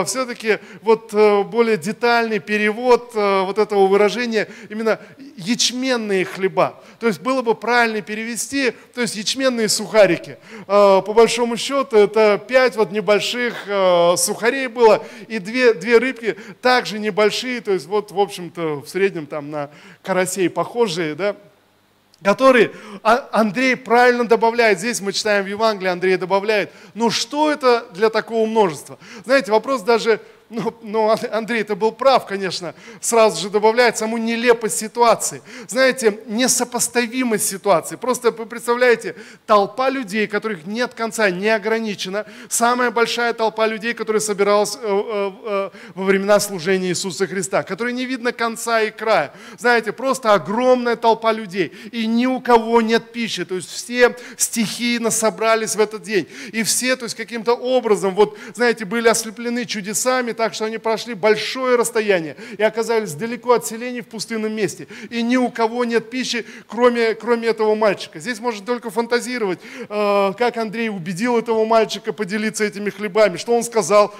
Все-таки 0.05 0.59
вот 0.81 1.13
более 1.13 1.77
детальный 1.77 2.39
перевод 2.39 3.11
вот 3.13 3.57
этого 3.57 3.87
выражения 3.87 4.47
именно 4.69 4.99
ячменные 5.37 6.25
хлеба. 6.25 6.81
То 6.99 7.07
есть 7.07 7.21
было 7.21 7.41
бы 7.41 7.55
правильно 7.55 8.01
перевести, 8.01 8.73
то 8.93 9.01
есть 9.01 9.15
ячменные 9.15 9.69
сухарики. 9.69 10.34
Э, 10.67 11.01
по 11.05 11.13
большому 11.13 11.57
счету 11.57 11.97
это 11.97 12.37
пять 12.37 12.75
вот 12.75 12.91
небольших 12.91 13.65
э, 13.67 14.15
сухарей 14.17 14.67
было 14.67 15.03
и 15.27 15.39
две, 15.39 15.73
две 15.73 15.97
рыбки 15.97 16.35
также 16.61 16.99
небольшие, 16.99 17.61
то 17.61 17.71
есть 17.71 17.87
вот 17.87 18.11
в 18.11 18.19
общем-то 18.19 18.81
в 18.81 18.87
среднем 18.87 19.25
там 19.25 19.51
на 19.51 19.69
карасей 20.01 20.49
похожие, 20.49 21.15
да, 21.15 21.35
которые 22.23 22.71
а, 23.03 23.29
Андрей 23.31 23.75
правильно 23.75 24.25
добавляет. 24.25 24.79
Здесь 24.79 25.01
мы 25.01 25.13
читаем 25.13 25.45
в 25.45 25.47
Евангелии, 25.47 25.89
Андрей 25.89 26.17
добавляет. 26.17 26.71
Ну 26.93 27.09
что 27.09 27.51
это 27.51 27.85
для 27.93 28.09
такого 28.09 28.45
множества? 28.47 28.97
Знаете, 29.25 29.51
вопрос 29.51 29.81
даже 29.81 30.19
но, 30.55 30.73
но 30.81 31.15
Андрей 31.31 31.61
это 31.61 31.75
был 31.75 31.91
прав, 31.91 32.25
конечно, 32.25 32.73
сразу 33.01 33.41
же 33.41 33.49
добавляет 33.49 33.97
саму 33.97 34.17
нелепость 34.17 34.77
ситуации. 34.77 35.41
Знаете, 35.67 36.19
несопоставимость 36.27 37.47
ситуации. 37.47 37.97
Просто 37.97 38.31
вы 38.31 38.45
представляете, 38.45 39.15
толпа 39.45 39.89
людей, 39.89 40.27
которых 40.27 40.65
нет 40.65 40.93
конца, 40.93 41.29
не 41.29 41.49
ограничена. 41.49 42.25
Самая 42.49 42.91
большая 42.91 43.33
толпа 43.33 43.67
людей, 43.67 43.93
которая 43.93 44.21
собиралась 44.21 44.75
э, 44.75 44.79
э, 44.81 45.31
э, 45.45 45.69
во 45.93 46.03
времена 46.03 46.39
служения 46.39 46.89
Иисуса 46.89 47.27
Христа, 47.27 47.63
которой 47.63 47.93
не 47.93 48.05
видно 48.05 48.31
конца 48.31 48.81
и 48.81 48.91
края. 48.91 49.33
Знаете, 49.57 49.91
просто 49.91 50.33
огромная 50.33 50.95
толпа 50.95 51.31
людей. 51.33 51.73
И 51.91 52.07
ни 52.07 52.25
у 52.25 52.39
кого 52.39 52.81
нет 52.81 53.11
пищи. 53.11 53.43
То 53.43 53.55
есть 53.55 53.69
все 53.69 54.15
стихийно 54.37 55.11
собрались 55.11 55.75
в 55.75 55.81
этот 55.81 56.03
день. 56.03 56.27
И 56.53 56.63
все, 56.63 56.95
то 56.95 57.03
есть 57.03 57.15
каким-то 57.15 57.53
образом, 57.53 58.15
вот, 58.15 58.37
знаете, 58.53 58.85
были 58.85 59.07
ослеплены 59.07 59.65
чудесами, 59.65 60.31
так 60.31 60.44
что 60.53 60.65
они 60.65 60.77
прошли 60.77 61.13
большое 61.13 61.75
расстояние 61.75 62.35
и 62.57 62.63
оказались 62.63 63.13
далеко 63.13 63.53
от 63.53 63.65
селений 63.65 64.01
в 64.01 64.07
пустынном 64.07 64.53
месте. 64.53 64.87
И 65.09 65.21
ни 65.21 65.37
у 65.37 65.49
кого 65.49 65.85
нет 65.85 66.09
пищи, 66.09 66.45
кроме, 66.67 67.15
кроме 67.15 67.47
этого 67.47 67.75
мальчика. 67.75 68.19
Здесь 68.19 68.39
можно 68.39 68.65
только 68.65 68.89
фантазировать, 68.89 69.59
э, 69.89 70.33
как 70.37 70.57
Андрей 70.57 70.89
убедил 70.89 71.37
этого 71.37 71.65
мальчика 71.65 72.13
поделиться 72.13 72.63
этими 72.63 72.89
хлебами, 72.89 73.37
что 73.37 73.55
он 73.55 73.63
сказал, 73.63 74.13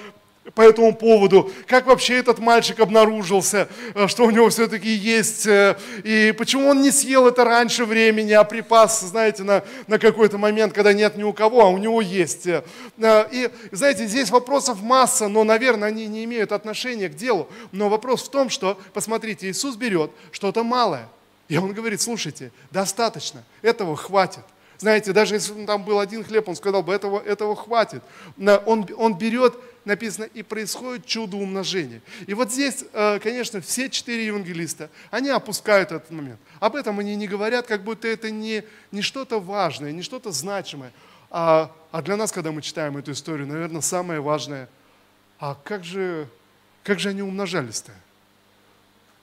по 0.54 0.62
этому 0.62 0.96
поводу, 0.96 1.52
как 1.66 1.88
вообще 1.88 2.18
этот 2.18 2.38
мальчик 2.38 2.80
обнаружился, 2.80 3.68
э, 3.96 4.08
что 4.08 4.26
у 4.26 4.30
него 4.30 4.50
все-таки 4.50 4.90
есть, 4.90 5.48
э, 5.48 5.76
и 6.04 6.34
почему 6.38 6.70
он 6.70 6.82
не 6.82 6.92
съел 6.92 7.28
это 7.28 7.44
раньше 7.44 7.86
времени, 7.86 8.32
а 8.34 8.44
припас, 8.44 9.02
знаете, 9.02 9.44
на, 9.44 9.64
на 9.88 9.98
какой-то 9.98 10.38
момент, 10.38 10.74
когда 10.74 10.94
нет 10.94 11.18
ни 11.18 11.24
у 11.24 11.34
кого, 11.34 11.62
а 11.62 11.70
у 11.70 11.78
него 11.78 12.00
есть. 12.00 12.46
Э, 12.46 12.64
и, 13.32 13.50
знаете, 13.72 14.06
здесь 14.06 14.30
вопросов 14.30 14.84
масса, 14.84 15.28
но, 15.28 15.44
наверное, 15.44 15.88
они 15.88 16.06
не 16.06 16.24
имеют 16.26 16.52
отношения 16.52 17.10
к 17.10 17.16
делу. 17.16 17.50
Но 17.72 17.90
вопрос 17.90 18.24
в 18.24 18.30
том, 18.30 18.50
что, 18.50 18.80
посмотрите, 18.94 19.50
Иисус 19.50 19.76
берет 19.76 20.12
что-то 20.32 20.64
малое, 20.64 21.08
и 21.50 21.58
он 21.58 21.74
говорит, 21.74 22.02
слушайте, 22.02 22.52
достаточно, 22.70 23.44
этого 23.64 23.96
хватит. 23.96 24.44
Знаете, 24.78 25.14
даже 25.14 25.36
если 25.36 25.66
там 25.66 25.84
был 25.84 26.00
один 26.00 26.24
хлеб, 26.24 26.50
он 26.50 26.56
сказал 26.56 26.84
бы, 26.84 26.94
этого, 26.94 27.22
этого 27.22 27.56
хватит. 27.56 28.04
Он, 28.66 28.86
он 28.98 29.18
берет 29.18 29.56
написано, 29.86 30.26
и 30.26 30.44
происходит 30.44 31.06
чудо 31.06 31.38
умножения. 31.38 32.02
И 32.28 32.34
вот 32.34 32.52
здесь, 32.52 32.84
э, 32.92 33.20
конечно, 33.20 33.62
все 33.62 33.90
четыре 33.90 34.26
евангелиста, 34.26 34.90
они 35.12 35.30
опускают 35.30 35.92
этот 35.92 36.12
момент. 36.12 36.40
Об 36.60 36.76
этом 36.76 37.00
они 37.00 37.16
не 37.16 37.28
говорят, 37.28 37.68
как 37.68 37.84
будто 37.84 38.08
это 38.08 38.32
не, 38.32 38.64
не 38.92 39.02
что-то 39.02 39.40
важное, 39.40 39.92
не 39.92 40.02
что-то 40.02 40.32
значимое. 40.32 40.92
А, 41.30 41.72
а 41.92 42.02
для 42.02 42.18
нас, 42.18 42.32
когда 42.32 42.52
мы 42.52 42.62
читаем 42.62 42.98
эту 42.98 43.12
историю, 43.12 43.48
наверное, 43.48 43.82
самое 43.82 44.20
важное, 44.20 44.68
а 45.40 45.56
как 45.64 45.84
же, 45.84 46.28
как 46.84 47.00
же 47.00 47.10
они 47.10 47.22
умножались-то? 47.22 47.92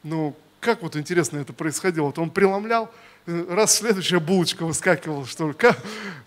Ну, 0.03 0.37
как 0.61 0.83
вот 0.83 0.97
интересно 0.97 1.39
это 1.39 1.53
происходило? 1.53 2.07
Вот 2.07 2.19
он 2.19 2.31
преломлял, 2.31 2.93
раз 3.27 3.77
следующая 3.77 4.21
булочка 4.21 4.65
выскакивала, 4.65 5.27
что. 5.27 5.53
Как, 5.53 5.79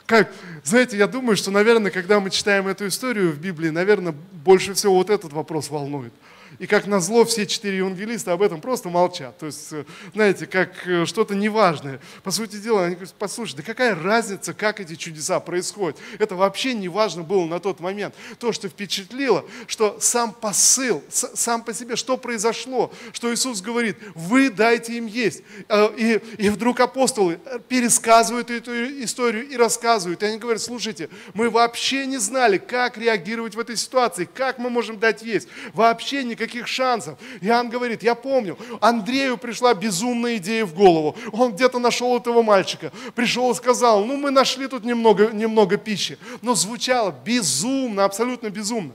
как, 0.05 0.31
знаете, 0.63 0.97
я 0.97 1.07
думаю, 1.07 1.35
что, 1.35 1.51
наверное, 1.51 1.91
когда 1.91 2.19
мы 2.19 2.29
читаем 2.29 2.67
эту 2.67 2.87
историю 2.87 3.31
в 3.31 3.39
Библии, 3.39 3.69
наверное, 3.69 4.13
больше 4.31 4.73
всего 4.73 4.95
вот 4.95 5.09
этот 5.09 5.33
вопрос 5.33 5.69
волнует. 5.69 6.13
И 6.59 6.67
как 6.67 6.87
назло, 6.87 7.25
все 7.25 7.45
четыре 7.45 7.77
евангелиста 7.77 8.33
об 8.33 8.41
этом 8.41 8.61
просто 8.61 8.89
молчат. 8.89 9.37
То 9.37 9.45
есть, 9.47 9.73
э, 9.73 9.85
знаете, 10.13 10.45
как 10.45 10.87
э, 10.87 11.05
что-то 11.05 11.35
неважное. 11.35 11.99
По 12.23 12.31
сути 12.31 12.55
дела, 12.57 12.85
они 12.85 12.95
говорят, 12.95 13.13
послушай, 13.19 13.57
да 13.57 13.63
какая 13.63 13.95
разница, 13.95 14.53
как 14.53 14.79
эти 14.79 14.95
чудеса 14.95 15.39
происходят? 15.39 15.97
Это 16.17 16.35
вообще 16.35 16.73
не 16.73 16.87
важно 16.87 17.23
было 17.23 17.45
на 17.45 17.59
тот 17.59 17.79
момент. 17.79 18.15
То, 18.39 18.51
что 18.51 18.69
впечатлило, 18.69 19.45
что 19.67 19.97
сам 19.99 20.31
посыл, 20.33 21.03
сам 21.09 21.63
по 21.63 21.73
себе, 21.73 21.95
что 21.95 22.17
произошло, 22.17 22.91
что 23.11 23.33
Иисус 23.33 23.61
говорит, 23.61 23.97
вы 24.13 24.49
дайте 24.49 24.93
им 24.93 25.07
есть. 25.07 25.43
Э, 25.67 25.89
и, 25.97 26.21
и 26.37 26.49
вдруг 26.49 26.79
апостолы 26.79 27.39
пересказывают 27.67 28.49
эту 28.49 28.71
историю 29.03 29.47
и 29.47 29.57
рассказывают. 29.57 30.23
И 30.23 30.25
они 30.25 30.37
говорят, 30.37 30.61
слушайте, 30.61 31.09
мы 31.33 31.49
вообще 31.49 32.05
не 32.05 32.17
знали, 32.17 32.57
как 32.57 32.97
реагировать 32.97 33.55
в 33.55 33.59
этой 33.59 33.75
ситуации, 33.75 34.27
как 34.31 34.57
мы 34.57 34.69
можем 34.69 34.99
дать 34.99 35.21
есть. 35.21 35.47
Вообще 35.73 36.23
никаких 36.23 36.44
никаких 36.45 36.67
шансов. 36.67 37.17
Иоанн 37.41 37.69
говорит, 37.69 38.03
я 38.03 38.15
помню, 38.15 38.57
Андрею 38.81 39.37
пришла 39.37 39.73
безумная 39.73 40.37
идея 40.37 40.65
в 40.65 40.73
голову. 40.73 41.15
Он 41.31 41.53
где-то 41.53 41.79
нашел 41.79 42.17
этого 42.17 42.41
мальчика, 42.41 42.91
пришел 43.15 43.51
и 43.51 43.55
сказал, 43.55 44.05
ну 44.05 44.15
мы 44.17 44.31
нашли 44.31 44.67
тут 44.67 44.85
немного, 44.85 45.31
немного 45.31 45.77
пищи. 45.77 46.17
Но 46.41 46.55
звучало 46.55 47.13
безумно, 47.25 48.05
абсолютно 48.05 48.49
безумно. 48.49 48.93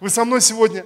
Вы 0.00 0.10
со 0.10 0.24
мной 0.24 0.40
сегодня? 0.40 0.84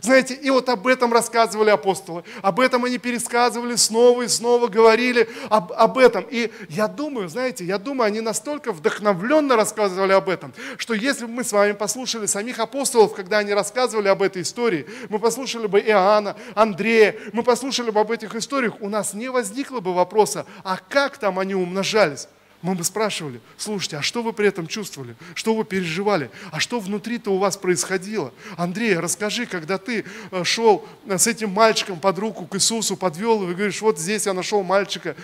Знаете, 0.00 0.34
и 0.34 0.50
вот 0.50 0.68
об 0.68 0.86
этом 0.86 1.12
рассказывали 1.12 1.70
апостолы, 1.70 2.24
об 2.42 2.60
этом 2.60 2.84
они 2.84 2.98
пересказывали 2.98 3.76
снова 3.76 4.22
и 4.22 4.28
снова, 4.28 4.68
говорили 4.68 5.28
об, 5.50 5.72
об 5.72 5.98
этом. 5.98 6.26
И 6.30 6.50
я 6.68 6.88
думаю, 6.88 7.28
знаете, 7.28 7.64
я 7.64 7.78
думаю, 7.78 8.08
они 8.08 8.20
настолько 8.20 8.72
вдохновленно 8.72 9.56
рассказывали 9.56 10.12
об 10.12 10.28
этом, 10.28 10.52
что 10.78 10.94
если 10.94 11.26
бы 11.26 11.32
мы 11.32 11.44
с 11.44 11.52
вами 11.52 11.72
послушали 11.72 12.26
самих 12.26 12.58
апостолов, 12.58 13.14
когда 13.14 13.38
они 13.38 13.52
рассказывали 13.52 14.08
об 14.08 14.22
этой 14.22 14.42
истории, 14.42 14.86
мы 15.08 15.18
послушали 15.18 15.66
бы 15.66 15.80
Иоанна, 15.80 16.36
Андрея, 16.54 17.16
мы 17.32 17.42
послушали 17.42 17.90
бы 17.90 18.00
об 18.00 18.10
этих 18.10 18.34
историях, 18.34 18.74
у 18.80 18.88
нас 18.88 19.14
не 19.14 19.30
возникло 19.30 19.80
бы 19.80 19.94
вопроса, 19.94 20.46
а 20.62 20.78
как 20.88 21.18
там 21.18 21.38
они 21.38 21.54
умножались? 21.54 22.28
Мы 22.64 22.74
бы 22.74 22.82
спрашивали, 22.82 23.42
слушайте, 23.58 23.98
а 23.98 24.02
что 24.02 24.22
вы 24.22 24.32
при 24.32 24.48
этом 24.48 24.66
чувствовали? 24.66 25.16
Что 25.34 25.54
вы 25.54 25.64
переживали? 25.64 26.30
А 26.50 26.60
что 26.60 26.80
внутри-то 26.80 27.30
у 27.30 27.36
вас 27.36 27.58
происходило? 27.58 28.32
Андрей, 28.56 28.98
расскажи, 28.98 29.44
когда 29.44 29.76
ты 29.76 30.06
э, 30.30 30.44
шел 30.44 30.82
э, 31.04 31.18
с 31.18 31.26
этим 31.26 31.50
мальчиком 31.50 32.00
под 32.00 32.18
руку 32.18 32.46
к 32.46 32.56
Иисусу, 32.56 32.96
подвел 32.96 33.42
его 33.42 33.50
и 33.50 33.54
говоришь, 33.54 33.82
вот 33.82 33.98
здесь 33.98 34.24
я 34.24 34.32
нашел 34.32 34.62
мальчика. 34.62 35.14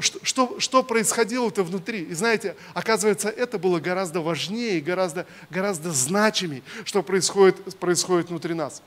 Что, 0.00 0.18
что, 0.22 0.58
что 0.58 0.82
происходило-то 0.82 1.62
внутри? 1.62 2.04
И 2.04 2.14
знаете, 2.14 2.56
оказывается, 2.72 3.28
это 3.28 3.58
было 3.58 3.78
гораздо 3.78 4.22
важнее, 4.22 4.80
гораздо, 4.80 5.26
гораздо 5.50 5.90
значимее, 5.90 6.62
что 6.86 7.02
происходит, 7.02 7.78
происходит 7.78 8.30
внутри 8.30 8.54
нас. 8.54 8.80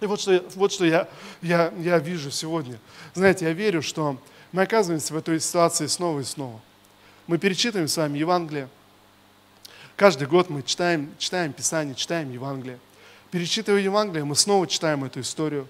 И 0.00 0.06
вот 0.06 0.18
что, 0.18 0.42
вот 0.54 0.72
что 0.72 0.86
я, 0.86 1.10
я, 1.42 1.74
я 1.78 1.98
вижу 1.98 2.30
сегодня. 2.30 2.78
Знаете, 3.12 3.44
я 3.44 3.52
верю, 3.52 3.82
что 3.82 4.16
мы 4.52 4.62
оказываемся 4.62 5.12
в 5.12 5.18
этой 5.18 5.38
ситуации 5.40 5.88
снова 5.88 6.20
и 6.20 6.24
снова. 6.24 6.58
Мы 7.26 7.38
перечитываем 7.38 7.88
с 7.88 7.96
вами 7.96 8.18
Евангелие. 8.18 8.68
Каждый 9.96 10.28
год 10.28 10.48
мы 10.48 10.62
читаем, 10.62 11.12
читаем 11.18 11.52
Писание, 11.52 11.96
читаем 11.96 12.30
Евангелие. 12.30 12.78
Перечитывая 13.32 13.80
Евангелие, 13.80 14.24
мы 14.24 14.36
снова 14.36 14.68
читаем 14.68 15.02
эту 15.02 15.22
историю. 15.22 15.66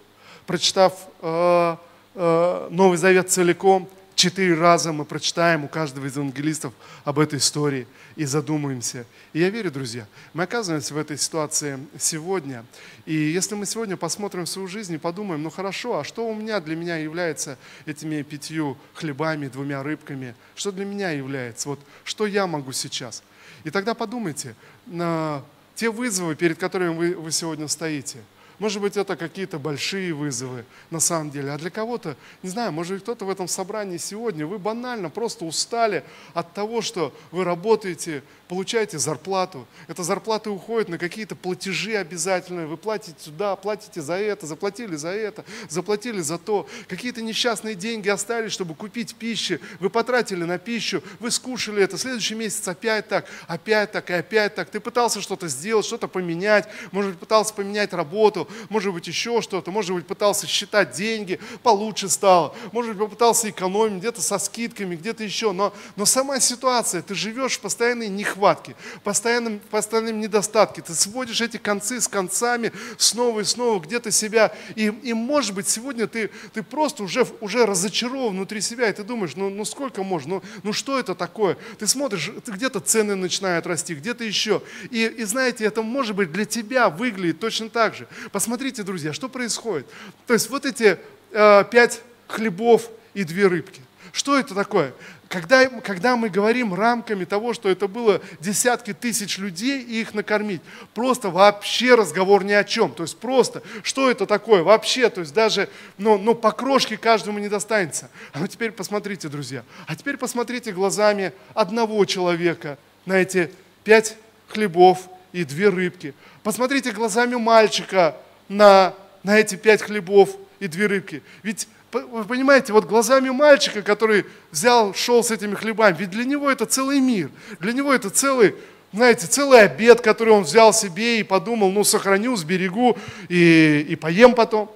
Прочитав 0.47 0.93
э, 1.23 1.77
э, 2.15 2.69
Новый 2.71 2.99
Завет 2.99 3.31
целиком, 3.31 3.89
четыре 4.17 4.55
раза 4.55 4.93
мы 4.93 5.05
прочитаем 5.05 5.65
у 5.65 5.69
каждого 5.69 6.07
из 6.07 6.17
евангелистов 6.17 6.73
об 7.05 7.19
этой 7.19 7.39
истории 7.39 7.87
и 8.17 8.25
задумаемся. 8.25 9.07
И 9.35 9.41
я 9.41 9.51
верю, 9.51 9.71
друзья, 9.71 10.07
мы 10.33 10.45
оказываемся 10.45 10.95
в 10.95 10.97
этой 10.97 11.19
ситуации 11.19 11.79
сегодня. 11.99 12.65
И 13.05 13.15
если 13.15 13.55
мы 13.55 13.67
сегодня 13.67 13.97
посмотрим 13.97 14.47
свою 14.47 14.67
жизнь 14.67 14.95
и 14.95 14.99
подумаем, 14.99 15.43
ну 15.43 15.51
хорошо, 15.51 15.99
а 15.99 16.05
что 16.05 16.27
у 16.27 16.35
меня 16.35 16.61
для 16.61 16.75
меня 16.75 16.97
является 16.97 17.59
этими 17.85 18.23
пятью 18.23 18.79
хлебами, 18.95 19.49
двумя 19.49 19.83
рыбками? 19.83 20.35
Что 20.55 20.73
для 20.73 20.87
меня 20.87 21.11
является? 21.11 21.69
Вот 21.69 21.81
что 22.03 22.27
я 22.27 22.47
могу 22.47 22.73
сейчас? 22.73 23.23
И 23.65 23.71
тогда 23.71 23.95
подумайте 23.95 24.55
на 24.87 25.45
те 25.75 25.91
вызовы, 25.91 26.37
перед 26.37 26.59
которыми 26.59 26.95
вы, 26.97 27.15
вы 27.15 27.31
сегодня 27.31 27.69
стоите– 27.69 28.19
может 28.59 28.81
быть, 28.81 28.97
это 28.97 29.17
какие-то 29.17 29.59
большие 29.59 30.15
вызовы 30.15 30.65
на 30.91 31.01
самом 31.01 31.31
деле. 31.31 31.51
А 31.51 31.59
для 31.59 31.71
кого-то, 31.71 32.17
не 32.43 32.49
знаю, 32.49 32.73
может 32.73 32.95
быть, 32.95 33.03
кто-то 33.03 33.25
в 33.25 33.31
этом 33.31 33.49
собрании 33.49 33.99
сегодня, 33.99 34.47
вы 34.47 34.59
банально 34.59 35.11
просто 35.11 35.45
устали 35.45 36.05
от 36.35 36.53
того, 36.55 36.81
что 36.81 37.15
вы 37.31 37.45
работаете, 37.45 38.23
получаете 38.49 38.99
зарплату. 38.99 39.67
Эта 39.89 40.03
зарплата 40.03 40.51
уходит 40.51 40.89
на 40.89 40.99
какие-то 40.99 41.35
платежи 41.35 41.97
обязательные. 41.97 42.67
Вы 42.67 42.77
платите 42.77 43.17
сюда, 43.19 43.57
платите 43.57 44.01
за 44.01 44.15
это, 44.15 44.47
заплатили 44.47 44.97
за 44.97 45.09
это, 45.09 45.45
заплатили 45.69 46.21
за 46.21 46.39
то. 46.39 46.67
Какие-то 46.89 47.23
несчастные 47.23 47.75
деньги 47.75 48.09
остались, 48.09 48.53
чтобы 48.53 48.75
купить 48.75 49.17
пищу. 49.17 49.59
Вы 49.81 49.91
потратили 49.91 50.45
на 50.45 50.59
пищу, 50.59 51.03
вы 51.19 51.31
скушали 51.31 51.83
это. 51.83 51.99
Следующий 51.99 52.35
месяц 52.35 52.67
опять 52.69 53.09
так, 53.09 53.27
опять 53.49 53.93
так 53.93 54.11
и 54.11 54.15
опять 54.15 54.55
так. 54.55 54.71
Ты 54.71 54.81
пытался 54.81 55.21
что-то 55.21 55.49
сделать, 55.49 55.85
что-то 55.85 56.07
поменять. 56.07 56.69
Может 56.93 57.13
быть, 57.13 57.21
пытался 57.21 57.53
поменять 57.53 57.93
работу, 57.93 58.49
может 58.69 58.93
быть, 58.93 59.09
еще 59.09 59.43
что-то. 59.43 59.71
Может 59.71 59.95
быть, 59.95 60.07
пытался 60.07 60.47
считать 60.47 60.93
деньги, 60.93 61.41
получше 61.63 62.09
стало. 62.09 62.55
Может 62.73 62.93
быть, 62.93 63.01
попытался 63.01 63.51
экономить 63.51 63.99
где-то 63.99 64.23
со 64.23 64.39
скидками, 64.39 64.95
где-то 64.95 65.25
еще. 65.25 65.53
Но, 65.53 65.75
но 65.97 66.05
сама 66.05 66.39
ситуация, 66.39 67.03
ты 67.03 67.15
живешь 67.15 67.57
в 67.57 67.61
постоянной 67.61 68.09
нехватке 68.09 68.36
нехватки, 68.37 68.77
постоянном, 69.03 69.61
постоянном 69.71 70.21
недостатке. 70.21 70.83
Ты 70.83 70.95
сводишь 70.95 71.41
эти 71.41 71.57
концы 71.57 72.01
с 72.01 72.09
концами 72.09 72.73
снова 72.99 73.41
и 73.41 73.45
снова 73.45 73.81
где-то 73.81 74.11
себя. 74.11 74.53
И, 74.75 74.87
и 74.87 75.13
может 75.15 75.55
быть, 75.55 75.69
сегодня 75.69 76.07
ты, 76.07 76.31
ты 76.53 76.63
просто 76.63 77.03
уже, 77.03 77.27
уже 77.41 77.67
разочарован 77.67 78.37
внутри 78.37 78.61
себя, 78.61 78.89
и 78.89 78.93
ты 78.93 79.03
думаешь, 79.03 79.37
ну, 79.37 79.51
ну 79.51 79.65
сколько 79.65 80.03
можно, 80.03 80.37
ну, 80.37 80.43
ну 80.63 80.73
что 80.73 80.99
это 80.99 81.15
такое? 81.15 81.57
Ты 81.79 81.87
смотришь, 81.87 82.31
где-то 82.47 82.81
цены 82.81 83.15
начинают 83.15 83.67
расти, 83.67 83.95
где-то 83.95 84.25
еще. 84.25 84.63
И, 84.91 85.07
и 85.07 85.25
знаете, 85.25 85.65
это 85.65 85.83
может 85.83 86.15
быть 86.17 86.33
для 86.33 86.45
тебя 86.45 86.89
выглядит 86.89 87.41
точно 87.41 87.71
так 87.71 87.95
же. 87.95 88.07
Посмотрите, 88.33 88.83
друзья, 88.83 89.13
что 89.13 89.29
происходит. 89.29 89.87
То 90.27 90.35
есть 90.35 90.51
вот 90.51 90.67
эти 90.67 90.99
э, 91.33 91.65
пять 91.71 92.03
хлебов 92.29 92.91
и 93.15 93.25
две 93.25 93.47
рыбки. 93.47 93.81
Что 94.17 94.39
это 94.39 94.55
такое? 94.55 94.95
Когда, 95.29 95.69
когда 95.69 96.17
мы 96.17 96.31
говорим 96.31 96.73
рамками 96.73 97.27
того, 97.27 97.53
что 97.53 97.69
это 97.69 97.87
было 97.87 98.23
десятки 98.41 98.95
тысяч 98.95 99.37
людей 99.37 99.83
и 99.83 100.01
их 100.01 100.15
накормить, 100.15 100.63
просто 100.95 101.29
вообще 101.29 101.97
разговор 101.97 102.43
ни 102.43 102.55
о 102.55 102.65
чем. 102.65 102.93
То 102.93 103.03
есть 103.03 103.19
просто, 103.19 103.63
что 103.83 104.11
это 104.11 104.25
такое 104.25 104.63
вообще, 104.63 105.11
то 105.11 105.21
есть 105.21 105.35
даже, 105.35 105.69
ну, 105.99 106.17
ну 106.17 106.35
по 106.35 106.51
крошке 106.53 106.97
каждому 106.97 107.39
не 107.41 107.51
достанется. 107.51 108.09
А 108.33 108.39
ну 108.39 108.47
теперь 108.47 108.71
посмотрите, 108.71 109.29
друзья, 109.29 109.65
а 109.87 109.95
теперь 109.95 110.17
посмотрите 110.17 110.73
глазами 110.73 111.35
одного 111.53 112.03
человека 112.07 112.79
на 113.05 113.19
эти 113.19 113.53
пять 113.85 114.17
хлебов 114.49 115.11
и 115.33 115.45
две 115.45 115.69
рыбки. 115.69 116.15
Посмотрите 116.43 116.91
глазами 116.93 117.35
мальчика 117.35 118.17
на, 118.49 118.95
на 119.23 119.39
эти 119.39 119.57
пять 119.57 119.83
хлебов 119.83 120.31
и 120.59 120.69
две 120.69 120.87
рыбки. 120.87 121.23
Ведь 121.43 121.69
вы 122.05 122.25
понимаете, 122.25 122.73
вот 122.73 122.85
глазами 122.85 123.31
мальчика, 123.31 123.83
который 123.83 124.25
взял, 124.51 124.95
шел 124.95 125.23
с 125.23 125.31
этими 125.31 125.55
хлебами, 125.55 125.97
ведь 125.99 126.11
для 126.11 126.25
него 126.25 126.51
это 126.51 126.67
целый 126.67 127.01
мир, 127.01 127.31
для 127.61 127.73
него 127.73 127.95
это 127.95 128.11
целый, 128.11 128.55
знаете, 128.93 129.27
целый 129.27 129.63
обед, 129.63 130.01
который 130.01 130.33
он 130.33 130.43
взял 130.43 130.73
себе 130.73 131.21
и 131.21 131.23
подумал, 131.23 131.71
ну, 131.71 131.85
сохраню, 131.85 132.37
сберегу 132.37 132.97
и, 133.29 133.87
и 133.89 133.97
поем 133.97 134.35
потом 134.35 134.71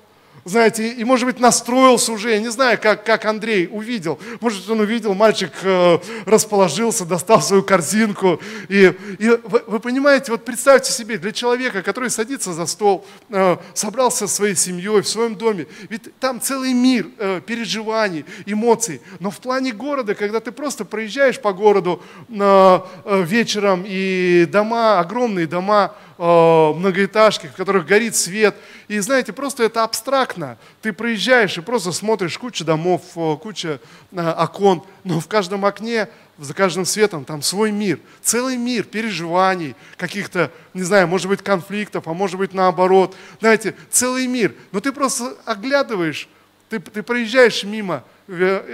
знаете, 0.44 0.88
и, 0.88 1.04
может 1.04 1.26
быть, 1.26 1.38
настроился 1.38 2.12
уже, 2.12 2.30
я 2.30 2.40
не 2.40 2.50
знаю, 2.50 2.78
как, 2.80 3.04
как 3.04 3.24
Андрей 3.24 3.68
увидел. 3.70 4.18
Может, 4.40 4.68
он 4.70 4.80
увидел, 4.80 5.14
мальчик 5.14 5.52
э, 5.62 5.98
расположился, 6.24 7.04
достал 7.04 7.42
свою 7.42 7.62
корзинку. 7.62 8.40
И, 8.68 8.92
и 9.18 9.28
вы, 9.44 9.62
вы 9.66 9.80
понимаете, 9.80 10.32
вот 10.32 10.44
представьте 10.44 10.92
себе, 10.92 11.18
для 11.18 11.32
человека, 11.32 11.82
который 11.82 12.10
садится 12.10 12.52
за 12.52 12.66
стол, 12.66 13.06
э, 13.28 13.56
собрался 13.74 14.26
со 14.26 14.34
своей 14.34 14.54
семьей 14.56 15.02
в 15.02 15.08
своем 15.08 15.34
доме, 15.34 15.66
ведь 15.88 16.14
там 16.18 16.40
целый 16.40 16.72
мир 16.72 17.08
э, 17.18 17.40
переживаний, 17.44 18.24
эмоций. 18.46 19.00
Но 19.18 19.30
в 19.30 19.38
плане 19.38 19.72
города, 19.72 20.14
когда 20.14 20.40
ты 20.40 20.52
просто 20.52 20.84
проезжаешь 20.84 21.40
по 21.40 21.52
городу 21.52 22.02
э, 22.28 22.80
э, 23.04 23.22
вечером, 23.24 23.84
и 23.86 24.46
дома, 24.50 25.00
огромные 25.00 25.46
дома, 25.46 25.94
многоэтажки, 26.20 27.46
в 27.46 27.54
которых 27.54 27.86
горит 27.86 28.14
свет. 28.14 28.54
И 28.88 28.98
знаете, 28.98 29.32
просто 29.32 29.62
это 29.62 29.84
абстрактно. 29.84 30.58
Ты 30.82 30.92
проезжаешь 30.92 31.56
и 31.56 31.62
просто 31.62 31.92
смотришь 31.92 32.36
куча 32.36 32.62
домов, 32.62 33.02
э, 33.16 33.36
куча 33.40 33.80
э, 34.12 34.30
окон, 34.32 34.82
но 35.02 35.18
в 35.18 35.28
каждом 35.28 35.64
окне, 35.64 36.08
за 36.36 36.52
каждым 36.52 36.84
светом 36.84 37.24
там 37.24 37.40
свой 37.40 37.70
мир, 37.70 38.00
целый 38.22 38.58
мир 38.58 38.84
переживаний, 38.84 39.74
каких-то, 39.96 40.50
не 40.74 40.82
знаю, 40.82 41.08
может 41.08 41.26
быть, 41.26 41.42
конфликтов, 41.42 42.06
а 42.06 42.12
может 42.12 42.38
быть, 42.38 42.52
наоборот. 42.52 43.16
Знаете, 43.40 43.74
целый 43.90 44.26
мир. 44.26 44.54
Но 44.72 44.80
ты 44.80 44.92
просто 44.92 45.36
оглядываешь, 45.46 46.28
ты, 46.68 46.80
ты 46.80 47.02
проезжаешь 47.02 47.64
мимо, 47.64 48.04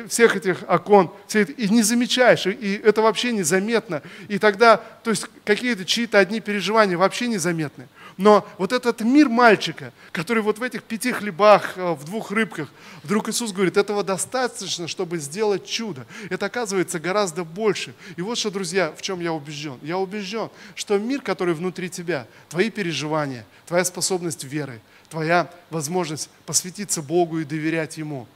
всех 0.08 0.36
этих 0.36 0.62
окон, 0.68 1.10
все 1.26 1.40
это, 1.40 1.52
и 1.52 1.68
не 1.68 1.82
замечаешь, 1.82 2.46
и 2.46 2.80
это 2.84 3.00
вообще 3.00 3.32
незаметно. 3.32 4.02
И 4.28 4.38
тогда, 4.38 4.76
то 4.76 5.10
есть 5.10 5.26
какие-то 5.44 5.84
чьи-то 5.84 6.18
одни 6.18 6.40
переживания 6.40 6.98
вообще 6.98 7.26
незаметны. 7.26 7.88
Но 8.18 8.46
вот 8.58 8.72
этот 8.72 9.00
мир 9.02 9.28
мальчика, 9.28 9.92
который 10.12 10.42
вот 10.42 10.58
в 10.58 10.62
этих 10.62 10.82
пяти 10.82 11.12
хлебах, 11.12 11.76
э, 11.76 11.92
в 11.92 12.04
двух 12.04 12.30
рыбках, 12.30 12.70
вдруг 13.02 13.28
Иисус 13.28 13.52
говорит, 13.52 13.76
этого 13.76 14.02
достаточно, 14.02 14.88
чтобы 14.88 15.18
сделать 15.18 15.66
чудо. 15.66 16.06
Это 16.30 16.46
оказывается 16.46 16.98
гораздо 16.98 17.44
больше. 17.44 17.94
И 18.16 18.22
вот 18.22 18.38
что, 18.38 18.50
друзья, 18.50 18.92
в 18.96 19.02
чем 19.02 19.20
я 19.20 19.32
убежден. 19.32 19.78
Я 19.82 19.98
убежден, 19.98 20.48
что 20.74 20.98
мир, 20.98 21.20
который 21.20 21.54
внутри 21.54 21.90
тебя, 21.90 22.26
твои 22.48 22.70
переживания, 22.70 23.44
твоя 23.66 23.84
способность 23.84 24.44
веры, 24.44 24.80
твоя 25.10 25.50
возможность 25.68 26.30
посвятиться 26.46 27.02
Богу 27.02 27.40
и 27.40 27.44
доверять 27.44 27.96
Ему– 27.96 28.26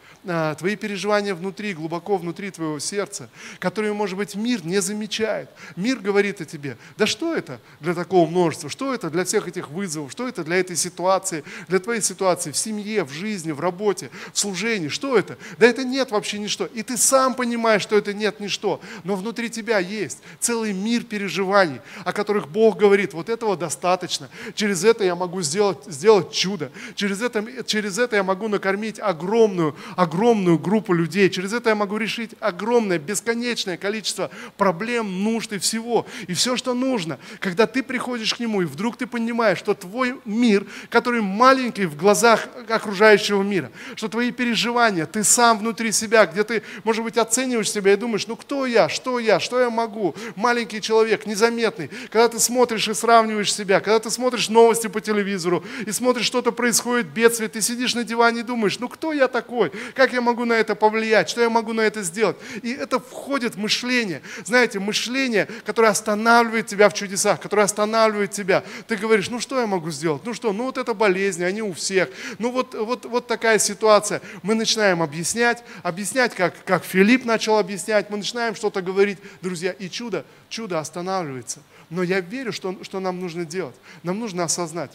твои 0.59 0.77
переживания 0.77 1.35
внутри, 1.35 1.73
глубоко 1.73 2.17
внутри 2.19 2.51
твоего 2.51 2.79
сердца, 2.79 3.31
которые, 3.59 3.93
может 3.93 4.17
быть, 4.17 4.35
мир 4.35 4.65
не 4.65 4.81
замечает. 4.81 5.49
Мир 5.77 5.99
говорит 5.99 6.41
о 6.41 6.45
тебе, 6.45 6.77
да 6.97 7.07
что 7.07 7.35
это 7.35 7.61
для 7.81 7.95
такого 7.95 8.29
множества, 8.29 8.69
что 8.69 8.93
это 8.95 9.11
для 9.11 9.25
всех 9.25 9.49
этих 9.49 9.71
вызовов, 9.71 10.13
что 10.13 10.29
это 10.29 10.45
для 10.45 10.57
этой 10.57 10.77
ситуации, 10.77 11.43
для 11.69 11.79
твоей 11.79 12.03
ситуации 12.03 12.53
в 12.53 12.57
семье, 12.57 13.05
в 13.05 13.13
жизни, 13.13 13.53
в 13.53 13.61
работе, 13.61 14.11
в 14.33 14.39
служении, 14.39 14.89
что 14.89 15.17
это? 15.17 15.39
Да 15.59 15.67
это 15.67 15.85
нет 15.85 16.11
вообще 16.11 16.39
ничто. 16.39 16.67
И 16.67 16.83
ты 16.83 16.97
сам 16.97 17.35
понимаешь, 17.35 17.83
что 17.83 17.97
это 17.97 18.13
нет 18.13 18.41
ничто, 18.41 18.81
но 19.05 19.17
внутри 19.17 19.49
тебя 19.49 19.79
есть 19.79 20.19
целый 20.39 20.73
мир 20.73 21.05
переживаний, 21.05 21.81
о 22.05 22.13
которых 22.13 22.49
Бог 22.49 22.77
говорит, 22.79 23.15
вот 23.15 23.29
этого 23.29 23.57
достаточно. 23.57 24.29
Через 24.55 24.85
это 24.85 25.05
я 25.05 25.15
могу 25.15 25.41
сделать, 25.43 25.85
сделать 25.87 26.31
чудо. 26.33 26.71
Через 26.95 27.23
это, 27.23 27.65
через 27.65 27.99
это 27.99 28.17
я 28.17 28.23
могу 28.23 28.49
накормить 28.49 29.01
огромную, 29.01 29.75
огромную 29.97 30.10
группу 30.11 30.93
людей. 30.93 31.31
Через 31.31 31.53
это 31.53 31.71
я 31.71 31.75
могу 31.75 31.97
решить 31.97 32.33
огромное, 32.41 32.99
бесконечное 32.99 33.77
количество 33.77 34.31
проблем, 34.57 35.25
нужд 35.25 35.53
и 35.53 35.59
всего. 35.59 36.07
И 36.27 36.35
все, 36.35 36.57
что 36.57 36.75
нужно, 36.75 37.19
когда 37.39 37.67
ты 37.67 37.83
приходишь 37.83 38.35
к 38.35 38.41
Нему, 38.41 38.63
и 38.63 38.65
вдруг 38.65 38.97
ты 38.97 39.07
понимаешь, 39.07 39.59
что 39.59 39.75
твой 39.75 40.21
мир, 40.25 40.67
который 40.89 41.21
маленький 41.21 41.87
в 41.87 41.97
глазах 41.97 42.49
окружающего 42.69 43.43
мира, 43.43 43.71
что 43.95 44.09
твои 44.09 44.31
переживания, 44.31 45.07
ты 45.07 45.25
сам 45.25 45.59
внутри 45.59 45.93
себя, 45.93 46.27
где 46.27 46.45
ты, 46.45 46.63
может 46.85 47.05
быть, 47.05 47.17
оцениваешь 47.17 47.71
себя 47.71 47.93
и 47.93 47.97
думаешь, 47.97 48.27
ну 48.27 48.37
кто 48.37 48.67
я, 48.67 48.89
что 48.89 49.19
я, 49.19 49.41
что 49.41 49.61
я 49.61 49.71
могу, 49.71 50.15
маленький 50.37 50.81
человек, 50.81 51.27
незаметный. 51.27 51.91
Когда 52.11 52.29
ты 52.29 52.39
смотришь 52.39 52.89
и 52.89 52.95
сравниваешь 52.95 53.53
себя, 53.53 53.81
когда 53.81 53.99
ты 53.99 54.11
смотришь 54.11 54.49
новости 54.49 54.87
по 54.87 55.01
телевизору 55.01 55.65
и 55.87 55.93
смотришь, 55.93 56.27
что-то 56.27 56.53
происходит, 56.53 57.07
бедствие, 57.07 57.49
ты 57.49 57.61
сидишь 57.61 57.95
на 57.95 58.05
диване 58.05 58.41
и 58.41 58.43
думаешь, 58.43 58.79
ну 58.79 58.89
кто 58.89 59.13
я 59.13 59.29
такой, 59.29 59.73
как 60.01 60.15
я 60.15 60.23
могу 60.23 60.47
на 60.47 60.55
это 60.55 60.75
повлиять, 60.75 61.29
что 61.29 61.43
я 61.43 61.51
могу 61.51 61.75
на 61.75 61.83
это 61.83 62.03
сделать. 62.03 62.39
И 62.63 62.73
это 62.73 62.99
входит 62.99 63.57
в 63.57 63.59
мышление. 63.59 64.23
Знаете, 64.47 64.79
мышление, 64.79 65.47
которое 65.67 65.89
останавливает 65.89 66.69
тебя 66.69 66.89
в 66.89 66.95
чудесах, 66.95 67.39
которое 67.39 67.65
останавливает 67.65 68.31
тебя. 68.31 68.65
Ты 68.87 68.97
говоришь, 68.97 69.29
ну 69.29 69.41
что 69.41 69.61
я 69.61 69.67
могу 69.67 69.91
сделать, 69.91 70.25
ну 70.25 70.33
что, 70.33 70.55
ну 70.55 70.65
вот 70.65 70.79
это 70.79 70.95
болезни, 70.95 71.45
они 71.45 71.61
у 71.61 71.75
всех. 71.75 72.09
Ну 72.39 72.51
вот, 72.51 72.75
вот, 72.75 73.05
вот 73.05 73.27
такая 73.27 73.59
ситуация. 73.59 74.23
Мы 74.43 74.55
начинаем 74.55 75.03
объяснять, 75.03 75.63
объяснять, 75.83 76.35
как, 76.35 76.55
как 76.65 76.83
Филипп 76.83 77.27
начал 77.27 77.59
объяснять, 77.59 78.09
мы 78.09 78.17
начинаем 78.17 78.55
что-то 78.55 78.81
говорить, 78.81 79.19
друзья, 79.43 79.73
и 79.73 79.91
чудо, 79.91 80.25
чудо 80.49 80.79
останавливается. 80.79 81.61
Но 81.91 82.03
я 82.03 82.21
верю, 82.21 82.55
что, 82.55 82.75
что 82.85 83.01
нам 83.01 83.21
нужно 83.21 83.45
делать. 83.45 83.77
Нам 84.03 84.19
нужно 84.19 84.45
осознать, 84.45 84.93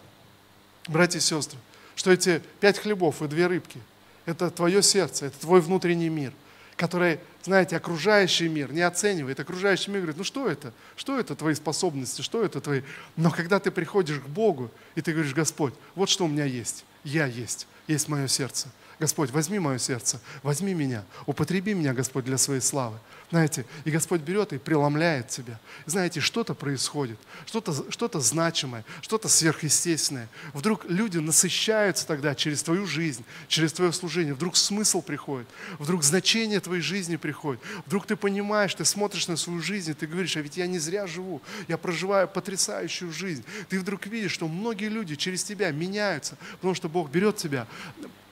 братья 0.87 1.19
и 1.19 1.21
сестры, 1.21 1.59
что 1.95 2.11
эти 2.11 2.41
пять 2.59 2.79
хлебов 2.79 3.21
и 3.21 3.27
две 3.27 3.45
рыбки– 3.45 3.79
это 4.25 4.49
твое 4.49 4.81
сердце, 4.81 5.27
это 5.27 5.39
твой 5.39 5.61
внутренний 5.61 6.09
мир, 6.09 6.33
который, 6.75 7.19
знаете, 7.43 7.77
окружающий 7.77 8.49
мир 8.49 8.73
не 8.73 8.81
оценивает. 8.81 9.39
Окружающий 9.39 9.91
мир 9.91 10.01
говорит, 10.01 10.17
ну 10.17 10.23
что 10.23 10.47
это? 10.47 10.73
Что 10.95 11.19
это 11.19 11.35
твои 11.35 11.53
способности? 11.53 12.21
Что 12.21 12.43
это 12.43 12.59
твои... 12.61 12.81
Но 13.15 13.31
когда 13.31 13.59
ты 13.59 13.71
приходишь 13.71 14.19
к 14.19 14.27
Богу, 14.27 14.71
и 14.95 15.01
ты 15.01 15.13
говоришь, 15.13 15.33
Господь, 15.33 15.73
вот 15.95 16.09
что 16.09 16.25
у 16.25 16.27
меня 16.27 16.45
есть. 16.45 16.85
Я 17.03 17.25
есть. 17.25 17.67
Есть 17.87 18.07
мое 18.09 18.27
сердце. 18.27 18.67
Господь, 18.99 19.29
возьми 19.31 19.59
мое 19.59 19.77
сердце, 19.77 20.19
возьми 20.41 20.73
меня, 20.73 21.03
употреби 21.25 21.73
меня, 21.73 21.93
Господь, 21.93 22.25
для 22.25 22.37
своей 22.37 22.61
славы. 22.61 22.97
Знаете, 23.31 23.65
и 23.83 23.91
Господь 23.91 24.21
берет 24.21 24.53
и 24.53 24.57
преломляет 24.57 25.29
тебя. 25.29 25.59
знаете, 25.85 26.19
что-то 26.21 26.53
происходит, 26.53 27.17
что-то 27.45 27.73
что 27.91 28.19
значимое, 28.19 28.85
что-то 29.01 29.27
сверхъестественное. 29.27 30.29
Вдруг 30.53 30.85
люди 30.85 31.17
насыщаются 31.17 32.05
тогда 32.05 32.35
через 32.35 32.61
твою 32.61 32.85
жизнь, 32.85 33.25
через 33.47 33.73
твое 33.73 33.91
служение. 33.91 34.33
Вдруг 34.33 34.55
смысл 34.55 35.01
приходит, 35.01 35.47
вдруг 35.79 36.03
значение 36.03 36.59
твоей 36.59 36.81
жизни 36.81 37.15
приходит. 37.15 37.61
Вдруг 37.85 38.05
ты 38.05 38.15
понимаешь, 38.15 38.75
ты 38.75 38.85
смотришь 38.85 39.27
на 39.27 39.37
свою 39.37 39.59
жизнь, 39.59 39.91
и 39.91 39.93
ты 39.93 40.05
говоришь, 40.05 40.37
а 40.37 40.41
ведь 40.41 40.55
я 40.55 40.67
не 40.67 40.79
зря 40.79 41.07
живу, 41.07 41.41
я 41.67 41.77
проживаю 41.77 42.27
потрясающую 42.27 43.11
жизнь. 43.11 43.43
Ты 43.69 43.79
вдруг 43.79 44.05
видишь, 44.05 44.31
что 44.31 44.47
многие 44.47 44.87
люди 44.87 45.15
через 45.15 45.43
тебя 45.43 45.71
меняются, 45.71 46.37
потому 46.53 46.75
что 46.75 46.89
Бог 46.89 47.09
берет 47.09 47.37
тебя, 47.37 47.67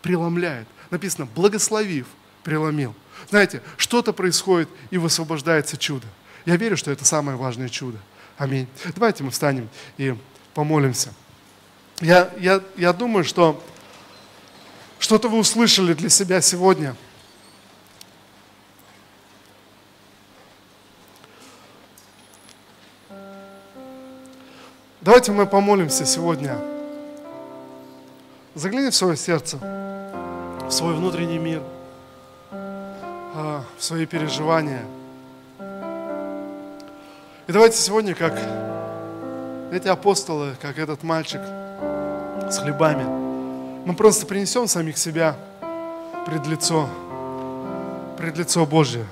преломляет. 0.04 0.68
Написано, 0.92 1.26
благословив, 1.26 2.06
преломил. 2.44 2.94
Знаете, 3.30 3.64
что-то 3.78 4.14
происходит 4.14 4.70
и 4.92 5.00
высвобождается 5.00 5.78
чудо. 5.78 6.06
Я 6.46 6.58
верю, 6.58 6.78
что 6.78 6.92
это 6.92 7.06
самое 7.06 7.38
важное 7.38 7.70
чудо. 7.70 7.98
Аминь. 8.38 8.68
Давайте 8.96 9.24
мы 9.24 9.32
встанем 9.32 9.70
и 9.98 10.16
помолимся. 10.54 11.14
Я, 12.02 12.32
я, 12.38 12.62
я 12.76 12.92
думаю, 12.92 13.24
что 13.24 13.64
что-то 15.00 15.30
вы 15.30 15.40
услышали 15.40 15.94
для 15.94 16.10
себя 16.10 16.42
сегодня. 16.42 16.96
Давайте 25.02 25.32
мы 25.32 25.46
помолимся 25.46 26.06
сегодня. 26.06 26.73
Загляни 28.56 28.90
в 28.90 28.96
свое 28.96 29.18
сердце, 29.18 29.58
в 29.58 30.72
свой 30.72 30.96
внутренний 30.96 31.40
мир– 31.40 31.62
а, 33.36 33.64
в 33.80 33.84
свои 33.84 34.06
переживания. 34.06 34.84
И 37.48 37.52
давайте 37.52 37.78
сегодня, 37.78 38.14
как 38.14 38.40
эти 39.72 39.88
апостолы, 39.88 40.56
как 40.62 40.78
этот 40.78 41.02
мальчик 41.02 41.42
с 42.48 42.60
хлебами, 42.60 43.06
мы 43.86 43.96
просто 43.96 44.28
принесем 44.28 44.68
самих 44.68 45.00
себя 45.00 45.36
пред 46.28 46.46
лицо, 46.46 46.88
пред 48.18 48.38
лицо 48.38 48.68
Божье. 48.68 49.04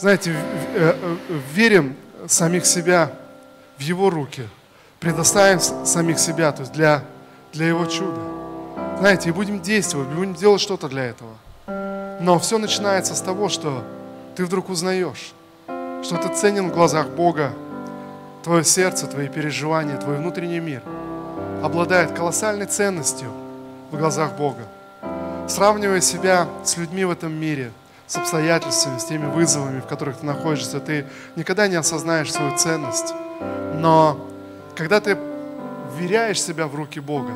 Знаете, 0.00 0.32
э, 0.74 0.96
э, 1.00 1.16
верим 1.52 1.94
самих 2.26 2.66
себя 2.66 3.12
в 3.78 3.80
Его 3.80 4.10
руки, 4.10 4.48
предоставим 4.98 5.60
самих 5.60 6.18
себя, 6.18 6.50
то 6.50 6.62
есть 6.62 6.72
для, 6.72 7.04
для 7.54 7.68
Его 7.68 7.86
чуда. 7.86 8.20
Знаете, 8.98 9.30
и 9.30 9.32
будем 9.32 9.60
действовать, 9.60 10.08
будем 10.08 10.34
делать 10.34 10.60
что-то 10.60 10.88
для 10.88 11.04
этого. 11.04 11.30
Но 12.20 12.38
все 12.38 12.58
начинается 12.58 13.14
с 13.14 13.20
того, 13.20 13.48
что 13.48 13.82
ты 14.36 14.44
вдруг 14.44 14.68
узнаешь, 14.68 15.32
что 16.02 16.16
ты 16.16 16.34
ценен 16.34 16.70
в 16.70 16.74
глазах 16.74 17.08
Бога, 17.08 17.52
твое 18.42 18.64
сердце, 18.64 19.06
твои 19.06 19.28
переживания, 19.28 19.96
твой 19.96 20.16
внутренний 20.16 20.60
мир 20.60 20.82
обладает 21.62 22.12
колоссальной 22.12 22.66
ценностью 22.66 23.28
в 23.90 23.96
глазах 23.96 24.36
Бога. 24.36 24.62
Сравнивая 25.48 26.00
себя 26.00 26.46
с 26.62 26.76
людьми 26.76 27.04
в 27.04 27.10
этом 27.10 27.32
мире, 27.32 27.70
с 28.06 28.16
обстоятельствами, 28.16 28.98
с 28.98 29.04
теми 29.04 29.26
вызовами, 29.26 29.80
в 29.80 29.86
которых 29.86 30.18
ты 30.18 30.26
находишься, 30.26 30.80
ты 30.80 31.06
никогда 31.36 31.68
не 31.68 31.76
осознаешь 31.76 32.32
свою 32.32 32.56
ценность. 32.56 33.14
Но 33.74 34.18
когда 34.74 35.00
ты 35.00 35.16
вверяешь 35.98 36.42
себя 36.42 36.66
в 36.66 36.74
руки 36.74 37.00
Бога, 37.00 37.32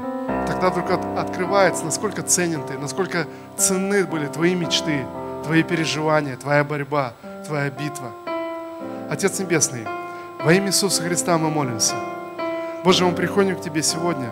тогда 0.46 0.70
вдруг 0.70 0.90
открывается, 1.16 1.84
насколько 1.84 2.22
ценен 2.22 2.62
ты, 2.66 2.78
насколько 2.78 3.26
ценны 3.56 4.04
были 4.04 4.26
твои 4.26 4.54
мечты, 4.54 5.04
твои 5.44 5.62
переживания, 5.62 6.36
твоя 6.36 6.64
борьба, 6.64 7.12
твоя 7.46 7.70
битва. 7.70 8.10
Отец 9.10 9.38
Небесный, 9.38 9.86
во 10.44 10.52
имя 10.52 10.68
Иисуса 10.68 11.02
Христа 11.02 11.38
мы 11.38 11.50
молимся. 11.50 11.94
Боже, 12.84 13.04
мы 13.04 13.12
приходим 13.12 13.56
к 13.56 13.60
Тебе 13.60 13.82
сегодня. 13.82 14.28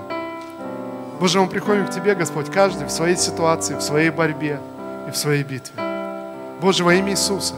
Боже, 1.18 1.40
мы 1.40 1.48
приходим 1.48 1.86
к 1.86 1.90
Тебе, 1.90 2.14
Господь, 2.14 2.50
каждый 2.50 2.86
в 2.86 2.90
своей 2.90 3.16
ситуации, 3.16 3.74
в 3.74 3.80
своей 3.80 4.10
борьбе 4.10 4.60
и 5.08 5.10
в 5.10 5.16
своей 5.16 5.42
битве. 5.42 5.82
Боже, 6.60 6.84
во 6.84 6.94
имя 6.94 7.12
Иисуса, 7.12 7.54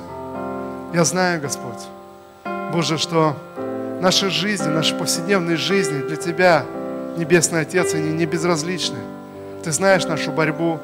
я 0.94 1.04
знаю, 1.04 1.40
Господь, 1.40 1.86
Боже, 2.72 2.98
что 2.98 3.36
наши 4.00 4.30
жизни, 4.30 4.68
наши 4.68 4.94
повседневные 4.94 5.56
жизни 5.56 6.00
для 6.02 6.16
Тебя, 6.16 6.64
Небесный 7.16 7.62
Отец, 7.62 7.94
они 7.94 8.10
не 8.10 8.26
безразличны. 8.26 8.98
Ты 9.64 9.72
знаешь 9.72 10.06
нашу 10.06 10.30
борьбу, 10.30 10.78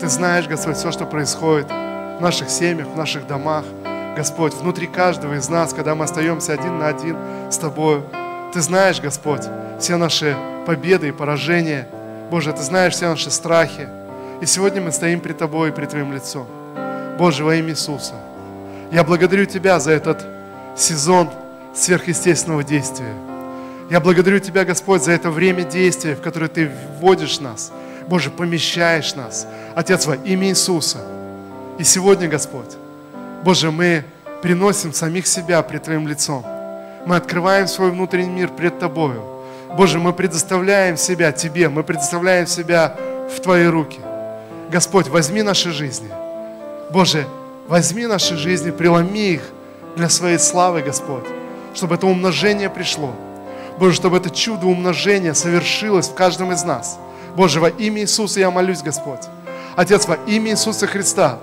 Ты 0.00 0.08
знаешь, 0.08 0.46
Господь, 0.46 0.76
все, 0.76 0.92
что 0.92 1.06
происходит 1.06 1.70
в 1.70 2.20
наших 2.20 2.50
семьях, 2.50 2.88
в 2.88 2.96
наших 2.96 3.26
домах. 3.26 3.64
Господь, 4.16 4.54
внутри 4.54 4.86
каждого 4.86 5.34
из 5.34 5.48
нас, 5.48 5.72
когда 5.72 5.94
мы 5.94 6.04
остаемся 6.04 6.52
один 6.52 6.78
на 6.78 6.88
один 6.88 7.16
с 7.50 7.56
Тобой, 7.56 8.02
Ты 8.52 8.60
знаешь, 8.60 9.00
Господь, 9.00 9.42
все 9.78 9.96
наши 9.96 10.36
победы 10.66 11.08
и 11.08 11.12
поражения. 11.12 11.88
Боже, 12.30 12.52
Ты 12.52 12.62
знаешь 12.62 12.94
все 12.94 13.08
наши 13.08 13.30
страхи. 13.30 13.88
И 14.42 14.46
сегодня 14.46 14.82
мы 14.82 14.92
стоим 14.92 15.20
пред 15.20 15.38
Тобой 15.38 15.70
и 15.70 15.72
пред 15.72 15.90
Твоим 15.90 16.12
лицом. 16.12 16.46
Боже, 17.18 17.44
во 17.44 17.54
имя 17.54 17.70
Иисуса, 17.70 18.14
я 18.90 19.02
благодарю 19.04 19.46
Тебя 19.46 19.80
за 19.80 19.92
этот 19.92 20.24
сезон 20.76 21.30
сверхъестественного 21.74 22.64
действия. 22.64 23.14
Я 23.90 24.00
благодарю 24.00 24.38
Тебя, 24.38 24.64
Господь, 24.64 25.02
за 25.02 25.12
это 25.12 25.30
время 25.30 25.64
действия, 25.64 26.14
в 26.14 26.20
которое 26.20 26.48
Ты 26.48 26.70
вводишь 27.00 27.40
нас. 27.40 27.72
Боже, 28.06 28.30
помещаешь 28.30 29.14
нас. 29.14 29.46
Отец, 29.74 30.06
во 30.06 30.14
имя 30.14 30.48
Иисуса. 30.48 30.98
И 31.78 31.84
сегодня, 31.84 32.28
Господь, 32.28 32.76
Боже, 33.42 33.70
мы 33.70 34.04
приносим 34.42 34.92
самих 34.92 35.26
себя 35.26 35.62
пред 35.62 35.84
Твоим 35.84 36.06
лицом. 36.06 36.44
Мы 37.06 37.16
открываем 37.16 37.66
свой 37.66 37.90
внутренний 37.90 38.30
мир 38.30 38.48
пред 38.48 38.78
Тобою. 38.78 39.24
Боже, 39.76 39.98
мы 39.98 40.12
предоставляем 40.12 40.96
себя 40.96 41.32
Тебе, 41.32 41.68
мы 41.68 41.82
предоставляем 41.82 42.46
себя 42.46 42.96
в 43.34 43.40
Твои 43.40 43.66
руки. 43.66 44.00
Господь, 44.70 45.08
возьми 45.08 45.42
наши 45.42 45.70
жизни. 45.72 46.10
Боже, 46.90 47.26
возьми 47.66 48.06
наши 48.06 48.36
жизни, 48.36 48.70
преломи 48.70 49.34
их 49.34 49.42
для 49.96 50.08
своей 50.08 50.38
славы, 50.38 50.82
Господь, 50.82 51.24
чтобы 51.74 51.94
это 51.94 52.06
умножение 52.06 52.70
пришло. 52.70 53.12
Боже, 53.78 53.96
чтобы 53.96 54.18
это 54.18 54.30
чудо 54.30 54.66
умножения 54.66 55.34
совершилось 55.34 56.08
в 56.08 56.14
каждом 56.14 56.52
из 56.52 56.64
нас. 56.64 56.98
Боже, 57.34 57.60
во 57.60 57.68
имя 57.68 58.02
Иисуса 58.02 58.40
я 58.40 58.50
молюсь, 58.50 58.82
Господь. 58.82 59.20
Отец, 59.76 60.06
во 60.06 60.16
имя 60.26 60.50
Иисуса 60.50 60.86
Христа, 60.86 61.38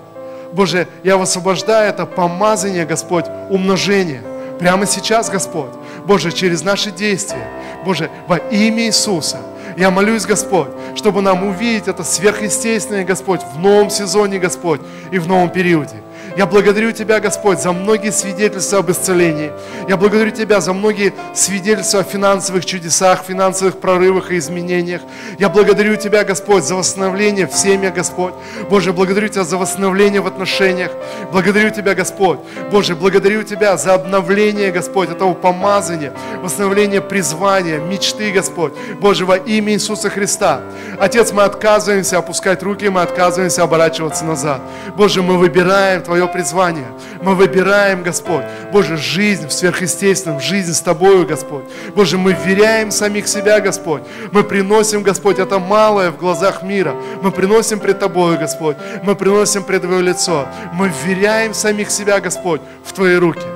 Боже, 0.52 0.88
я 1.02 1.16
высвобождаю 1.16 1.88
это 1.88 2.06
помазание, 2.06 2.86
Господь, 2.86 3.26
умножение. 3.50 4.22
Прямо 4.58 4.86
сейчас, 4.86 5.30
Господь. 5.30 5.70
Боже, 6.06 6.32
через 6.32 6.62
наши 6.62 6.90
действия. 6.90 7.48
Боже, 7.84 8.10
во 8.26 8.36
имя 8.36 8.84
Иисуса. 8.84 9.38
Я 9.76 9.90
молюсь, 9.90 10.26
Господь, 10.26 10.70
чтобы 10.96 11.22
нам 11.22 11.46
увидеть 11.46 11.86
это 11.86 12.02
сверхъестественное, 12.02 13.04
Господь, 13.04 13.42
в 13.42 13.58
новом 13.58 13.90
сезоне, 13.90 14.38
Господь, 14.38 14.80
и 15.12 15.18
в 15.18 15.28
новом 15.28 15.50
периоде. 15.50 16.02
Я 16.36 16.46
благодарю 16.46 16.92
Тебя, 16.92 17.20
Господь, 17.20 17.60
за 17.60 17.72
многие 17.72 18.12
свидетельства 18.12 18.78
об 18.78 18.90
исцелении. 18.90 19.50
Я 19.88 19.96
благодарю 19.96 20.30
Тебя 20.30 20.60
за 20.60 20.72
многие 20.72 21.12
свидетельства 21.34 22.00
о 22.00 22.04
финансовых 22.04 22.64
чудесах, 22.64 23.24
финансовых 23.24 23.78
прорывах 23.78 24.30
и 24.30 24.38
изменениях. 24.38 25.00
Я 25.38 25.48
благодарю 25.48 25.96
Тебя, 25.96 26.24
Господь, 26.24 26.64
за 26.64 26.76
восстановление 26.76 27.46
в 27.46 27.52
семьях, 27.54 27.94
Господь. 27.94 28.34
Боже, 28.70 28.92
благодарю 28.92 29.28
Тебя 29.28 29.44
за 29.44 29.56
восстановление 29.56 30.20
в 30.20 30.26
отношениях. 30.26 30.92
Благодарю 31.32 31.70
Тебя, 31.70 31.94
Господь. 31.94 32.38
Боже, 32.70 32.94
благодарю 32.94 33.42
Тебя 33.42 33.76
за 33.76 33.94
обновление, 33.94 34.70
Господь, 34.70 35.10
этого 35.10 35.34
помазания, 35.34 36.12
восстановление 36.42 37.00
призвания, 37.00 37.78
мечты, 37.78 38.30
Господь. 38.30 38.74
Боже, 39.00 39.26
во 39.26 39.36
имя 39.36 39.72
Иисуса 39.72 40.10
Христа. 40.10 40.60
Отец, 41.00 41.32
мы 41.32 41.42
отказываемся 41.42 42.18
опускать 42.18 42.62
руки, 42.62 42.88
мы 42.88 43.02
отказываемся 43.02 43.62
оборачиваться 43.62 44.24
назад. 44.24 44.60
Боже, 44.96 45.22
мы 45.22 45.38
выбираем 45.38 46.02
Твое 46.02 46.27
призвание. 46.28 46.86
Мы 47.22 47.34
выбираем, 47.34 48.02
Господь, 48.02 48.44
Боже, 48.72 48.96
жизнь 48.96 49.46
в 49.46 49.52
сверхъестественном, 49.52 50.40
жизнь 50.40 50.72
с 50.72 50.80
Тобою, 50.80 51.26
Господь. 51.26 51.64
Боже, 51.94 52.18
мы 52.18 52.32
веряем 52.32 52.90
самих 52.90 53.26
себя, 53.28 53.60
Господь. 53.60 54.02
Мы 54.32 54.44
приносим, 54.44 55.02
Господь, 55.02 55.38
это 55.38 55.58
малое 55.58 56.10
в 56.10 56.18
глазах 56.18 56.62
мира. 56.62 56.94
Мы 57.22 57.32
приносим 57.32 57.80
пред 57.80 57.98
Тобою, 57.98 58.38
Господь. 58.38 58.76
Мы 59.02 59.14
приносим 59.16 59.64
пред 59.64 59.82
Твое 59.82 60.02
лицо. 60.02 60.46
Мы 60.72 60.92
веряем 61.04 61.54
самих 61.54 61.90
себя, 61.90 62.20
Господь, 62.20 62.60
в 62.84 62.92
Твои 62.92 63.16
руки. 63.16 63.46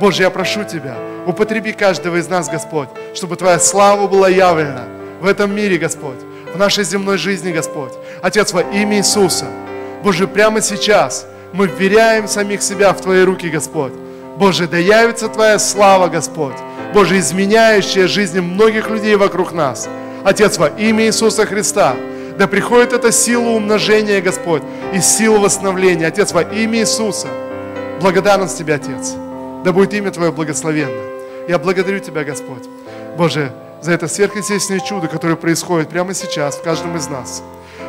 Боже, 0.00 0.22
я 0.22 0.30
прошу 0.30 0.64
Тебя, 0.64 0.96
употреби 1.26 1.72
каждого 1.72 2.16
из 2.16 2.28
нас, 2.28 2.48
Господь, 2.48 2.88
чтобы 3.14 3.36
Твоя 3.36 3.58
слава 3.58 4.06
была 4.06 4.28
явлена 4.28 4.84
в 5.20 5.26
этом 5.26 5.54
мире, 5.54 5.78
Господь, 5.78 6.18
в 6.52 6.58
нашей 6.58 6.84
земной 6.84 7.16
жизни, 7.16 7.52
Господь. 7.52 7.92
Отец, 8.22 8.52
во 8.52 8.60
имя 8.60 8.98
Иисуса, 8.98 9.46
Боже, 10.02 10.28
прямо 10.28 10.60
сейчас– 10.60 11.26
мы 11.56 11.68
вверяем 11.68 12.28
самих 12.28 12.62
себя 12.62 12.92
в 12.92 13.00
Твои 13.00 13.22
руки, 13.22 13.48
Господь. 13.48 13.92
Боже, 14.36 14.68
да 14.68 14.76
явится 14.76 15.28
Твоя 15.28 15.58
слава, 15.58 16.08
Господь. 16.08 16.56
Боже, 16.92 17.18
изменяющая 17.18 18.06
жизни 18.06 18.40
многих 18.40 18.90
людей 18.90 19.16
вокруг 19.16 19.52
нас. 19.52 19.88
Отец, 20.22 20.58
во 20.58 20.68
имя 20.68 21.06
Иисуса 21.06 21.46
Христа, 21.46 21.96
да 22.38 22.46
приходит 22.46 22.92
эта 22.92 23.10
сила 23.10 23.48
умножения, 23.48 24.20
Господь, 24.20 24.62
и 24.92 25.00
сила 25.00 25.38
восстановления. 25.38 26.08
Отец, 26.08 26.32
во 26.32 26.42
имя 26.42 26.80
Иисуса, 26.80 27.28
благодарность 28.02 28.58
Тебе, 28.58 28.74
Отец. 28.74 29.14
Да 29.64 29.72
будет 29.72 29.94
имя 29.94 30.10
Твое 30.10 30.32
благословенно. 30.32 31.00
Я 31.48 31.58
благодарю 31.58 32.00
Тебя, 32.00 32.22
Господь. 32.22 32.64
Боже, 33.16 33.50
за 33.80 33.92
это 33.92 34.08
сверхъестественное 34.08 34.80
чудо, 34.80 35.08
которое 35.08 35.36
происходит 35.36 35.88
прямо 35.88 36.12
сейчас 36.12 36.56
в 36.56 36.62
каждом 36.62 36.96
из 36.98 37.08
нас. 37.08 37.42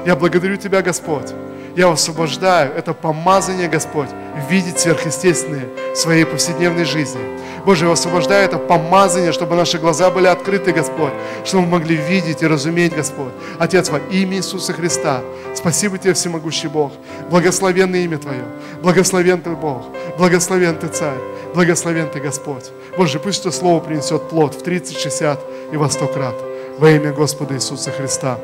Я 0.05 0.15
благодарю 0.15 0.55
Тебя, 0.55 0.81
Господь, 0.81 1.33
я 1.77 1.89
высвобождаю 1.89 2.73
это 2.73 2.93
помазание, 2.93 3.69
Господь, 3.69 4.09
видеть 4.49 4.79
сверхъестественное 4.79 5.67
в 5.93 5.95
своей 5.95 6.25
повседневной 6.25 6.85
жизни. 6.85 7.21
Боже, 7.65 7.85
я 7.85 7.91
высвобождаю 7.91 8.45
это 8.45 8.57
помазание, 8.57 9.31
чтобы 9.31 9.55
наши 9.55 9.77
глаза 9.77 10.09
были 10.09 10.25
открыты, 10.25 10.71
Господь, 10.71 11.13
чтобы 11.45 11.65
мы 11.65 11.73
могли 11.73 11.95
видеть 11.95 12.41
и 12.41 12.47
разуметь, 12.47 12.95
Господь. 12.95 13.31
Отец, 13.59 13.89
во 13.89 13.99
имя 13.99 14.37
Иисуса 14.37 14.73
Христа, 14.73 15.21
спасибо 15.53 15.99
Тебе, 15.99 16.15
всемогущий 16.15 16.67
Бог. 16.67 16.93
Благословенное 17.29 17.99
имя 17.99 18.17
Твое. 18.17 18.45
Благословен 18.81 19.39
Ты 19.41 19.51
Бог. 19.51 19.83
Благословен 20.17 20.79
Ты 20.79 20.87
Царь. 20.87 21.19
Благословен 21.53 22.09
Ты 22.09 22.19
Господь. 22.19 22.71
Боже, 22.97 23.19
пусть 23.19 23.41
это 23.41 23.51
Слово 23.51 23.81
принесет 23.81 24.29
плод 24.29 24.55
в 24.55 24.63
30, 24.63 24.97
60 24.97 25.39
и 25.73 25.77
во 25.77 25.89
100 25.89 26.07
крат. 26.07 26.35
Во 26.79 26.89
имя 26.89 27.11
Господа 27.13 27.53
Иисуса 27.53 27.91
Христа. 27.91 28.39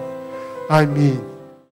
Аминь. 0.70 1.33